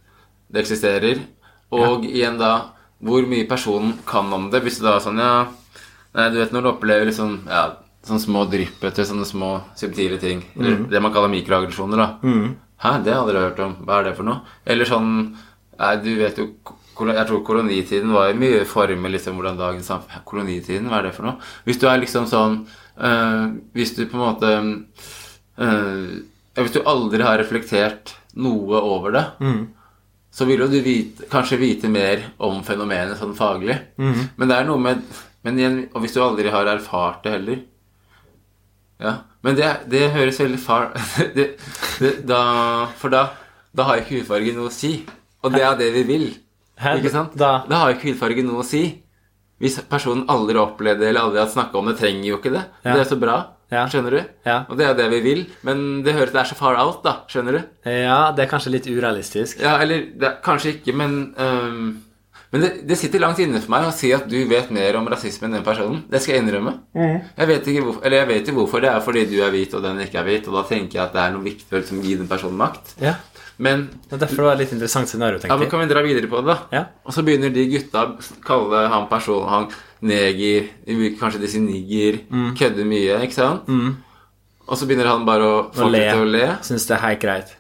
det 0.51 0.65
eksisterer'. 0.65 1.21
Og 1.73 2.05
igjen 2.05 2.39
da, 2.39 2.71
hvor 3.03 3.27
mye 3.27 3.49
personen 3.49 3.99
kan 4.07 4.33
om 4.33 4.51
det. 4.51 4.63
Hvis 4.63 4.79
du 4.79 4.85
da 4.87 4.97
er 4.97 5.01
sånn 5.01 5.19
Ja, 5.19 5.47
nei, 6.15 6.31
du 6.31 6.39
vet 6.39 6.53
når 6.53 6.63
du 6.63 6.69
opplever 6.69 7.07
liksom 7.07 7.47
ja, 7.47 7.77
sånne 8.07 8.21
små 8.23 8.45
drypp 8.51 8.85
etter 8.85 9.05
sånne 9.05 9.27
små 9.27 9.63
subtile 9.77 10.19
ting. 10.19 10.45
Eller 10.57 10.89
det 10.89 11.03
man 11.03 11.13
kaller 11.13 11.29
mikroaggresjoner, 11.29 11.97
da. 11.97 12.09
Hæ, 12.79 13.03
det 13.05 13.13
har 13.13 13.21
jeg 13.21 13.23
aldri 13.25 13.41
hørt 13.41 13.61
om. 13.61 13.77
Hva 13.85 14.01
er 14.01 14.05
det 14.05 14.17
for 14.17 14.25
noe? 14.25 14.41
Eller 14.65 14.85
sånn 14.85 15.37
Nei, 15.79 15.97
du 16.01 16.15
vet 16.17 16.39
jo 16.39 16.55
Jeg 16.97 17.29
tror 17.29 17.43
kolonitiden 17.45 18.13
var 18.15 18.33
mye 18.41 18.65
former 18.65 19.13
liksom 19.13 19.37
hvordan 19.37 19.59
dagens 19.61 19.89
samfunn 19.91 20.25
Kolonitiden, 20.25 20.89
hva 20.89 21.03
er 21.03 21.09
det 21.09 21.15
for 21.17 21.29
noe? 21.29 21.37
Hvis 21.67 21.81
du 21.83 21.87
er 21.91 22.01
liksom 22.01 22.25
sånn 22.31 22.55
øh, 22.97 23.45
Hvis 23.77 23.93
du 23.99 24.07
på 24.09 24.17
en 24.17 24.23
måte 24.23 24.53
øh, 25.61 26.07
Hvis 26.57 26.73
du 26.73 26.81
aldri 26.89 27.23
har 27.27 27.37
reflektert 27.43 28.15
noe 28.37 28.81
over 28.81 29.13
det, 29.13 29.25
så 30.37 30.45
vil 30.45 30.61
jo 30.61 30.67
du 30.69 30.81
vite, 30.85 31.25
kanskje 31.33 31.57
vite 31.61 31.89
mer 31.89 32.27
om 32.45 32.59
fenomenet 32.65 33.17
sånn 33.17 33.33
faglig. 33.37 33.79
Men 34.37 34.49
det 34.51 34.57
er 34.59 34.67
noe 34.69 34.81
med 34.81 35.01
men 35.47 35.59
igjen, 35.61 35.79
Og 35.95 36.03
hvis 36.03 36.13
du 36.17 36.21
aldri 36.25 36.51
har 36.51 36.67
erfart 36.67 37.23
det 37.25 37.33
heller 37.37 37.61
Ja. 39.01 39.13
Men 39.43 39.55
det, 39.55 39.69
det 39.87 40.11
høres 40.11 40.41
veldig 40.41 40.59
far... 40.59 40.91
Det, 41.37 41.47
det, 42.01 42.27
da, 42.27 42.89
for 42.99 43.13
da, 43.13 43.29
da 43.77 43.85
har 43.87 44.01
ikke 44.01 44.19
hudfarge 44.19 44.53
noe 44.57 44.69
å 44.69 44.75
si. 44.75 45.07
Og 45.45 45.53
det 45.55 45.63
er 45.63 45.77
det 45.79 45.93
vi 45.95 46.03
vil. 46.09 46.27
Hæ? 46.79 46.97
Ikke 47.01 47.11
sant? 47.15 47.37
Da- 47.37 47.65
da 47.69 47.83
har 47.85 47.95
ikke 47.95 48.11
hudfarge 48.13 48.45
noe 48.45 48.63
å 48.63 48.65
si. 48.67 49.03
Hvis 49.61 49.79
personen 49.89 50.27
aldri 50.29 50.59
har 50.59 50.67
opplevd 50.69 51.01
det 51.01 51.09
eller 51.09 51.21
aldri 51.31 51.39
har 51.41 51.49
snakka 51.49 51.79
om 51.81 51.87
det, 51.89 51.97
trenger 51.99 52.27
jo 52.29 52.37
ikke 52.39 52.53
det. 52.53 52.65
Ja. 52.85 52.93
Det 52.93 53.01
er 53.07 53.11
så 53.15 53.19
bra. 53.21 53.37
Ja. 53.73 53.87
Skjønner 53.91 54.11
du? 54.15 54.19
Ja. 54.47 54.59
Og 54.71 54.77
det 54.79 54.85
er 54.87 54.95
det 54.95 55.07
vi 55.11 55.21
vil. 55.25 55.47
Men 55.65 56.03
det 56.05 56.13
høres 56.15 56.31
det 56.35 56.39
er 56.43 56.51
så 56.53 56.55
far 56.59 56.77
out, 56.79 57.01
da. 57.03 57.23
Skjønner 57.27 57.57
du? 57.57 57.63
Ja, 57.91 58.31
det 58.37 58.45
er 58.45 58.51
kanskje 58.53 58.71
litt 58.77 58.87
urealistisk. 58.87 59.59
Ja, 59.65 59.79
eller 59.83 60.05
det 60.13 60.23
er, 60.29 60.37
kanskje 60.45 60.77
ikke, 60.77 60.95
men 60.95 61.35
um, 61.39 62.03
Men 62.53 62.61
det, 62.63 62.87
det 62.87 62.97
sitter 62.97 63.19
langt 63.19 63.41
inne 63.43 63.59
for 63.61 63.73
meg 63.75 63.89
å 63.89 63.93
si 63.93 64.13
at 64.15 64.29
du 64.31 64.37
vet 64.47 64.71
mer 64.71 64.95
om 64.97 65.09
rasisme 65.11 65.49
enn 65.49 65.57
den 65.59 65.65
personen. 65.67 66.05
Det 66.09 66.21
skal 66.23 66.37
jeg 66.37 66.45
innrømme. 66.45 66.77
Jeg 66.95 67.49
vet 67.51 67.67
ikke 67.67 67.83
hvorfor, 67.89 68.05
eller 68.07 68.17
jeg 68.23 68.29
vet 68.29 68.47
jo 68.49 68.55
hvorfor. 68.55 68.81
Det 68.85 68.91
er 68.93 69.01
fordi 69.03 69.25
du 69.33 69.41
er 69.43 69.51
hvit 69.51 69.75
og 69.75 69.83
den 69.83 69.99
ikke 70.05 70.21
er 70.21 70.25
hvit, 70.29 70.47
og 70.49 70.55
da 70.55 70.63
tenker 70.69 70.95
jeg 71.01 71.03
at 71.09 71.13
det 71.17 71.23
er 71.25 71.33
noe 71.35 71.43
viktig 71.43 71.73
å 71.75 71.81
liksom, 71.81 72.03
gi 72.07 72.15
den 72.21 72.29
personen 72.31 72.57
makt. 72.61 72.95
Ja. 73.03 73.17
Men 73.59 73.87
Det 74.09 74.13
er 74.13 74.19
derfor 74.27 74.37
det 74.37 74.45
var 74.51 74.57
litt 74.61 74.73
interessant 74.75 75.09
scenario, 75.09 75.39
ja, 75.41 75.57
men 75.57 75.71
kan 75.71 75.81
vi 75.81 75.87
dra 75.89 76.03
videre 76.05 76.29
på 76.29 76.43
det, 76.45 76.47
da? 76.53 76.57
Ja. 76.77 76.83
Og 77.07 77.15
så 77.17 77.23
begynner 77.25 77.49
de 77.55 77.63
gutta 77.73 78.03
å 78.05 78.17
kalle 78.45 78.83
han 78.93 79.07
personen 79.09 79.49
han 79.49 79.69
neger, 80.03 80.67
kanskje 81.19 81.41
de 81.41 81.49
sier 81.49 81.65
nigger, 81.65 82.19
kødder 82.59 82.85
mye, 82.85 83.17
ikke 83.25 83.33
sant? 83.39 83.71
Og 84.69 84.77
så 84.77 84.85
begynner 84.87 85.09
han 85.09 85.25
bare 85.25 85.47
å 85.47 85.57
få 85.73 85.87
Å 85.87 85.91
le. 85.91 86.03
til 86.11 86.21
å 86.27 86.29
le. 86.29 86.47
Syns 86.67 86.85
det 86.89 86.97
er 86.99 87.05
helt 87.07 87.21
greit. 87.23 87.55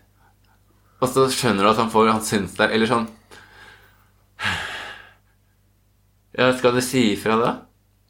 og 1.00 1.08
så 1.08 1.26
skjønner 1.32 1.62
du 1.64 1.70
at 1.70 1.76
han 1.80 1.90
får 1.92 2.10
Han 2.10 2.20
syns 2.24 2.54
det 2.56 2.70
Eller 2.72 2.86
sånn 2.88 3.06
Ja, 6.36 6.52
skal 6.56 6.74
du 6.76 6.80
si 6.84 7.12
ifra 7.14 7.36
da? 7.40 7.54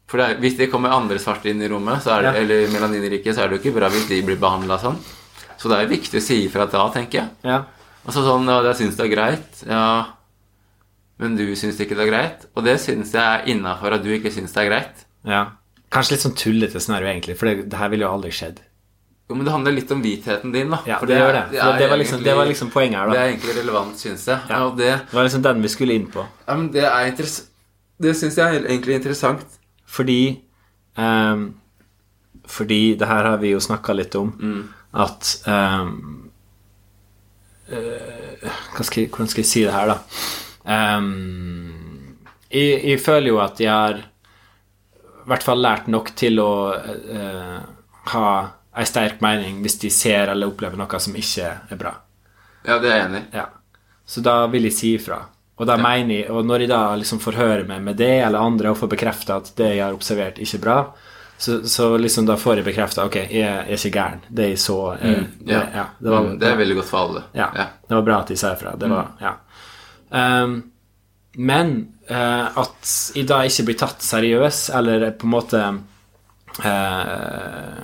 For 0.07 0.19
det 0.19 0.25
er, 0.27 0.37
hvis 0.43 0.55
det 0.57 0.69
kommer 0.71 0.91
andre 0.95 1.19
svarte 1.19 1.49
inn 1.51 1.61
i 1.63 1.67
rommet, 1.67 2.01
så 2.03 2.15
det, 2.21 2.31
Ja. 2.31 2.33
eller 2.41 2.67
melaninrike, 2.71 3.33
så 3.35 3.43
er 3.43 3.49
det 3.49 3.57
jo 3.59 3.63
ikke 3.71 3.75
bra 3.79 3.89
hvis 3.89 4.07
de 4.07 4.21
blir 4.21 4.37
behandla 4.39 4.77
sånn. 4.79 4.95
Så 5.57 5.67
det 5.69 5.79
er 5.81 5.87
viktig 5.91 6.19
å 6.19 6.21
si 6.23 6.45
ifra 6.47 6.65
da, 6.71 6.89
tenker 6.89 7.19
jeg. 7.21 7.29
Ja. 7.43 7.63
Og 8.07 8.15
så 8.15 8.23
sånn 8.23 8.47
Ja, 8.47 8.61
jeg 8.69 8.79
syns 8.81 8.97
det 8.97 9.05
er 9.05 9.13
greit. 9.13 9.63
Ja, 9.67 9.87
men 11.19 11.35
du 11.35 11.45
syns 11.57 11.79
ikke 11.81 11.97
det 11.97 12.05
er 12.07 12.11
greit? 12.11 12.45
Og 12.55 12.63
det 12.67 12.77
syns 12.81 13.11
jeg 13.15 13.23
er 13.23 13.47
innafor 13.51 13.95
at 13.97 14.03
du 14.05 14.11
ikke 14.13 14.31
syns 14.33 14.53
det 14.55 14.65
er 14.65 14.69
greit. 14.71 15.05
ja. 15.27 15.45
Kanskje 15.87 16.17
litt 16.17 16.23
sånn 16.25 16.33
tullete 16.35 16.79
scenario, 16.83 17.07
egentlig, 17.07 17.37
for 17.39 17.47
det, 17.47 17.69
det 17.71 17.77
her 17.79 17.87
ville 17.93 18.03
jo 18.03 18.09
aldri 18.11 18.27
skjedd. 18.35 18.57
Jo, 19.29 19.35
men 19.35 19.45
det 19.47 19.51
handler 19.53 19.73
litt 19.75 19.89
om 19.91 20.01
hvitheten 20.03 20.51
din, 20.51 20.69
da. 20.71 20.81
Ja, 20.87 20.97
For 20.99 21.07
det 21.07 21.15
det. 21.19 21.43
For 21.53 21.67
er 21.71 21.79
det, 21.79 21.87
var 21.91 21.99
liksom, 22.01 22.23
det 22.23 22.33
var 22.35 22.47
liksom 22.47 22.71
poenget 22.71 22.99
her, 22.99 23.07
da. 23.07 23.13
Det 23.15 23.21
er 23.21 23.31
egentlig 23.31 23.55
relevant, 23.55 23.95
syns 23.99 24.25
jeg. 24.27 24.39
Ja. 24.51 24.59
Og 24.65 24.75
det, 24.75 24.89
Det 25.07 25.15
var 25.15 25.27
liksom 25.27 25.45
den 25.47 25.63
vi 25.63 25.71
skulle 25.71 25.95
inn 25.95 26.09
på. 26.11 26.25
ja, 26.47 26.55
men 26.55 26.67
det 26.75 26.83
er 26.83 27.15
Det 28.03 28.13
syns 28.19 28.37
jeg 28.37 28.55
er 28.55 28.67
egentlig 28.67 28.95
interessant. 28.95 29.45
Fordi 29.87 30.39
um, 30.97 31.55
Fordi 32.45 32.95
det 32.95 33.07
her 33.07 33.23
har 33.31 33.37
vi 33.37 33.51
jo 33.51 33.59
snakka 33.59 33.95
litt 33.95 34.15
om, 34.15 34.31
at 34.93 35.43
ehm, 35.47 35.51
eh, 35.51 35.83
hva 35.87 36.26
skal 37.67 39.07
Hvordan 39.07 39.31
skal 39.31 39.43
jeg 39.43 39.49
si 39.49 39.63
det 39.65 39.73
her, 39.75 39.91
da? 39.91 39.97
Um, 40.67 42.17
jeg, 42.51 42.81
jeg 42.83 43.01
føler 43.03 43.31
jo 43.31 43.41
at 43.43 43.59
jeg 43.63 43.71
har 43.71 43.99
i 44.01 45.27
hvert 45.27 45.43
fall 45.43 45.59
lært 45.63 45.89
nok 45.91 46.13
til 46.15 46.39
å 46.39 46.51
uh, 46.71 47.57
ha 48.13 48.27
ei 48.77 48.85
sterk 48.87 49.23
mening 49.25 49.61
hvis 49.63 49.79
de 49.81 49.91
ser 49.91 50.31
eller 50.31 50.47
opplever 50.47 50.79
noe 50.79 50.99
som 51.03 51.15
ikke 51.17 51.49
er 51.67 51.79
bra. 51.79 51.95
Ja, 52.67 52.77
det 52.79 52.91
er 52.91 52.99
jeg 52.99 53.07
enig 53.09 53.23
i. 53.23 53.27
Ja. 53.39 53.47
Så 54.07 54.23
da 54.23 54.39
vil 54.51 54.67
jeg 54.69 54.75
si 54.75 54.93
ifra. 54.95 55.19
Og, 55.57 55.65
da 55.65 55.75
mener 55.81 56.13
jeg, 56.13 56.29
og 56.29 56.45
når 56.45 56.63
jeg 56.63 56.69
da 56.69 56.81
liksom 56.99 57.19
får 57.19 57.39
høre 57.39 57.63
meg 57.67 57.81
med 57.83 57.97
det 57.97 58.19
eller 58.21 58.45
andre 58.45 58.71
og 58.71 58.77
får 58.77 58.91
bekrefta 58.91 59.39
at 59.41 59.49
det 59.57 59.71
jeg 59.73 59.83
har 59.83 59.95
observert, 59.95 60.37
ikke 60.39 60.59
er 60.59 60.63
bra, 60.63 60.77
så, 61.37 61.59
så 61.69 61.97
liksom 61.97 62.25
da 62.25 62.35
får 62.37 62.55
jeg 62.61 62.65
bekrefta 62.65 63.03
ok, 63.05 63.15
jeg 63.29 63.43
er 63.45 63.67
ikke 63.75 63.91
gæren. 63.93 64.21
Det 64.29 64.47
jeg 64.49 64.59
så 64.59 64.77
eh, 64.97 65.11
Ja. 65.11 65.19
det, 65.39 65.59
ja, 65.75 65.83
det, 65.99 66.09
var, 66.09 66.21
Mm, 66.25 66.39
det 66.39 66.47
er 66.49 66.55
veldig 66.57 66.75
godt 66.79 66.89
for 66.89 66.97
alle. 67.03 67.23
ja, 67.35 67.49
Ja. 67.55 67.65
det 67.89 67.95
var 67.95 68.01
bra 68.07 68.19
at 68.21 68.27
de 68.27 68.37
sa 68.37 68.53
ifra. 68.55 68.75
Det 68.75 68.89
var, 68.89 69.11
ja. 69.21 69.33
Um, 70.09 70.55
men 71.37 71.73
uh, 72.09 72.47
at 72.57 73.11
jeg 73.15 73.27
da 73.27 73.41
ikke 73.45 73.65
blir 73.67 73.77
tatt 73.77 74.01
seriøs, 74.01 74.69
eller 74.73 75.11
på 75.11 75.27
en 75.27 75.33
måte 75.35 75.59
uh, 76.65 77.83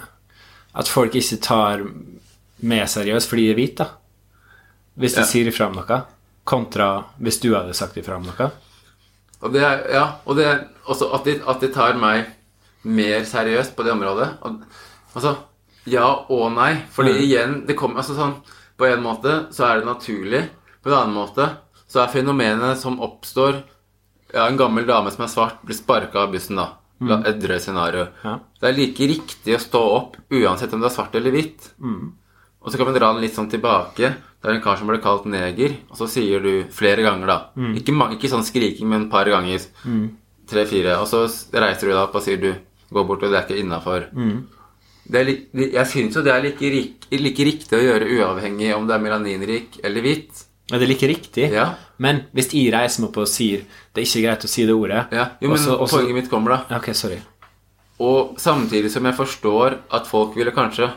At 0.74 0.90
folk 0.90 1.14
ikke 1.20 1.38
tar 1.44 1.84
meg 2.64 2.88
seriøst 2.90 3.30
fordi 3.30 3.46
de 3.50 3.52
er 3.54 3.60
hvite, 3.60 3.84
da. 3.84 3.90
Hvis 4.98 5.18
Ja. 5.18 5.24
sier 5.26 5.48
ifra 5.50 5.68
om 5.68 5.76
noe, 5.76 6.02
kontra 6.46 7.04
hvis 7.20 7.40
du 7.42 7.54
hadde 7.56 7.74
sagt 7.74 7.98
ifra 7.98 8.16
om 8.16 8.24
noe. 8.30 8.52
Og 9.42 9.52
det 9.54 9.62
er, 9.64 9.84
ja, 9.92 10.06
og 10.26 10.36
det 10.38 10.46
er 10.48 10.60
også 10.88 11.12
at 11.14 11.26
de, 11.26 11.42
at 11.48 11.60
de 11.62 11.68
tar 11.74 11.94
meg 12.00 12.26
mer 12.84 13.24
seriøst 13.26 13.76
på 13.76 13.84
det 13.86 13.92
området. 13.94 14.30
Og, 14.44 14.62
altså, 15.16 15.36
ja 15.86 16.08
og 16.30 16.52
nei. 16.56 16.74
Fordi 16.92 17.12
Mm. 17.14 17.22
igjen, 17.24 17.66
det 17.68 17.76
kommer 17.78 17.98
altså 18.02 18.16
sånn 18.16 18.36
På 18.78 18.86
en 18.90 19.04
måte 19.04 19.52
så 19.54 19.66
er 19.70 19.80
det 19.80 19.86
naturlig. 19.86 20.50
På 20.84 20.90
en 20.90 20.96
annen 20.98 21.14
måte 21.16 21.50
så 21.88 22.02
er 22.04 22.08
fenomenet 22.12 22.78
som 22.78 23.00
oppstår 23.00 23.64
Ja, 24.34 24.48
en 24.48 24.58
gammel 24.58 24.86
dame 24.88 25.12
som 25.12 25.24
er 25.26 25.28
svart, 25.30 25.60
blir 25.64 25.76
sparka 25.78 26.24
av 26.24 26.32
bussen, 26.32 26.56
da. 26.58 26.72
Mm. 27.00 27.24
Et 27.26 27.40
drøyt 27.40 27.62
scenario. 27.62 28.08
Mm. 28.08 28.24
Ja. 28.24 28.40
Det 28.60 28.70
er 28.70 28.74
like 28.80 29.08
riktig 29.08 29.56
å 29.56 29.60
stå 29.62 29.82
opp 29.98 30.16
uansett 30.32 30.74
om 30.74 30.82
det 30.82 30.90
er 30.90 30.96
svart 30.96 31.14
eller 31.16 31.30
hvitt. 31.32 31.70
Mm. 31.80 32.14
Og 32.64 32.72
så 32.72 32.78
kan 32.78 32.88
vi 32.88 32.98
dra 32.98 33.14
den 33.14 33.22
litt 33.22 33.36
sånn 33.36 33.50
tilbake. 33.52 34.10
Det 34.42 34.50
er 34.50 34.56
en 34.56 34.62
kar 34.64 34.76
som 34.78 34.88
ble 34.88 34.98
kalt 35.04 35.26
neger, 35.26 35.76
og 35.92 35.98
så 35.98 36.08
sier 36.10 36.40
du 36.42 36.64
flere 36.72 37.04
ganger, 37.04 37.28
da. 37.28 37.38
Mm. 37.56 37.76
Ikke, 37.78 37.94
ikke 38.18 38.30
sånn 38.32 38.44
skriking, 38.48 38.90
men 38.90 39.04
et 39.06 39.12
par 39.12 39.26
ganger. 39.26 39.60
Tre-fire. 40.50 40.98
Og 41.00 41.08
så 41.08 41.24
reiser 41.54 41.88
du 41.88 41.92
deg 41.94 42.02
opp 42.02 42.16
og 42.16 42.24
sier 42.26 42.38
du 42.42 42.56
Gå 42.94 43.04
bort, 43.10 43.24
og 43.26 43.34
det 43.34 43.40
er 43.40 43.48
ikke 43.48 43.62
innafor. 43.64 44.08
Mm. 44.14 44.44
Jeg 45.14 45.86
syns 45.92 46.16
jo 46.16 46.24
det 46.24 46.32
er 46.32 46.46
like, 46.46 46.70
rik, 46.72 47.08
like 47.12 47.46
riktig 47.50 47.76
å 47.76 47.84
gjøre 47.84 48.08
uavhengig 48.08 48.72
om 48.76 48.86
det 48.88 48.96
er 48.96 49.04
melaninrik 49.04 49.80
eller 49.84 50.06
hvitt. 50.06 50.46
Ja, 50.72 50.78
det 50.78 50.86
er 50.86 50.92
like 50.94 51.10
riktig? 51.12 51.50
Ja. 51.52 51.68
Men 52.02 52.24
hvis 52.36 52.54
jeg 52.56 52.72
reiser 52.74 53.04
meg 53.04 53.12
opp 53.12 53.20
og 53.26 53.30
sier 53.30 53.66
det 53.66 54.00
er 54.00 54.08
ikke 54.08 54.24
greit 54.24 54.46
å 54.48 54.50
si 54.50 54.64
det 54.66 54.74
ordet 54.74 55.02
Ja, 55.14 55.26
jo, 55.44 55.50
men 55.52 55.58
også, 55.58 55.76
også... 55.76 55.98
poenget 55.98 56.18
mitt 56.22 56.30
kommer, 56.32 56.56
da. 56.56 56.80
Ok, 56.80 56.94
sorry. 56.96 57.20
Og 58.04 58.40
samtidig 58.42 58.92
som 58.94 59.06
jeg 59.06 59.18
forstår 59.18 59.78
at 59.94 60.08
folk 60.10 60.38
ville 60.40 60.56
kanskje 60.56 60.88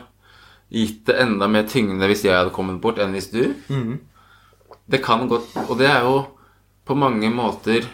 gitt 0.73 1.03
det 1.07 1.17
enda 1.23 1.47
mer 1.51 1.67
tyngde 1.69 2.07
hvis 2.09 2.25
jeg 2.25 2.35
hadde 2.35 2.55
kommet 2.55 2.79
bort, 2.83 2.99
enn 2.99 3.13
hvis 3.15 3.29
du. 3.31 3.43
Det 4.87 5.03
kan 5.03 5.27
godt 5.27 5.51
Og 5.67 5.75
det 5.79 5.87
er 5.91 6.07
jo 6.07 6.23
på 6.87 6.95
mange 6.95 7.29
måter 7.31 7.85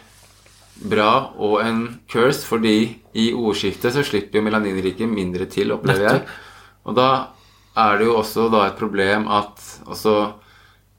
bra 0.81 1.33
og 1.37 1.59
en 1.63 1.83
curse, 2.09 2.45
fordi 2.47 2.77
i 3.13 3.29
ordskiftet 3.33 3.93
så 3.93 4.03
slipper 4.05 4.39
jo 4.39 4.45
melaninrike 4.47 5.07
mindre 5.07 5.45
til, 5.51 5.73
opplever 5.75 6.09
jeg. 6.09 6.23
Og 6.89 6.97
da 6.97 7.09
er 7.79 7.99
det 7.99 8.07
jo 8.07 8.15
også 8.19 8.49
da 8.53 8.67
et 8.67 8.79
problem 8.79 9.27
at 9.31 9.61
også 9.85 10.15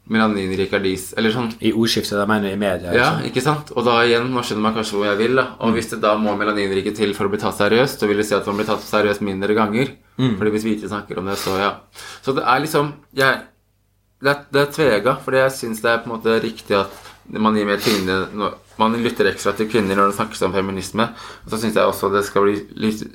er 0.04 0.82
de 0.84 0.98
Eller 1.16 1.32
sånn 1.32 1.54
I 1.64 1.72
ordskiftet, 1.72 2.18
da 2.18 2.26
mener 2.26 2.48
du 2.48 2.52
i 2.52 2.56
media. 2.60 2.92
ja, 2.92 3.06
altså. 3.14 3.26
ikke 3.26 3.40
sant? 3.40 3.70
Og 3.72 3.84
da 3.86 4.02
igjen, 4.04 4.28
nå 4.30 4.42
skjønner 4.42 4.62
man 4.62 4.74
kanskje 4.74 4.98
hvor 4.98 5.06
jeg 5.06 5.16
vil, 5.16 5.36
da. 5.36 5.56
Og 5.60 5.72
hvis 5.72 5.88
det 5.90 6.00
da 6.02 6.14
må 6.20 6.36
melaninrike 6.36 6.92
til 6.94 7.14
for 7.14 7.24
å 7.24 7.32
bli 7.32 7.40
tatt 7.40 7.56
seriøst, 7.56 8.00
så 8.00 8.06
vil 8.06 8.20
det 8.20 8.26
si 8.28 8.34
at 8.34 8.46
man 8.46 8.56
blir 8.60 8.68
tatt 8.68 8.84
seriøst 8.84 9.24
mindre 9.24 9.54
ganger. 9.56 9.94
Fordi 10.36 10.50
hvis 10.50 10.64
vi 10.64 10.74
ikke 10.76 10.92
snakker 10.92 11.18
om 11.18 11.26
det, 11.26 11.38
så 11.40 11.56
ja. 11.56 11.72
Så 12.20 12.36
det 12.36 12.44
er 12.44 12.60
liksom 12.60 12.92
jeg, 13.16 13.40
det, 14.20 14.30
er, 14.30 14.44
det 14.52 14.60
er 14.60 14.76
tvega, 14.76 15.16
fordi 15.24 15.40
jeg 15.40 15.56
syns 15.56 15.80
det 15.80 15.90
er 15.90 16.04
på 16.04 16.10
en 16.10 16.16
måte 16.18 16.36
riktig 16.44 16.76
at 16.76 16.92
man 17.32 17.56
gir 17.56 17.64
mer 17.64 17.80
tyngde 17.80 18.18
Man 18.80 18.96
lytter 19.04 19.28
ekstra 19.30 19.52
til 19.56 19.68
kvinner 19.70 19.98
når 19.98 20.10
det 20.10 20.18
snakkes 20.18 20.42
om 20.46 20.54
feminisme. 20.54 21.08
Og 21.44 21.52
så 21.52 21.60
syns 21.62 21.76
jeg 21.78 21.86
også 21.86 22.10
det 22.14 22.24
skal 22.26 22.46
bli 22.46 22.56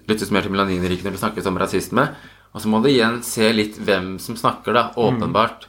lyttes 0.08 0.32
mer 0.32 0.46
til 0.46 0.54
melaninrike 0.56 1.04
når 1.06 1.18
det 1.18 1.24
snakkes 1.24 1.50
om 1.52 1.60
rasisme. 1.60 2.08
Og 2.54 2.64
så 2.64 2.72
må 2.72 2.80
du 2.82 2.90
igjen 2.90 3.20
se 3.24 3.52
litt 3.54 3.78
hvem 3.78 4.16
som 4.20 4.38
snakker, 4.40 4.74
da. 4.74 4.88
Åpenbart 4.98 5.68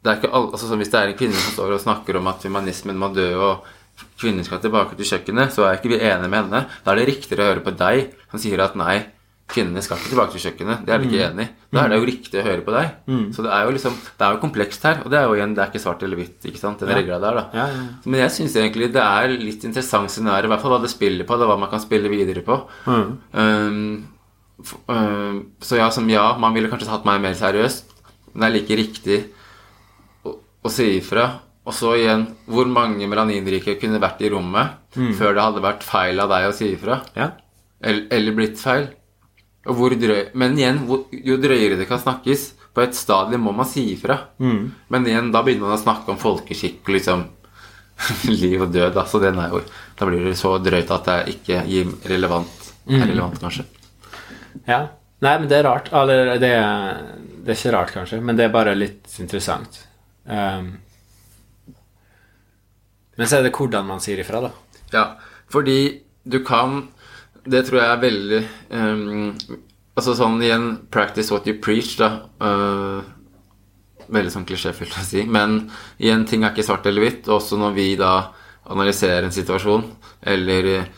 det 0.00 0.08
er 0.08 0.16
ikke 0.16 0.32
alle, 0.32 0.50
altså 0.56 0.76
Hvis 0.80 0.90
det 0.92 0.98
er 1.00 1.10
en 1.12 1.18
kvinne 1.18 1.36
som 1.36 1.52
står 1.52 1.74
og 1.76 1.82
snakker 1.82 2.16
om 2.16 2.26
at 2.30 2.44
humanismen 2.44 2.96
må 2.96 3.10
dø 3.12 3.28
og 3.36 3.66
kvinner 4.20 4.44
skal 4.46 4.60
tilbake 4.62 4.96
til 4.96 5.04
kjøkkenet, 5.04 5.52
så 5.52 5.66
er 5.66 5.76
ikke 5.76 5.92
vi 5.92 5.98
enige 6.00 6.28
med 6.28 6.38
henne. 6.46 6.62
Da 6.84 6.92
er 6.92 7.00
det 7.00 7.08
riktigere 7.10 7.44
å 7.44 7.50
høre 7.50 7.64
på 7.66 7.74
deg 7.76 8.14
som 8.30 8.40
sier 8.40 8.62
at 8.64 8.78
nei, 8.80 9.02
kvinnene 9.52 9.82
skal 9.82 9.98
ikke 10.00 10.10
tilbake 10.12 10.32
til 10.36 10.42
kjøkkenet. 10.44 10.84
Det 10.86 10.92
er 10.94 10.98
vi 11.02 11.08
ikke 11.10 11.24
enig 11.30 11.44
i. 11.46 11.50
Da 11.74 11.82
er 11.84 11.88
det 11.92 11.98
jo 12.00 12.06
riktig 12.08 12.40
å 12.40 12.44
høre 12.46 12.64
på 12.66 12.72
deg. 12.74 12.88
Så 13.34 13.42
det 13.46 13.50
er 13.56 13.64
jo 13.66 13.74
liksom, 13.76 13.96
det 14.18 14.26
er 14.26 14.32
jo 14.36 14.40
komplekst 14.42 14.82
her. 14.88 15.02
Og 15.04 15.10
det 15.10 15.18
er 15.20 15.24
jo 15.28 15.34
igjen, 15.38 15.54
det 15.56 15.62
er 15.64 15.70
ikke 15.72 15.82
svart 15.84 16.02
eller 16.06 16.16
hvitt, 16.20 16.38
ikke 16.50 16.58
sant, 16.62 16.78
den 16.82 16.88
regla 16.98 17.18
der, 17.22 17.34
da. 17.40 17.44
Ja, 17.54 17.66
ja, 17.74 17.82
Men 18.06 18.20
jeg 18.20 18.30
syns 18.36 18.56
egentlig 18.56 18.92
det 18.94 19.02
er 19.02 19.34
litt 19.34 19.64
interessant 19.68 20.10
scenario, 20.10 20.46
i 20.48 20.52
hvert 20.54 20.62
fall 20.62 20.74
hva 20.76 20.80
det 20.82 20.90
spiller 20.94 21.24
på, 21.28 21.38
det 21.38 21.46
hva 21.50 21.58
man 21.58 21.70
kan 21.70 21.80
spille 21.82 22.08
videre 22.12 22.42
på. 22.46 22.60
Um, 23.32 24.06
f- 24.64 24.78
um, 24.88 25.42
så 25.60 25.76
ja, 25.80 25.90
som 25.90 26.08
ja, 26.10 26.36
man 26.38 26.54
ville 26.54 26.68
kanskje 26.72 26.88
tatt 26.90 27.04
meg 27.08 27.20
mer 27.22 27.34
seriøst, 27.38 27.94
men 28.32 28.40
det 28.42 28.48
er 28.48 28.56
like 28.58 28.76
riktig 28.80 29.20
å, 30.26 30.34
å 30.64 30.70
si 30.72 30.88
ifra. 30.98 31.28
Og 31.68 31.74
så 31.76 31.92
igjen, 31.98 32.22
hvor 32.50 32.66
mange 32.72 33.06
melaninrike 33.06 33.74
kunne 33.80 34.00
vært 34.02 34.22
i 34.24 34.30
rommet 34.32 34.78
før 35.14 35.34
det 35.36 35.42
hadde 35.44 35.60
vært 35.62 35.84
feil 35.86 36.18
av 36.18 36.30
deg 36.32 36.48
å 36.48 36.54
si 36.56 36.72
ifra? 36.74 37.02
ja. 37.16 37.30
Eller, 37.82 38.06
eller 38.12 38.34
blitt 38.36 38.58
feil? 38.60 38.88
Drøy, 39.64 40.30
men 40.40 40.56
igjen, 40.56 40.78
hvor, 40.88 41.02
jo 41.12 41.36
drøyere 41.36 41.76
det 41.76 41.88
kan 41.88 42.00
snakkes, 42.00 42.46
på 42.72 42.84
et 42.84 42.94
stadium 42.96 43.42
må 43.44 43.52
man 43.52 43.68
si 43.68 43.90
ifra. 43.92 44.16
Men 44.88 45.06
igjen, 45.06 45.32
da 45.34 45.42
begynner 45.44 45.68
man 45.68 45.76
å 45.76 45.82
snakke 45.82 46.12
om 46.12 46.20
folkeskikk 46.20 46.86
og 46.86 46.94
liksom 46.96 47.24
liv 48.42 48.62
og 48.64 48.72
død. 48.72 48.94
Da. 48.96 49.04
Den 49.26 49.42
er 49.42 49.52
jo, 49.52 49.60
da 49.98 50.08
blir 50.08 50.24
det 50.30 50.38
så 50.40 50.54
drøyt 50.62 50.94
at 50.96 51.10
det 51.10 51.18
ikke 51.34 51.64
gir 51.68 51.92
relevant, 52.08 52.70
er 52.88 53.04
relevant, 53.04 53.40
kanskje. 53.42 53.66
Ja. 54.64 54.86
Nei, 55.20 55.34
men 55.36 55.50
det 55.50 55.58
er 55.58 55.66
rart. 55.68 55.90
Eller 55.92 56.38
det, 56.40 56.52
det 57.44 57.52
er 57.52 57.58
ikke 57.58 57.74
rart, 57.74 57.92
kanskje, 57.92 58.20
men 58.24 58.38
det 58.38 58.46
er 58.46 58.54
bare 58.54 58.76
litt 58.78 59.18
interessant. 59.20 59.82
Um, 60.24 60.70
men 63.20 63.28
så 63.28 63.40
er 63.40 63.44
det 63.44 63.52
hvordan 63.52 63.84
man 63.84 64.00
sier 64.00 64.22
ifra, 64.22 64.40
da. 64.46 64.54
Ja, 64.94 65.04
fordi 65.52 65.80
du 66.24 66.40
kan 66.46 66.86
Det 67.44 67.62
tror 67.66 67.80
jeg 67.80 67.90
er 67.90 68.02
veldig 68.02 68.40
um, 68.76 69.32
Altså 69.96 70.14
sånn 70.16 70.38
igjen 70.44 70.66
Practice 70.92 71.32
what 71.32 71.48
you 71.48 71.56
preach, 71.60 71.96
da. 72.00 72.10
Uh, 72.40 73.00
veldig 74.10 74.32
sånn 74.32 74.46
klisjéfylt 74.48 74.96
å 74.96 75.04
si. 75.06 75.24
Men 75.28 75.64
igjen, 75.98 76.24
ting 76.28 76.44
er 76.44 76.54
ikke 76.54 76.66
svart 76.66 76.86
eller 76.88 77.04
hvitt. 77.04 77.28
Også 77.30 77.58
når 77.60 77.76
vi 77.76 77.88
da 78.00 78.14
analyserer 78.70 79.26
en 79.26 79.34
situasjon, 79.34 79.84
eller 80.30 80.68
eh, 80.70 80.90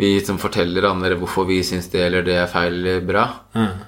vi 0.00 0.16
som 0.24 0.40
forteller 0.42 0.86
andre 0.88 1.14
hvorfor 1.18 1.46
vi 1.46 1.60
syns 1.66 1.86
det 1.92 2.00
eller 2.08 2.24
det 2.26 2.38
er 2.40 2.48
feil 2.50 2.80
eller 2.80 3.04
bra, 3.06 3.24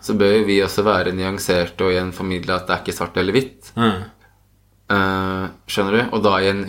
så 0.03 0.15
bør 0.19 0.45
vi 0.47 0.61
også 0.63 0.85
være 0.87 1.15
nyanserte 1.17 1.83
og 1.83 1.95
igjen 1.95 2.13
formidle 2.15 2.55
at 2.55 2.69
det 2.69 2.77
er 2.77 2.85
ikke 2.85 2.95
svart 2.95 3.19
eller 3.19 3.35
hvitt. 3.35 3.73
Mm. 3.75 4.05
Uh, 4.87 5.47
skjønner 5.67 5.97
du? 5.97 6.03
Og 6.15 6.23
da 6.23 6.37
igjen 6.43 6.69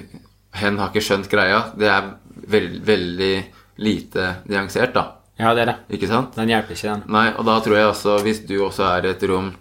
Hen 0.57 0.79
har 0.81 0.89
ikke 0.89 1.03
skjønt 1.05 1.27
greia. 1.29 1.59
Det 1.77 1.85
er 1.91 2.05
veld, 2.49 2.79
veldig 2.87 3.33
lite 3.85 4.23
nyansert, 4.49 4.95
da. 4.95 5.03
Ja, 5.37 5.53
det 5.53 5.61
er 5.65 5.69
det. 5.71 5.77
Ikke 5.97 6.09
sant? 6.09 6.33
Den 6.35 6.49
hjelper 6.49 6.73
ikke, 6.73 6.89
den. 6.95 7.03
Nei, 7.13 7.27
og 7.37 7.45
da 7.45 7.59
tror 7.61 7.77
jeg 7.77 7.89
også, 7.91 8.17
hvis 8.25 8.41
du 8.49 8.55
også 8.65 8.87
er 8.89 9.05
i 9.05 9.13
et 9.13 9.23
rom 9.29 9.51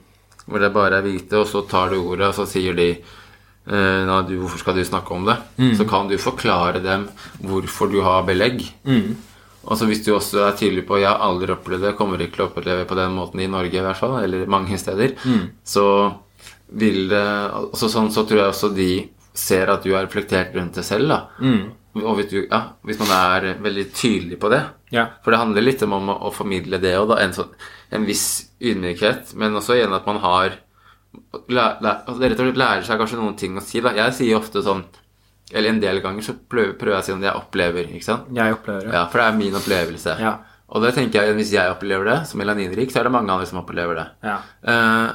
hvor 0.46 0.62
det 0.62 0.70
bare 0.72 1.00
er 1.00 1.02
hvite, 1.02 1.40
og 1.40 1.48
så 1.50 1.64
tar 1.66 1.90
du 1.90 1.96
ordet, 1.98 2.28
og 2.28 2.34
så 2.36 2.44
sier 2.46 2.76
de 2.78 2.84
eh, 2.94 4.02
«Nei, 4.06 4.18
du, 4.28 4.36
hvorfor 4.38 4.60
skal 4.62 4.76
du 4.78 4.84
snakke 4.86 5.10
om 5.16 5.24
det? 5.26 5.34
Så 5.74 5.84
kan 5.90 6.06
du 6.06 6.14
forklare 6.22 6.78
dem 6.84 7.08
hvorfor 7.42 7.90
du 7.90 7.98
har 8.06 8.22
belegg. 8.28 8.62
Og 9.66 9.74
så 9.74 9.88
hvis 9.90 10.04
du 10.06 10.12
også 10.14 10.44
er 10.46 10.54
tydelig 10.54 10.84
på 10.86 11.00
Jeg 11.00 11.08
har 11.10 11.18
aldri 11.26 11.50
opplevd 11.50 11.82
det, 11.82 11.96
kommer 11.98 12.20
ikke 12.22 12.36
til 12.36 12.44
å 12.44 12.50
oppleve 12.52 12.84
på 12.86 12.94
den 12.94 13.16
måten 13.18 13.40
i 13.42 13.48
Norge 13.50 13.74
i 13.74 13.82
hvert 13.82 13.98
fall, 13.98 14.20
eller 14.22 14.46
mange 14.46 14.78
steder, 14.78 15.16
så 15.66 15.86
vil 16.70 17.08
det 17.10 17.24
altså 17.50 17.88
sånn 17.90 18.12
så 18.14 18.22
tror 18.26 18.38
jeg 18.44 18.52
også 18.54 18.70
de 18.74 18.90
ser 19.36 19.66
at 19.68 19.82
du 19.82 19.90
har 19.96 20.06
reflektert 20.06 20.54
rundt 20.54 20.78
det 20.78 20.84
selv, 20.86 21.08
da. 21.10 21.18
Og 22.06 22.14
hvis, 22.20 22.30
du, 22.30 22.46
ja, 22.46 22.62
hvis 22.86 22.98
man 23.02 23.10
er 23.18 23.56
veldig 23.66 23.88
tydelig 23.92 24.38
på 24.38 24.48
det. 24.54 24.62
Ja. 24.94 25.06
For 25.24 25.34
det 25.34 25.40
handler 25.40 25.64
litt 25.64 25.82
om 25.82 25.96
å, 25.96 26.30
formidle 26.34 26.78
det 26.82 26.94
òg, 26.98 27.08
da. 27.10 27.18
En, 27.24 27.34
sånn, 27.34 27.50
en 27.94 28.06
viss 28.06 28.26
ydmykhet, 28.62 29.34
men 29.40 29.56
også 29.58 29.76
igjen 29.76 29.94
at 29.96 30.06
man 30.06 30.20
har 30.22 30.58
læ, 31.48 31.66
læ, 31.82 31.92
altså 32.06 32.50
lærer 32.52 32.86
seg 32.86 33.00
kanskje 33.00 33.18
noen 33.20 33.36
ting 33.38 33.58
å 33.58 33.64
si, 33.64 33.82
da. 33.84 33.94
Jeg 33.96 34.14
sier 34.18 34.38
ofte 34.38 34.62
sånn 34.64 34.84
Eller 35.52 35.70
en 35.70 35.78
del 35.78 36.00
ganger 36.02 36.24
så 36.26 36.32
prøver, 36.34 36.72
prøver 36.74 36.96
jeg 36.96 37.04
å 37.04 37.06
si 37.06 37.12
om 37.14 37.20
det 37.22 37.28
jeg 37.28 37.38
opplever, 37.38 37.86
ikke 37.94 38.02
sant. 38.02 38.30
Jeg 38.34 38.54
opplever 38.56 38.88
det. 38.88 38.94
Ja, 38.96 39.04
for 39.12 39.22
det 39.22 39.26
er 39.28 39.36
min 39.38 39.54
opplevelse. 39.54 40.16
Ja. 40.18 40.32
Og 40.74 40.82
det 40.82 40.90
tenker 40.96 41.22
jeg, 41.22 41.36
hvis 41.38 41.52
jeg 41.54 41.70
opplever 41.70 42.08
det 42.08 42.16
som 42.26 42.40
melaninrik, 42.42 42.90
så 42.90 42.98
er 42.98 43.06
det 43.06 43.12
mange 43.14 43.30
andre 43.30 43.46
som 43.46 43.60
opplever 43.60 44.00
det. 44.00 44.06
Ja. 44.26 44.40
Eh, 44.72 45.12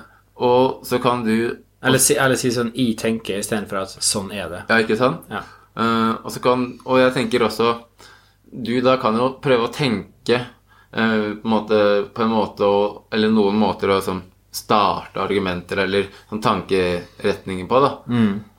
og 0.48 0.88
så 0.88 1.02
kan 1.04 1.26
du 1.26 1.36
Eller, 1.84 2.00
si, 2.00 2.16
eller 2.16 2.40
si 2.40 2.52
sånn 2.54 2.72
'jeg 2.72 2.96
tenker' 2.96 3.40
istedenfor 3.42 3.82
at 3.82 3.90
'sånn 4.00 4.32
er 4.32 4.48
det'. 4.50 4.64
Ja, 4.70 4.78
ikke 4.78 4.98
sant? 4.98 5.26
Ja. 5.30 5.44
Eh, 5.76 6.14
og, 6.24 6.32
så 6.32 6.40
kan, 6.42 6.80
og 6.86 7.00
jeg 7.00 7.14
tenker 7.14 7.44
også 7.44 7.76
Du 8.52 8.74
da 8.84 8.98
kan 9.00 9.16
jo 9.16 9.30
prøve 9.42 9.70
å 9.70 9.72
tenke 9.74 10.36
eh, 10.36 11.28
på, 11.40 11.48
en 11.48 11.54
måte, 11.54 11.80
på 12.14 12.24
en 12.26 12.34
måte 12.34 12.68
å, 12.68 12.80
Eller 13.12 13.32
noen 13.32 13.56
måter 13.60 13.94
å 13.96 14.02
sånn, 14.04 14.22
starte 14.52 15.22
argumenter 15.24 15.80
eller 15.86 16.10
sånn 16.30 16.42
tankeretninger 16.44 17.68
på. 17.70 17.80
da 17.80 17.92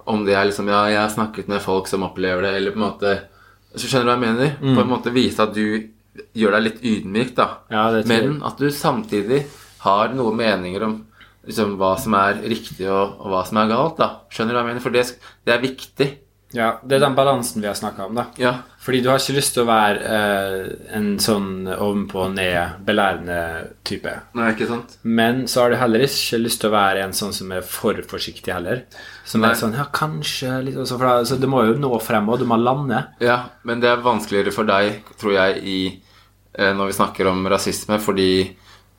Om 0.09 0.25
det 0.25 0.35
er 0.39 0.47
liksom 0.49 0.71
Ja, 0.73 0.87
jeg 0.89 1.01
har 1.03 1.13
snakket 1.13 1.51
med 1.53 1.61
folk 1.61 1.91
som 1.91 2.07
opplever 2.07 2.47
det, 2.47 2.55
eller 2.57 2.73
på 2.73 2.81
en 2.81 2.87
måte 2.87 3.13
Så 3.77 3.85
skjønner 3.91 4.09
du 4.09 4.13
hva 4.13 4.17
jeg 4.17 4.25
mener? 4.33 4.55
På 4.77 4.81
en 4.87 4.89
måte 4.95 5.13
vise 5.13 5.45
at 5.45 5.53
du 5.53 5.91
gjør 6.37 6.53
deg 6.57 6.65
litt 6.67 6.83
ydmyk, 6.85 7.31
da. 7.37 7.47
Ja. 7.73 7.87
Men 8.05 8.43
at 8.45 8.59
du 8.61 8.67
samtidig 8.73 9.47
har 9.85 10.13
noen 10.13 10.37
meninger 10.37 10.83
om 10.85 10.99
liksom, 11.47 11.77
hva 11.81 11.95
som 12.01 12.17
er 12.19 12.43
riktig 12.45 12.85
og, 12.89 13.15
og 13.21 13.33
hva 13.33 13.41
som 13.49 13.61
er 13.63 13.71
galt. 13.71 13.97
da 13.97 14.11
Skjønner 14.29 14.53
du 14.53 14.59
hva 14.59 14.65
jeg 14.65 14.71
mener? 14.73 14.85
For 14.85 14.93
det, 14.95 15.07
det 15.49 15.55
er 15.55 15.63
viktig. 15.63 16.09
Ja, 16.53 16.75
det 16.85 16.99
er 16.99 17.07
den 17.07 17.17
balansen 17.17 17.65
vi 17.65 17.71
har 17.71 17.79
snakka 17.79 18.11
om, 18.11 18.19
da. 18.21 18.27
Ja. 18.41 18.59
Fordi 18.83 18.99
du 18.99 19.09
har 19.13 19.21
ikke 19.21 19.37
lyst 19.37 19.55
til 19.55 19.63
å 19.63 19.69
være 19.69 20.15
eh, 20.17 20.71
en 20.99 21.13
sånn 21.23 21.69
ovenpå-ned-belærende 21.71 23.37
type. 23.87 24.15
Nei, 24.35 24.49
ikke 24.57 24.67
sant? 24.67 24.97
Men 25.07 25.45
så 25.51 25.63
har 25.63 25.71
du 25.71 25.79
heller 25.79 26.03
ikke 26.03 26.41
lyst 26.41 26.65
til 26.65 26.73
å 26.73 26.75
være 26.75 27.05
en 27.05 27.15
sånn 27.15 27.35
som 27.37 27.53
er 27.55 27.63
for 27.63 28.01
forsiktig 28.11 28.51
heller. 28.51 28.83
Som 29.29 29.45
Nei. 29.45 29.53
er 29.53 29.61
sånn 29.61 29.77
Ja, 29.79 29.87
kanskje 29.95 30.57
litt, 30.67 30.81
også, 30.83 30.99
for 30.99 31.07
da, 31.07 31.29
så 31.29 31.39
Det 31.39 31.51
må 31.51 31.63
jo 31.69 31.77
nå 31.79 31.93
frem, 32.03 32.27
og 32.27 32.43
du 32.43 32.47
må 32.51 32.59
lande. 32.59 33.05
Ja, 33.23 33.39
men 33.63 33.85
det 33.85 33.93
er 33.93 34.03
vanskeligere 34.03 34.55
for 34.55 34.67
deg, 34.67 35.05
tror 35.21 35.37
jeg, 35.37 35.63
i, 35.63 35.79
eh, 36.59 36.73
når 36.75 36.91
vi 36.91 36.99
snakker 36.99 37.31
om 37.31 37.47
rasisme, 37.55 38.01
fordi 38.03 38.33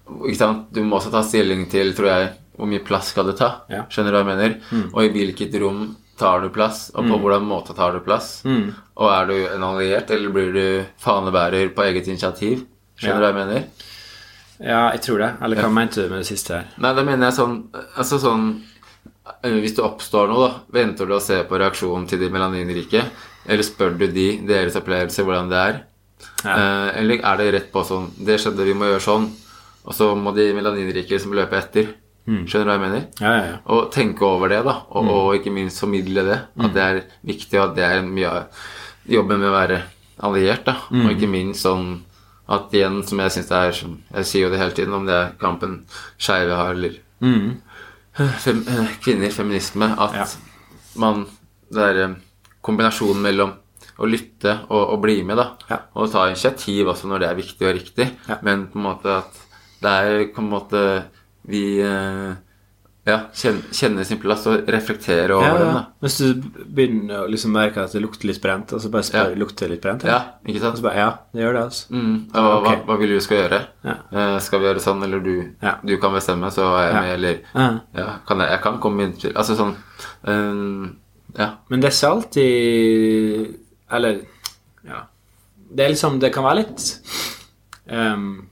du 0.07 0.79
må 0.84 0.97
også 0.97 1.11
ta 1.11 1.25
stilling 1.27 1.67
til, 1.71 1.91
tror 1.95 2.07
jeg, 2.07 2.31
hvor 2.55 2.71
mye 2.71 2.84
plass 2.86 3.11
skal 3.11 3.27
det 3.27 3.36
ta. 3.39 3.51
Ja. 3.71 3.84
Skjønner 3.91 4.15
du 4.15 4.19
hva 4.19 4.23
jeg 4.23 4.31
mener? 4.31 4.55
Og 4.93 5.03
i 5.03 5.11
hvilket 5.11 5.59
rom 5.59 5.86
tar 6.20 6.43
du 6.43 6.49
plass, 6.53 6.89
og 6.93 7.07
på 7.09 7.18
hvordan 7.22 7.45
måte 7.47 7.74
tar 7.78 7.95
du 7.95 8.03
plass. 8.05 8.43
Og 8.45 9.07
er 9.09 9.26
du 9.30 9.34
en 9.55 9.66
alliert, 9.66 10.11
eller 10.14 10.34
blir 10.36 10.53
du 10.53 10.66
fanebærer 11.01 11.74
på 11.74 11.86
eget 11.88 12.07
initiativ? 12.11 12.66
Skjønner 12.99 13.20
du 13.20 13.26
hva 13.26 13.32
jeg 13.32 13.39
mener? 13.39 13.89
Ja, 14.64 14.84
jeg 14.93 15.01
tror 15.03 15.24
det. 15.24 15.32
Eller 15.43 15.59
hva 15.59 15.72
mente 15.74 16.03
du 16.03 16.11
med 16.11 16.22
det 16.22 16.30
siste 16.30 16.53
her? 16.59 16.68
Nei, 16.84 16.93
da 16.95 17.03
mener 17.03 17.28
jeg 17.28 17.36
sånn 17.36 17.55
Altså 17.99 18.20
sånn 18.22 18.43
eh, 19.41 19.57
Hvis 19.64 19.74
det 19.76 19.84
oppstår 19.84 20.30
noe, 20.30 20.45
da, 20.45 20.61
venter 20.78 21.09
du 21.09 21.16
å 21.18 21.24
se 21.24 21.41
på 21.49 21.59
reaksjonen 21.59 22.05
til 22.07 22.22
de 22.22 22.30
melaninrike? 22.32 23.01
Eller 23.49 23.66
spør 23.66 23.97
du 23.97 24.05
de 24.07 24.28
deres 24.47 24.78
opplevelser, 24.80 25.26
hvordan 25.28 25.49
det 25.51 25.59
er? 25.59 25.82
Ja. 26.45 26.53
Eh, 26.53 26.89
eller 27.01 27.26
er 27.26 27.41
det 27.41 27.49
rett 27.57 27.74
på 27.74 27.84
sånn 27.88 28.11
Det 28.16 28.38
skjedde, 28.39 28.70
vi 28.70 28.78
må 28.78 28.88
gjøre 28.91 29.03
sånn. 29.03 29.28
Og 29.84 29.97
så 29.97 30.14
må 30.16 30.32
de 30.38 30.47
melaninrike 30.55 31.20
som 31.20 31.36
løpe 31.36 31.59
etter. 31.59 31.89
Skjønner 32.24 32.63
du 32.63 32.71
hva 32.71 32.76
jeg 32.78 32.84
mener? 32.86 33.01
Ja, 33.19 33.32
ja, 33.36 33.43
ja. 33.49 33.55
Og 33.76 33.89
tenke 33.91 34.24
over 34.24 34.47
det, 34.51 34.61
da. 34.63 34.78
Og, 34.95 35.09
og 35.11 35.36
ikke 35.36 35.51
minst 35.51 35.82
formidle 35.84 36.24
det. 36.24 36.39
At 36.55 36.74
det 36.76 36.84
er 36.84 37.01
viktig, 37.28 37.57
og 37.59 37.65
at 37.71 37.76
det 37.76 37.84
er 37.84 38.05
mye 38.07 38.30
av 38.32 38.63
jobben 39.11 39.41
med 39.41 39.49
å 39.49 39.55
være 39.57 39.82
alliert. 40.24 40.63
da 40.65 40.78
Og 41.03 41.11
ikke 41.11 41.28
minst 41.28 41.65
sånn 41.65 41.89
at 42.53 42.74
igjen, 42.76 43.01
som 43.07 43.19
jeg 43.24 43.32
syns 43.32 43.49
det 43.49 43.57
er 43.59 43.76
som 43.76 43.91
Jeg 44.13 44.28
sier 44.30 44.45
jo 44.45 44.51
det 44.51 44.59
hele 44.59 44.76
tiden, 44.76 44.93
om 44.95 45.05
det 45.07 45.15
er 45.15 45.34
kampen 45.39 45.86
skeive 46.19 46.55
har, 46.59 46.71
eller 46.76 46.95
fem, 48.43 48.63
eh, 48.67 48.95
kvinner, 49.03 49.32
feminisme, 49.32 49.88
at 49.97 50.38
man 50.99 51.26
Det 51.74 51.82
er 51.89 52.01
eh, 52.03 52.15
kombinasjonen 52.61 53.21
mellom 53.24 53.53
å 53.99 54.07
lytte 54.09 54.51
og, 54.69 54.93
og 54.93 55.01
bli 55.03 55.24
med, 55.24 55.38
da. 55.38 55.47
Og 55.95 56.11
ta 56.11 56.28
initiativ 56.30 56.88
også 56.88 57.07
når 57.07 57.19
det 57.24 57.28
er 57.30 57.36
viktig 57.39 57.67
og 57.67 57.76
riktig. 57.76 58.07
Men 58.41 58.67
på 58.71 58.80
en 58.80 58.86
måte 58.88 59.17
at 59.19 59.39
det 59.84 59.91
er 59.91 60.26
på 60.34 60.41
en 60.41 60.49
måte 60.49 60.84
vi 61.45 61.79
eh, 61.81 62.33
ja, 63.05 63.17
kjenner 63.35 64.05
sin 64.07 64.19
plass 64.21 64.45
og 64.47 64.67
reflekterer 64.71 65.31
over 65.35 65.43
Ja, 65.47 65.57
den. 65.59 65.73
da. 65.75 65.81
Hvis 66.01 66.17
du 66.21 66.63
begynner 66.63 67.25
å 67.25 67.29
liksom 67.29 67.51
merke 67.51 67.81
at 67.83 67.91
det 67.91 67.99
lukter 68.01 68.29
litt 68.29 68.39
brent, 68.41 68.71
og 68.71 68.79
så 68.79 68.89
bare 68.93 69.03
spør 69.03 69.33
Ja. 69.33 69.35
lukter 69.35 69.67
det 69.67 69.71
litt 69.71 69.81
brent. 69.83 70.03
Ja, 70.07 70.21
ikke 70.47 70.61
Og 70.61 70.61
sant? 70.61 70.77
så 70.79 70.83
bare, 70.85 70.95
ja, 71.01 71.09
det 71.33 71.41
gjør 71.43 71.53
det, 71.53 71.63
altså. 71.65 71.89
Mm. 71.91 72.13
Ja, 72.33 72.41
hva, 72.41 72.61
hva, 72.63 72.75
hva 72.87 72.97
vil 73.01 73.09
du 73.09 73.19
skal 73.19 73.37
gjøre? 73.41 73.59
Ja. 73.83 73.95
Uh, 74.13 74.39
skal 74.39 74.59
vi 74.59 74.65
gjøre 74.69 74.79
sånn, 74.85 75.03
eller 75.03 75.19
du, 75.19 75.33
Ja. 75.61 75.75
du 75.83 75.97
kan 75.97 76.13
bestemme, 76.13 76.47
så 76.51 76.63
er 76.79 76.85
jeg 76.87 76.93
Ja. 76.93 77.01
med, 77.01 77.13
eller 77.13 77.39
Ja. 77.53 77.79
ja, 77.93 78.17
kan 78.25 78.39
jeg, 78.39 78.49
jeg 78.51 78.61
kan 78.61 78.79
komme 78.79 79.01
inn 79.03 79.13
til 79.19 79.33
Altså 79.33 79.55
sånn 79.57 79.75
eh, 80.23 80.89
Ja. 81.39 81.49
Men 81.69 81.81
det 81.81 81.89
er 81.89 81.97
ikke 81.97 82.11
alltid 82.15 83.55
Eller 83.91 84.21
ja. 84.87 85.03
Det 85.75 85.85
er 85.85 85.89
liksom 85.89 86.19
Det 86.19 86.31
kan 86.33 86.43
være 86.43 86.55
litt 86.63 86.99
ehm, 87.89 88.45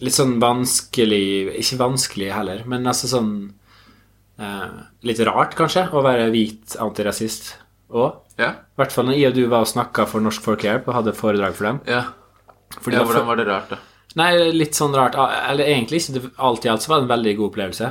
Litt 0.00 0.16
sånn 0.16 0.38
vanskelig 0.40 1.56
Ikke 1.60 1.76
vanskelig 1.80 2.30
heller, 2.32 2.62
men 2.70 2.86
altså 2.88 3.10
sånn 3.10 3.32
eh, 4.40 4.78
Litt 5.04 5.20
rart, 5.28 5.56
kanskje, 5.58 5.86
å 5.92 6.02
være 6.04 6.30
hvit 6.32 6.76
antirasist 6.80 7.52
òg. 7.90 8.20
Ja. 8.40 8.54
I 8.64 8.80
hvert 8.80 8.94
fall 8.94 9.10
når 9.10 9.18
jeg 9.18 9.32
og 9.32 9.36
du 9.36 9.42
var 9.50 9.66
og 9.66 9.70
snakka 9.72 10.06
for 10.08 10.24
Norsk 10.24 10.44
Folkehjelp 10.46 10.88
og 10.88 10.96
hadde 10.96 11.16
foredrag 11.18 11.56
for 11.58 11.70
dem. 11.70 11.84
ja. 11.90 12.02
Ja 12.92 13.02
hvordan 13.02 13.26
var 13.26 13.36
det 13.36 13.44
rart, 13.48 13.70
da? 13.72 13.78
Nei, 14.18 14.28
litt 14.54 14.74
sånn 14.78 14.94
rart. 14.94 15.16
Eller 15.50 15.66
egentlig 15.70 16.00
ikke. 16.02 16.30
Alt 16.38 16.64
i 16.66 16.70
alt 16.70 16.82
så 16.82 16.92
var 16.92 17.00
det 17.00 17.06
en 17.08 17.12
veldig 17.12 17.32
god 17.38 17.48
opplevelse. 17.50 17.88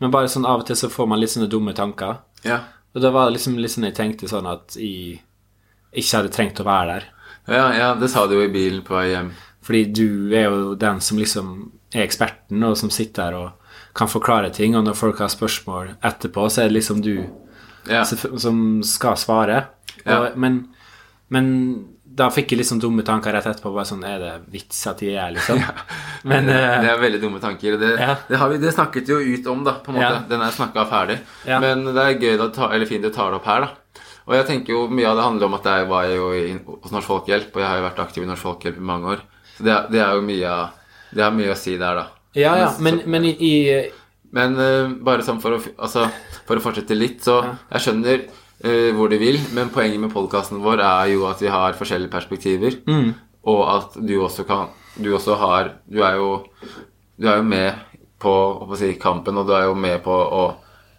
Men 0.00 0.12
bare 0.12 0.30
sånn 0.32 0.46
av 0.48 0.62
og 0.62 0.66
til 0.68 0.76
så 0.76 0.88
får 0.92 1.08
man 1.08 1.20
litt 1.20 1.32
sånne 1.32 1.48
dumme 1.52 1.74
tanker. 1.76 2.18
Ja. 2.44 2.58
Og 2.92 3.00
da 3.04 3.10
var 3.12 3.28
det 3.28 3.38
liksom 3.38 3.58
litt 3.60 3.72
sånn 3.72 3.88
jeg 3.88 3.96
tenkte 3.96 4.28
sånn 4.28 4.48
at 4.48 4.76
jeg 4.76 5.20
ikke 5.92 6.18
hadde 6.18 6.32
trengt 6.32 6.60
å 6.60 6.66
være 6.68 6.94
der. 6.96 7.08
Ja, 7.52 7.64
ja, 7.76 7.88
det 7.98 8.08
sa 8.12 8.26
du 8.28 8.36
jo 8.36 8.44
i 8.44 8.52
bilen 8.52 8.82
på 8.86 8.94
vei 8.96 9.10
hjem. 9.10 9.32
Fordi 9.62 9.84
du 9.94 10.32
er 10.34 10.48
jo 10.50 10.74
den 10.74 11.00
som 11.00 11.18
liksom 11.18 11.70
er 11.94 12.02
eksperten, 12.06 12.62
og 12.66 12.76
som 12.80 12.90
sitter 12.90 13.22
her 13.30 13.34
og 13.38 13.52
kan 13.94 14.08
forklare 14.08 14.50
ting. 14.54 14.74
Og 14.76 14.84
når 14.84 14.96
folk 14.98 15.18
har 15.22 15.28
spørsmål 15.32 15.94
etterpå, 16.02 16.48
så 16.50 16.62
er 16.64 16.68
det 16.70 16.78
liksom 16.80 17.02
du 17.04 17.28
Ja. 17.88 18.04
som- 18.04 18.82
skal 18.82 19.16
svare. 19.16 19.64
Ja. 20.06 20.18
Og, 20.18 20.36
men, 20.38 20.68
men 21.30 21.88
da 22.14 22.28
fikk 22.30 22.50
jeg 22.52 22.58
liksom 22.60 22.80
dumme 22.80 23.02
tanker 23.04 23.32
rett 23.32 23.46
etterpå. 23.46 23.72
Bare 23.74 23.84
sånn 23.88 24.04
Er 24.04 24.18
det 24.18 24.32
vits 24.52 24.86
at 24.86 24.98
de 24.98 25.14
er, 25.16 25.30
liksom? 25.32 25.62
Men 26.24 26.46
det, 26.46 26.54
det 26.84 26.90
er 26.92 26.98
veldig 27.00 27.20
dumme 27.20 27.40
tanker. 27.40 27.76
Det, 27.80 27.98
Ja. 27.98 28.16
det, 28.28 28.36
har 28.38 28.48
vi, 28.48 28.58
det 28.58 28.72
snakket 28.74 29.08
jo 29.08 29.16
ut 29.18 29.46
om, 29.46 29.64
da. 29.64 29.72
på 29.82 29.90
en 29.90 29.96
måte. 29.98 30.10
Ja. 30.20 30.24
Den 30.28 30.40
er 30.44 30.50
snakka 30.54 30.84
ferdig. 30.90 31.18
Ja. 31.46 31.58
Men 31.60 31.84
det 31.84 31.96
er 32.02 32.18
gøy 32.20 32.52
ta, 32.54 32.68
eller 32.72 32.86
fint 32.86 33.02
du 33.02 33.10
tar 33.10 33.30
det 33.32 33.40
opp 33.40 33.46
her, 33.46 33.60
da. 33.60 34.00
Og 34.28 34.34
jeg 34.36 34.46
tenker 34.46 34.70
jo 34.76 34.84
mye 34.88 35.08
av 35.10 35.16
det 35.18 35.24
handler 35.24 35.46
om 35.48 35.54
at 35.54 35.64
jeg 35.66 35.88
var 35.90 36.04
jo 36.06 36.28
i, 36.32 36.52
hos 36.62 36.92
Norsk 36.94 37.08
Folkehjelp, 37.08 37.48
og 37.56 37.58
jeg 37.64 37.68
har 37.68 37.80
jo 37.80 37.86
vært 37.88 38.02
aktiv 38.04 38.22
i 38.22 38.26
Norsk 38.30 38.42
Folkehjelp 38.46 38.76
i 38.78 38.86
mange 38.92 39.08
år. 39.16 39.24
Så 39.62 39.68
det, 39.68 39.78
det 39.94 40.00
er 40.02 40.16
jo 40.18 40.22
mye 40.26 40.52
Det 41.14 41.22
er 41.22 41.34
mye 41.36 41.52
å 41.54 41.58
si 41.58 41.76
der, 41.78 41.98
da. 42.00 42.06
Ja, 42.34 42.54
ja, 42.58 42.68
men, 42.82 43.02
men 43.06 43.26
i, 43.28 43.34
i 43.38 43.52
Men 44.34 44.56
uh, 44.58 44.90
bare 45.04 45.22
sånn 45.22 45.38
for 45.42 45.54
å, 45.54 45.60
altså, 45.76 46.08
for 46.48 46.58
å 46.58 46.64
fortsette 46.64 46.96
litt, 46.98 47.20
så 47.22 47.38
Jeg 47.70 47.84
skjønner 47.84 48.24
uh, 48.26 48.90
hvor 48.96 49.12
de 49.12 49.20
vil, 49.22 49.38
men 49.54 49.70
poenget 49.70 50.02
med 50.02 50.10
podkasten 50.14 50.62
vår 50.64 50.82
er 50.82 51.12
jo 51.14 51.28
at 51.30 51.42
vi 51.44 51.52
har 51.52 51.78
forskjellige 51.78 52.10
perspektiver, 52.10 52.80
og 53.46 53.62
at 53.70 54.00
du 54.02 54.16
også 54.22 54.46
kan 54.48 54.72
Du 54.96 55.12
også 55.14 55.38
har 55.40 55.76
Du 55.86 56.02
er 56.02 56.18
jo, 56.18 56.42
du 57.20 57.28
er 57.28 57.38
jo 57.38 57.46
med 57.46 57.88
på 58.22 58.32
hva 58.66 58.78
si, 58.78 58.92
kampen, 59.02 59.38
og 59.38 59.48
du 59.48 59.54
er 59.56 59.66
jo 59.66 59.74
med 59.74 60.02
på 60.04 60.14
å 60.14 60.42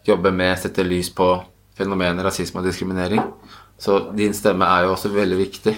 jobbe 0.03 0.31
med, 0.35 0.57
sette 0.59 0.83
lys 0.83 1.09
på 1.15 1.27
fenomenet 1.77 2.25
rasisme 2.25 2.59
og 2.59 2.65
diskriminering. 2.67 3.21
Så 3.79 4.11
din 4.11 4.35
stemme 4.35 4.67
er 4.67 4.83
jo 4.83 4.91
også 4.97 5.11
veldig 5.13 5.37
viktig. 5.39 5.73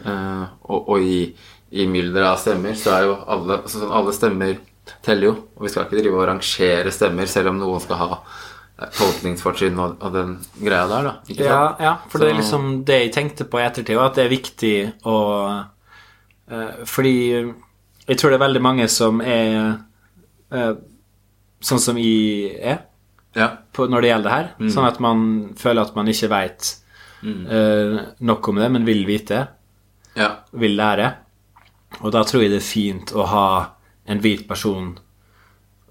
Uh, 0.00 0.48
og, 0.64 0.88
og 0.94 1.04
i, 1.04 1.18
i 1.70 1.84
mylderet 1.86 2.30
av 2.30 2.38
stemmer 2.40 2.76
så 2.78 2.94
er 2.96 3.06
jo 3.08 3.14
alle 3.28 3.58
altså 3.60 3.82
sånn, 3.82 3.92
Alle 3.92 4.12
stemmer 4.16 4.58
teller 5.04 5.28
jo. 5.28 5.32
Og 5.56 5.66
vi 5.66 5.72
skal 5.72 5.84
ikke 5.86 6.00
drive 6.00 6.16
og 6.16 6.28
rangere 6.30 6.92
stemmer, 6.94 7.28
selv 7.28 7.52
om 7.52 7.58
noen 7.60 7.82
skal 7.84 8.00
ha 8.00 8.08
eh, 8.16 8.88
tolkningsfortrinn 8.96 9.80
og, 9.84 9.98
og 10.00 10.14
den 10.14 10.34
greia 10.62 10.86
der, 10.88 11.10
da. 11.10 11.14
Ikke 11.28 11.44
Ja, 11.44 11.58
sant? 11.58 11.82
ja, 11.84 11.94
for 12.08 12.24
det 12.24 12.30
er 12.30 12.38
liksom 12.40 12.68
det 12.88 13.00
jeg 13.02 13.14
tenkte 13.18 13.48
på 13.50 13.60
i 13.60 13.66
ettertid, 13.66 13.98
og 13.98 14.06
at 14.06 14.16
det 14.16 14.24
er 14.24 14.32
viktig 14.32 14.74
å 15.04 15.18
uh, 16.48 16.84
Fordi 16.88 17.16
jeg 17.36 18.16
tror 18.16 18.32
det 18.32 18.38
er 18.38 18.46
veldig 18.46 18.64
mange 18.64 18.88
som 18.88 19.20
er 19.20 19.58
uh, 20.54 20.74
sånn 21.60 21.82
som 21.84 22.00
jeg 22.00 22.54
er. 22.56 22.84
Ja. 23.36 23.52
på, 23.76 23.84
når 23.86 24.02
det 24.02 24.08
gjelder 24.08 24.24
det 24.24 24.34
her. 24.34 24.46
Mm. 24.58 24.68
Sånn 24.72 24.86
at 24.88 24.96
man 25.04 25.18
føler 25.60 25.84
at 25.84 25.94
man 25.94 26.08
ikke 26.10 26.30
veit 26.32 26.70
nok 28.24 28.48
om 28.50 28.56
det, 28.58 28.68
men 28.72 28.86
vil 28.86 29.04
vite. 29.06 29.44
Ja. 30.18 30.30
Vil 30.58 30.74
lære. 30.78 31.10
Og 32.02 32.12
da 32.14 32.22
tror 32.26 32.44
jeg 32.44 32.52
det 32.52 32.62
er 32.62 32.66
fint 32.68 33.12
å 33.16 33.26
ha 33.28 33.48
en 34.08 34.20
hvit 34.24 34.46
person 34.48 34.92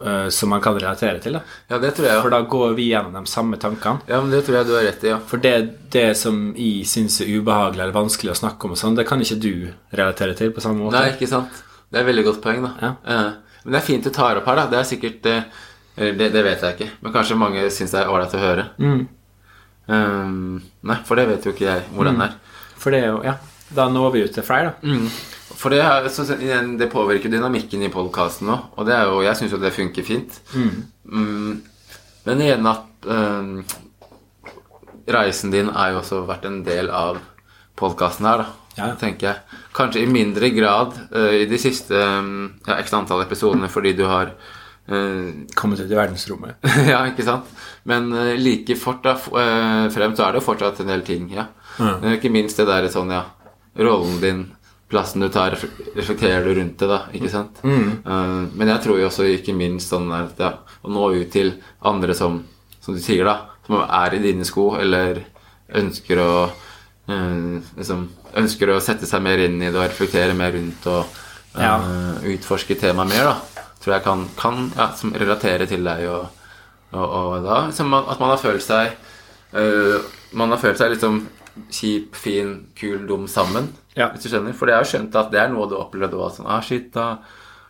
uh, 0.02 0.30
som 0.34 0.50
man 0.50 0.62
kan 0.62 0.78
relatere 0.78 1.20
til. 1.24 1.38
Da. 1.38 1.42
ja, 1.74 1.80
det 1.82 1.94
tror 1.98 2.08
jeg 2.10 2.22
For 2.24 2.34
da 2.34 2.42
går 2.50 2.76
vi 2.78 2.90
gjennom 2.92 3.18
de 3.18 3.32
samme 3.32 3.60
tankene. 3.62 4.06
Ja, 4.10 4.22
men 4.22 4.34
det 4.34 4.44
tror 4.46 4.60
jeg 4.60 4.70
du 4.70 4.76
har 4.78 4.86
rett 4.88 5.06
i, 5.06 5.12
ja. 5.12 5.20
For 5.30 5.44
det, 5.44 5.56
det 5.94 6.08
som 6.20 6.52
jeg 6.58 6.88
syns 6.90 7.20
er 7.24 7.34
ubehagelig 7.34 7.84
eller 7.84 7.98
vanskelig 7.98 8.34
å 8.34 8.40
snakke 8.42 8.70
om, 8.70 8.78
sånn, 8.80 8.98
det 8.98 9.08
kan 9.10 9.22
ikke 9.24 9.40
du 9.42 9.54
relatere 9.92 10.38
til 10.38 10.54
på 10.56 10.64
samme 10.64 10.86
måte. 10.86 10.98
Nei, 11.00 11.16
ikke 11.18 11.30
sant. 11.32 11.64
Det 11.88 12.00
er 12.00 12.04
et 12.04 12.12
veldig 12.12 12.26
godt 12.32 12.42
poeng, 12.44 12.66
da. 12.66 12.74
Ja. 12.84 12.94
Uh, 13.04 13.62
men 13.66 13.76
det 13.76 13.82
er 13.82 13.88
fint 13.90 14.06
du 14.06 14.14
tar 14.16 14.40
opp 14.40 14.48
her, 14.50 14.62
da. 14.62 14.70
Det 14.72 14.82
er 14.82 14.90
sikkert 14.90 15.30
uh, 15.34 15.64
det, 15.98 16.32
det 16.34 16.44
vet 16.46 16.62
jeg 16.62 16.76
ikke, 16.78 16.90
men 17.02 17.14
kanskje 17.16 17.40
mange 17.42 17.70
syns 17.74 17.96
det 17.96 18.04
er 18.04 18.12
ålreit 18.14 18.36
å 18.38 18.42
høre. 18.42 18.68
Mm. 18.78 19.06
Um, 19.88 20.58
nei, 20.86 20.98
for 21.08 21.18
det 21.18 21.30
vet 21.30 21.46
jo 21.48 21.54
ikke 21.56 21.66
jeg 21.66 21.86
hvordan 21.96 22.20
det 22.20 22.28
er. 22.28 22.36
For 22.78 22.94
det 22.94 23.00
er 23.06 23.08
jo 23.08 23.22
Ja, 23.24 23.38
da 23.74 23.88
når 23.90 24.12
vi 24.14 24.24
ut 24.28 24.36
til 24.36 24.46
flere, 24.46 24.76
da. 24.76 24.92
For 25.58 25.74
det, 25.74 25.82
så, 26.14 26.24
det 26.78 26.92
påvirker 26.92 27.32
dynamikken 27.34 27.82
i 27.88 27.90
podkasten 27.94 28.52
òg, 28.54 28.68
og 28.78 28.86
det 28.86 28.94
er 28.94 29.10
jo, 29.10 29.24
jeg 29.26 29.40
syns 29.40 29.56
jo 29.56 29.62
det 29.62 29.74
funker 29.74 30.06
fint. 30.06 30.38
Mm. 30.54 31.64
Men 32.28 32.44
igjen 32.44 32.70
at 32.70 33.08
um, 33.10 33.64
reisen 35.10 35.54
din 35.54 35.72
er 35.72 35.94
jo 35.94 36.02
også 36.04 36.22
vært 36.28 36.46
en 36.50 36.62
del 36.66 36.92
av 36.94 37.22
podkasten 37.80 38.28
her, 38.30 38.44
da. 38.44 38.64
Ja. 38.78 38.92
Tenker 39.00 39.32
jeg. 39.32 39.62
Kanskje 39.74 40.04
i 40.04 40.10
mindre 40.12 40.52
grad 40.54 40.94
uh, 41.10 41.34
i 41.34 41.48
de 41.50 41.58
siste 41.58 41.98
um, 41.98 42.60
ja, 42.68 42.76
x 42.78 42.94
antall 42.94 43.24
episodene 43.24 43.72
fordi 43.74 43.96
du 43.98 44.04
har 44.06 44.36
uh, 44.36 45.32
Kommet 45.58 45.82
ut 45.82 45.90
i 45.90 45.98
verdensrommet. 45.98 46.60
ja, 46.92 47.00
ikke 47.10 47.26
sant? 47.26 47.50
Men 47.90 48.12
uh, 48.14 48.36
like 48.38 48.78
fort 48.78 49.02
da, 49.08 49.16
frem 49.18 50.14
så 50.14 50.28
er 50.28 50.36
det 50.36 50.44
jo 50.44 50.50
fortsatt 50.52 50.84
en 50.84 50.94
del 50.94 51.02
ting, 51.08 51.32
ja. 51.34 51.48
Mm. 51.82 52.14
Ikke 52.18 52.34
minst 52.34 52.62
det 52.62 52.68
der 52.70 52.86
sånn, 52.94 53.14
ja, 53.14 53.24
rollen 53.82 54.22
din, 54.22 54.46
plassen 54.88 55.20
du 55.22 55.28
tar, 55.30 55.58
reflekterer 55.96 56.46
du 56.48 56.54
rundt 56.56 56.80
det, 56.80 56.88
da, 56.88 57.02
ikke 57.12 57.32
sant? 57.32 57.58
Eh, 57.64 58.44
men 58.56 58.70
jeg 58.72 58.84
tror 58.86 59.00
jo 59.02 59.10
også 59.10 59.26
ikke 59.34 59.56
minst 59.58 59.92
sånn 59.92 60.08
at 60.16 60.40
ja, 60.40 60.54
å 60.84 60.92
nå 60.94 61.10
ut 61.18 61.32
til 61.34 61.54
andre 61.84 62.16
som, 62.16 62.40
som 62.80 62.96
du 62.96 63.02
sier, 63.04 63.28
da, 63.28 63.50
som 63.68 63.82
er 63.84 64.16
i 64.16 64.22
dine 64.24 64.48
sko, 64.48 64.70
eller 64.80 65.20
ønsker 65.76 66.22
å 66.24 66.32
uh, 66.48 67.58
liksom, 67.76 68.06
ønsker 68.40 68.72
å 68.72 68.78
sette 68.80 69.08
seg 69.10 69.20
mer 69.26 69.42
inn 69.44 69.58
i 69.60 69.68
det 69.68 69.76
og 69.76 69.90
reflektere 69.90 70.36
mer 70.40 70.54
rundt 70.56 70.88
og 70.88 71.04
uh, 71.04 71.64
Ja. 71.64 71.74
utforske 72.24 72.78
temaet 72.80 73.12
mer, 73.12 73.28
da. 73.34 73.66
Tror 73.84 73.98
jeg 73.98 74.06
kan, 74.06 74.24
kan 74.40 74.62
ja, 74.78 74.86
som 74.96 75.12
relatere 75.16 75.68
til 75.68 75.84
deg 75.84 76.06
og, 76.08 76.30
og, 76.96 77.04
og 77.04 77.36
da 77.44 77.58
liksom 77.68 77.92
at 77.98 78.20
man 78.24 78.32
har 78.32 78.40
følt 78.42 78.64
seg 78.64 78.96
Man 80.36 80.52
har 80.52 80.60
følt 80.60 80.80
seg 80.80 80.92
liksom 80.92 81.22
kjip, 81.72 82.16
fin, 82.16 82.68
kul, 82.78 83.06
dum 83.08 83.28
sammen. 83.32 83.70
Ja. 83.98 84.12
Hvis 84.14 84.28
du 84.28 84.32
skjønner. 84.32 84.56
For 84.58 84.70
jeg 84.72 84.80
har 84.80 84.88
skjønt 84.88 85.18
at 85.20 85.34
det 85.34 85.42
er 85.42 85.52
noe 85.52 85.68
du 85.70 85.76
opplevde 85.80 86.20
òg. 86.20 86.32
Sånn, 86.38 86.50
ah, 86.50 86.64
shit, 86.64 86.92
da 86.96 87.18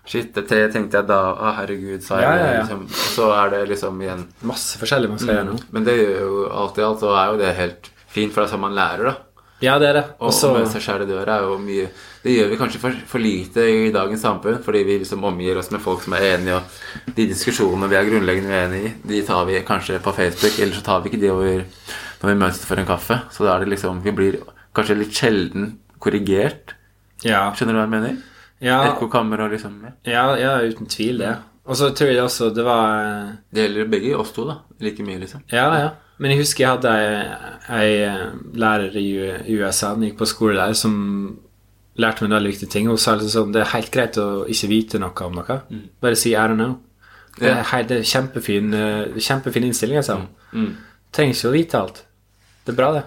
Shit, 0.07 0.31
det 0.31 0.59
tenkte 0.71 1.01
jeg 1.01 1.07
da. 1.09 1.19
Å, 1.35 1.53
herregud, 1.57 1.99
sa 2.03 2.21
jeg 2.21 2.27
Ja, 2.27 2.35
ja, 2.39 2.51
ja. 2.55 2.59
Liksom. 2.61 2.83
Og 2.87 3.07
så 3.11 3.29
er 3.35 3.49
det 3.51 3.61
liksom 3.73 4.03
igjen 4.05 4.21
Masse 4.47 4.79
forskjellig 4.79 5.11
man 5.11 5.19
skal 5.19 5.33
gjøre 5.35 5.47
nå. 5.49 5.55
Men 5.75 5.87
det 5.87 5.95
gjør 5.97 6.19
jo 6.21 6.43
alt 6.61 6.77
i 6.79 6.85
alt, 6.87 7.01
så 7.03 7.11
er 7.11 7.31
jo 7.33 7.39
det 7.41 7.55
helt 7.57 7.89
fint, 8.07 8.31
for 8.31 8.41
det 8.41 8.47
er 8.47 8.53
sånn 8.53 8.63
man 8.63 8.77
lærer, 8.77 9.09
da. 9.09 9.15
Ja, 9.59 9.79
det 9.81 9.87
er 9.89 9.97
det. 9.97 10.03
Også... 10.21 10.27
Og 10.29 10.35
så 10.37 10.51
møte 10.53 10.81
seg 10.85 11.01
i 11.01 11.07
døra 11.09 11.39
er 11.39 11.47
jo 11.47 11.55
mye 11.57 11.87
Det 12.21 12.33
gjør 12.35 12.51
vi 12.51 12.59
kanskje 12.59 12.81
for, 12.81 12.99
for 13.09 13.23
lite 13.23 13.63
i 13.65 13.87
dagens 13.93 14.21
samfunn, 14.21 14.59
fordi 14.63 14.83
vi 14.85 14.99
liksom 15.01 15.25
omgir 15.27 15.57
oss 15.57 15.71
med 15.73 15.81
folk 15.81 16.03
som 16.05 16.13
er 16.13 16.27
enige, 16.35 16.59
og 16.59 17.15
de 17.17 17.25
diskusjonene 17.31 17.89
vi 17.89 17.97
er 17.97 18.07
grunnleggende 18.07 18.53
uenige 18.53 18.91
i, 18.91 18.93
de 19.11 19.23
tar 19.27 19.47
vi 19.49 19.63
kanskje 19.67 19.97
på 20.03 20.13
Facebook, 20.15 20.59
eller 20.61 20.77
så 20.77 20.85
tar 20.85 21.01
vi 21.01 21.11
ikke 21.11 21.23
de 21.23 21.33
over 21.33 21.65
når 22.21 22.31
vi 22.31 22.37
møtes 22.45 22.63
for 22.69 22.79
en 22.79 22.87
kaffe. 22.87 23.19
Så 23.33 23.45
da 23.45 23.55
er 23.55 23.65
det 23.65 23.73
liksom 23.75 23.99
Vi 24.05 24.13
blir 24.15 24.39
kanskje 24.77 24.99
litt 25.01 25.19
sjelden 25.19 25.73
korrigert. 26.03 26.75
Ja. 27.25 27.47
Skjønner 27.55 27.77
du 27.77 27.81
hva 27.81 27.85
jeg 27.87 27.93
mener? 27.95 28.17
Ja, 28.63 28.79
Ekkokammer 28.87 29.43
og 29.45 29.53
liksom 29.53 29.83
ja. 30.07 30.23
ja, 30.39 30.55
uten 30.65 30.89
tvil 30.89 31.21
det. 31.21 31.35
Og 31.67 31.77
så 31.77 31.91
tror 31.93 32.09
jeg 32.09 32.23
også 32.23 32.49
det 32.55 32.63
var 32.65 32.93
eh, 33.03 33.33
Det 33.53 33.65
gjelder 33.65 33.89
begge 33.91 34.13
oss 34.17 34.31
to, 34.33 34.47
da. 34.47 34.61
Like 34.81 35.03
mye, 35.05 35.19
liksom. 35.21 35.43
Ja, 35.51 35.67
ja. 35.77 35.89
Men 36.17 36.33
jeg 36.33 36.41
husker 36.41 36.63
jeg 36.63 36.71
hadde 36.71 36.93
ei, 36.97 37.41
ei 37.77 37.91
eh, 38.07 38.23
lærer 38.57 38.95
i 38.97 39.09
USA 39.59 39.91
da 39.93 40.01
jeg 40.01 40.13
gikk 40.13 40.23
på 40.23 40.29
skole 40.31 40.57
der, 40.57 40.73
som 40.77 40.95
lærte 41.97 42.23
meg 42.23 42.31
en 42.31 42.37
veldig 42.37 42.53
viktig 42.55 42.69
ting. 42.73 42.89
Hun 42.89 43.01
sa 43.01 43.17
liksom 43.17 43.33
sånn 43.33 43.53
Det 43.53 43.61
er 43.63 43.73
helt 43.75 43.93
greit 43.93 44.17
å 44.21 44.27
ikke 44.49 44.71
vite 44.71 45.01
noe 45.01 45.27
om 45.27 45.37
noe. 45.37 45.59
Bare 46.01 46.17
si 46.17 46.33
'I 46.33 46.47
don't 46.47 46.61
know'. 46.61 46.77
Det 47.37 47.51
er, 47.51 47.61
helt, 47.69 47.89
det 47.89 47.99
er 47.99 48.07
kjempefin, 48.09 48.73
eh, 48.73 49.19
kjempefin 49.21 49.67
innstilling, 49.67 49.99
altså. 49.99 50.23
Mm. 50.57 50.71
Trenger 51.13 51.35
ikke 51.35 51.49
å 51.51 51.53
vite 51.53 51.77
alt. 51.77 51.99
Det 52.65 52.73
er 52.73 52.77
bra, 52.79 52.87
det. 52.95 53.03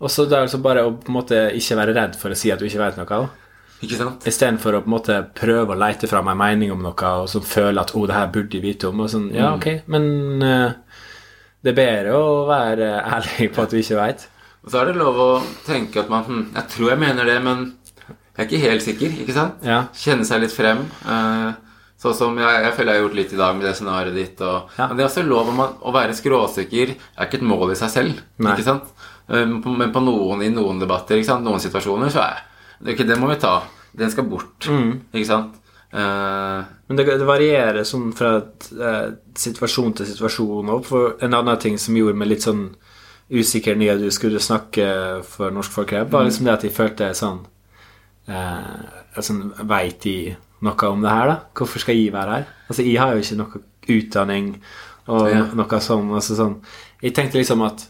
Og 0.00 0.10
så 0.10 0.24
det 0.24 0.36
er 0.36 0.46
altså 0.46 0.60
bare 0.64 0.86
å 0.86 0.94
på 0.96 1.12
en 1.12 1.18
måte 1.18 1.38
ikke 1.56 1.76
være 1.76 1.94
redd 1.96 2.16
for 2.18 2.32
å 2.32 2.38
si 2.38 2.50
at 2.52 2.60
du 2.60 2.66
ikke 2.68 2.80
vet 2.80 2.98
noe. 3.00 3.20
Ikke 3.80 3.96
sant? 3.96 4.26
Istedenfor 4.28 4.76
å 4.76 4.82
på 4.84 4.90
en 4.90 4.94
måte 4.94 5.16
prøve 5.36 5.74
å 5.74 5.78
lete 5.80 6.08
fram 6.08 6.28
en 6.32 6.40
mening 6.40 6.72
om 6.72 6.82
noe, 6.84 7.12
og 7.22 7.28
så 7.32 7.40
føle 7.44 7.80
at 7.80 7.94
'å, 7.94 8.06
det 8.08 8.16
her 8.16 8.32
burde 8.32 8.56
jeg 8.56 8.64
vite 8.64 8.88
om', 8.88 9.00
og 9.00 9.10
sånn. 9.12 9.30
Ja, 9.36 9.54
ok, 9.54 9.82
men 9.92 10.42
uh, 10.44 10.72
det 11.64 11.72
er 11.72 11.80
bedre 11.80 12.16
å 12.16 12.44
være 12.48 12.90
ærlig 13.00 13.52
på 13.54 13.64
at 13.64 13.72
du 13.72 13.80
ikke 13.80 14.00
veit. 14.00 14.28
Og 14.64 14.72
så 14.72 14.80
er 14.82 14.90
det 14.90 15.00
lov 15.00 15.16
å 15.16 15.30
tenke 15.64 16.02
at 16.02 16.10
man 16.12 16.24
hm, 16.26 16.42
Jeg 16.52 16.68
tror 16.68 16.90
jeg 16.90 17.00
mener 17.00 17.24
det, 17.24 17.38
men 17.42 17.72
jeg 18.36 18.44
er 18.44 18.44
ikke 18.44 18.68
helt 18.68 18.84
sikker. 18.84 19.16
Ikke 19.24 19.36
sant? 19.36 19.64
Ja. 19.64 19.86
Kjenne 19.96 20.24
seg 20.28 20.44
litt 20.44 20.52
frem. 20.52 20.84
Uh, 21.04 21.52
Sånn 22.00 22.14
som 22.16 22.38
jeg, 22.40 22.60
jeg 22.64 22.72
føler 22.78 22.94
jeg 22.94 22.96
har 22.96 23.04
gjort 23.04 23.16
litt 23.18 23.32
i 23.34 23.38
dag 23.38 23.56
med 23.56 23.66
det 23.68 23.74
scenarioet 23.76 24.14
ditt. 24.16 24.38
Og, 24.40 24.70
Ja. 24.78 24.86
Men 24.88 24.96
det 24.96 25.02
er 25.04 25.08
også 25.10 25.24
lov 25.26 25.50
å, 25.52 25.66
å 25.84 25.92
være 25.92 26.16
skråsikker 26.16 26.94
Det 26.94 26.96
er 26.96 27.28
ikke 27.28 27.40
et 27.42 27.48
mål 27.50 27.74
i 27.74 27.76
seg 27.76 27.92
selv. 27.92 28.22
Nei. 28.40 28.54
Ikke 28.54 28.64
sant? 28.64 28.88
Eh, 29.30 29.46
Men 29.46 29.92
på 29.92 30.02
noen, 30.04 30.42
i 30.42 30.50
noen 30.50 30.80
debatter, 30.82 31.22
noen 31.40 31.62
situasjoner, 31.62 32.10
så 32.10 32.24
er 32.26 32.42
det 32.80 32.96
ikke 32.96 33.06
det 33.08 33.18
må 33.20 33.28
vi 33.30 33.40
ta. 33.40 33.60
Den 33.96 34.10
skal 34.10 34.28
bort. 34.30 34.66
Mm. 34.68 35.00
Ikke 35.12 35.26
sant? 35.28 35.56
Uh, 35.90 36.62
Men 36.86 36.96
det, 37.00 37.04
det 37.18 37.26
varierer 37.26 37.82
sånn 37.82 38.12
fra 38.14 38.36
uh, 38.38 39.08
situasjon 39.34 39.96
til 39.98 40.06
situasjon 40.06 40.70
òg. 40.70 40.84
For 40.86 41.16
en 41.26 41.34
annen 41.34 41.58
ting 41.58 41.78
som 41.82 41.96
gjorde 41.98 42.14
meg 42.18 42.30
litt 42.30 42.46
sånn 42.46 42.68
usikker 43.30 43.74
når 43.78 43.98
du 44.04 44.08
skulle 44.14 44.42
snakke 44.42 44.86
for 45.26 45.50
Norsk 45.54 45.74
folk, 45.74 45.94
var 46.10 46.26
liksom 46.26 46.46
det 46.46 46.54
at 46.54 46.66
jeg 46.66 46.74
følte 46.74 47.10
sånn 47.14 47.42
uh, 48.30 48.86
altså, 49.18 49.34
Veit 49.66 50.06
de 50.06 50.14
noe 50.62 50.90
om 50.92 51.02
det 51.02 51.10
her, 51.10 51.26
da? 51.32 51.36
Hvorfor 51.58 51.82
skal 51.82 51.98
jeg 51.98 52.14
være 52.14 52.38
her? 52.38 52.48
Altså, 52.68 52.86
jeg 52.86 52.98
har 53.02 53.14
jo 53.14 53.24
ikke 53.24 53.40
noe 53.42 53.62
utdanning 53.90 54.48
og 55.10 55.26
Ja. 55.30 55.44
noe 55.58 55.80
sånn. 55.82 56.10
Altså, 56.14 56.38
sånn. 56.38 56.60
Jeg 57.02 57.14
tenkte 57.18 57.40
liksom 57.40 57.66
at 57.66 57.86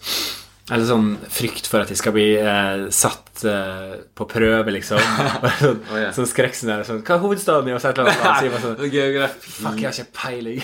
Eller 0.70 0.86
sånn 0.86 1.08
frykt 1.34 1.66
for 1.66 1.82
at 1.82 1.90
de 1.90 1.96
skal 1.98 2.14
bli 2.14 2.26
eh, 2.38 2.84
satt 2.94 3.42
eh, 3.48 3.96
på 4.14 4.26
prøve, 4.30 4.70
liksom. 4.76 5.00
sånn, 5.60 5.80
oh, 5.90 5.96
yeah. 5.98 6.12
sånn 6.14 6.28
skrekkscenario. 6.30 6.86
Sånn, 6.86 7.00
Hva 7.06 7.16
er 7.16 7.24
hovedstaden 7.24 7.70
i? 7.70 7.74
Og 7.74 7.82
så 7.82 7.90
et 7.90 7.98
eller 7.98 8.12
annet, 8.12 8.22
og 8.22 8.38
sier 8.38 8.54
man 8.54 8.62
sånn 8.64 8.76
Fuck, 9.60 9.80
jeg 9.80 9.88
har 9.88 9.98
ikke 9.98 10.14
peiling. 10.20 10.62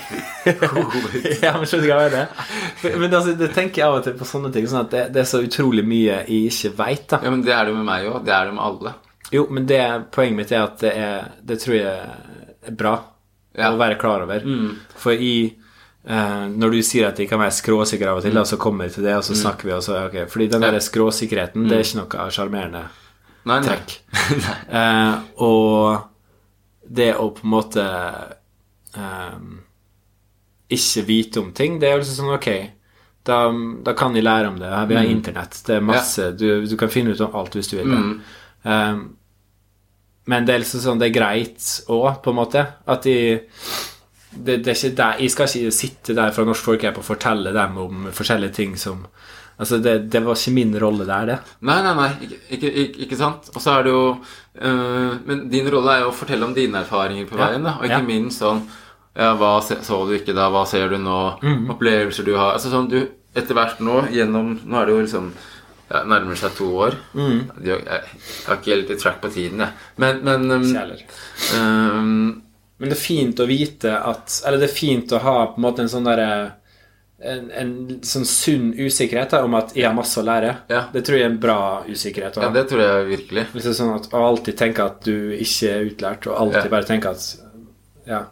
ja, 1.44 1.56
men 1.58 1.66
skjønner 1.66 1.82
du 1.82 1.90
hva 1.90 1.98
jeg 2.04 2.14
mener? 2.14 2.54
Men, 2.86 3.08
altså, 3.10 3.34
det 3.42 3.50
tenker 3.56 3.82
jeg 3.82 3.88
av 3.88 3.98
og 3.98 4.06
til 4.06 4.16
på 4.20 4.30
sånne 4.30 4.52
ting. 4.54 4.70
Sånn 4.70 4.84
at 4.84 4.94
det, 4.94 5.02
det 5.16 5.24
er 5.24 5.28
så 5.32 5.42
utrolig 5.42 5.84
mye 5.88 6.22
jeg 6.22 6.46
ikke 6.52 6.72
veit, 6.78 7.04
da. 7.10 7.20
Ja, 7.26 7.34
men 7.34 7.42
det 7.46 7.56
er 7.56 7.66
det 7.66 7.74
med 7.74 7.90
meg 7.90 8.06
òg. 8.12 8.22
Det 8.28 8.36
er 8.38 8.48
det 8.48 8.56
med 8.56 8.64
alle. 8.68 8.94
Jo, 9.34 9.48
men 9.50 9.66
det, 9.66 9.82
poenget 10.14 10.38
mitt 10.38 10.54
er 10.54 10.66
at 10.68 10.80
det, 10.86 10.94
er, 10.94 11.30
det 11.42 11.58
tror 11.64 11.78
jeg 11.80 11.92
er 12.70 12.78
bra 12.78 12.96
Ja. 13.56 13.72
å 13.72 13.78
være 13.80 13.98
klar 13.98 14.22
over. 14.22 14.46
For 15.00 15.18
i 15.18 15.36
eh, 16.06 16.44
Når 16.52 16.74
du 16.74 16.78
sier 16.86 17.08
at 17.08 17.18
de 17.20 17.26
kan 17.28 17.40
være 17.42 17.54
skråsikre 17.56 18.12
av 18.12 18.20
og 18.20 18.26
til, 18.26 18.38
Og 18.38 18.46
så 18.48 18.58
kommer 18.60 18.86
vi 18.86 18.96
til 18.96 19.06
det, 19.08 19.16
og 19.18 19.24
så 19.26 19.36
snakker 19.38 19.68
vi, 19.68 19.74
også 19.76 19.98
okay. 20.06 20.26
Fordi 20.30 20.48
den 20.52 20.64
der 20.64 20.78
skråsikkerheten, 20.80 21.68
det 21.68 21.78
er 21.78 21.84
ikke 21.84 22.02
noe 22.02 22.30
sjarmerende. 22.30 22.86
Trekk. 23.46 23.98
Eh, 24.76 25.14
og 25.44 26.08
det 26.86 27.12
å 27.14 27.28
på 27.34 27.44
en 27.44 27.50
måte 27.50 27.84
ehm, 28.96 29.52
ikke 30.70 31.04
vite 31.06 31.42
om 31.42 31.52
ting, 31.54 31.78
det 31.78 31.88
er 31.88 31.94
jo 31.94 32.00
liksom 32.02 32.18
sånn 32.20 32.34
Ok, 32.36 32.48
da, 33.26 33.38
da 33.86 33.94
kan 33.98 34.14
de 34.14 34.22
lære 34.22 34.50
om 34.50 34.58
det. 34.58 34.70
Vi 34.90 34.98
har 34.98 35.10
internett. 35.10 35.60
Det 35.66 35.78
er 35.78 35.86
masse 35.86 36.30
du, 36.38 36.66
du 36.66 36.76
kan 36.78 36.90
finne 36.90 37.14
ut 37.14 37.22
om 37.22 37.34
alt 37.38 37.54
hvis 37.58 37.70
du 37.70 37.76
vil. 37.78 37.94
Ehm, 38.66 39.00
men 40.26 40.46
det 40.46 40.54
er 40.54 40.62
liksom 40.62 40.82
sånn 40.82 41.02
Det 41.02 41.10
er 41.10 41.14
greit 41.14 41.66
òg, 41.86 42.20
på 42.22 42.32
en 42.32 42.38
måte. 42.40 42.64
At 42.86 43.06
de 43.06 43.16
det, 44.36 44.60
det 44.64 44.72
er 44.72 44.78
ikke 44.78 44.96
der, 44.96 45.22
Jeg 45.22 45.32
skal 45.34 45.48
ikke 45.48 45.74
sitte 45.74 46.14
der 46.16 46.34
fra 46.36 46.44
Norsk 46.44 46.68
Folkehjelp 46.68 47.00
og 47.02 47.08
fortelle 47.08 47.54
dem 47.56 47.76
om 47.82 48.06
forskjellige 48.14 48.56
ting 48.60 48.76
som 48.80 49.06
Altså, 49.56 49.78
det, 49.80 50.12
det 50.12 50.20
var 50.20 50.36
ikke 50.36 50.52
min 50.52 50.74
rolle 50.76 51.06
der, 51.08 51.28
det. 51.30 51.36
Nei, 51.64 51.78
nei, 51.80 51.92
nei, 51.96 52.08
ikke, 52.26 52.40
ikke, 52.52 52.72
ikke, 52.82 53.04
ikke 53.06 53.16
sant? 53.16 53.48
Og 53.54 53.62
så 53.64 53.78
er 53.78 53.86
det 53.86 53.94
jo 53.94 54.02
øh, 54.12 55.14
Men 55.24 55.46
din 55.52 55.70
rolle 55.72 55.94
er 55.94 56.02
jo 56.04 56.10
å 56.10 56.16
fortelle 56.16 56.44
om 56.44 56.52
dine 56.56 56.82
erfaringer 56.84 57.28
på 57.30 57.38
veien, 57.40 57.64
da. 57.64 57.78
Og 57.78 57.88
ikke 57.88 58.02
ja. 58.02 58.08
minst 58.10 58.44
sånn 58.44 58.60
Ja, 59.16 59.30
hva 59.40 59.54
se, 59.64 59.78
så 59.86 60.02
du 60.04 60.12
ikke 60.18 60.36
da? 60.36 60.50
Hva 60.52 60.66
ser 60.68 60.92
du 60.92 60.98
nå? 61.00 61.20
Mm. 61.40 61.70
Opplevelser 61.72 62.28
du 62.28 62.34
har 62.36 62.52
Altså 62.58 62.72
sånn 62.72 62.90
du 62.92 63.00
etter 63.36 63.56
hvert 63.56 63.80
nå 63.84 64.02
gjennom 64.12 64.58
Nå 64.60 64.80
er 64.80 64.88
det 64.88 64.96
jo 64.96 65.04
liksom 65.06 65.30
ja, 65.86 66.00
Nærmer 66.02 66.34
seg 66.34 66.56
to 66.58 66.66
år. 66.82 66.96
Mm. 67.14 67.42
Jeg, 67.62 67.78
jeg 67.86 68.00
har 68.48 68.56
ikke 68.58 68.72
helt 68.72 68.88
i 68.90 68.96
track 68.98 69.20
på 69.22 69.28
tiden, 69.30 69.60
jeg. 69.62 69.84
Men, 70.02 70.16
men 70.26 70.50
um, 70.50 70.64
um, 71.54 72.16
Men 72.78 72.90
det 72.92 72.96
er 72.98 73.00
fint 73.00 73.40
å 73.40 73.46
vite 73.48 73.92
at 73.96 74.42
Eller 74.46 74.60
det 74.60 74.68
er 74.68 74.74
fint 74.76 75.12
å 75.16 75.20
ha 75.24 75.36
på 75.48 75.60
en 75.60 75.64
måte 75.64 75.84
en 75.84 75.88
sånn 75.92 76.04
derre 76.04 76.30
en, 77.16 77.46
en 77.50 77.70
sånn 78.04 78.26
sunn 78.28 78.66
usikkerhet 78.76 79.30
da, 79.32 79.38
om 79.46 79.54
at 79.56 79.72
jeg 79.76 79.86
har 79.88 79.94
masse 79.96 80.20
å 80.20 80.24
lære. 80.26 80.50
Ja. 80.68 80.82
Det 80.92 81.00
tror 81.06 81.16
jeg 81.16 81.24
er 81.24 81.30
en 81.30 81.38
bra 81.40 81.60
usikkerhet. 81.88 82.36
Også. 82.36 82.44
Ja, 82.44 82.52
det 82.52 82.64
tror 82.68 82.82
jeg 82.84 83.06
virkelig. 83.08 83.44
Liksom 83.56 83.76
sånn 83.78 83.92
at 83.94 84.08
å 84.12 84.20
alltid 84.26 84.58
tenke 84.60 84.84
at 84.84 85.00
du 85.06 85.32
ikke 85.32 85.70
er 85.72 85.86
utlært, 85.88 86.28
og 86.28 86.36
alltid 86.42 86.66
Ja. 86.66 86.72
bare 86.76 86.88
tenke 86.90 87.10
at 87.16 87.26
Ja. 88.06 88.22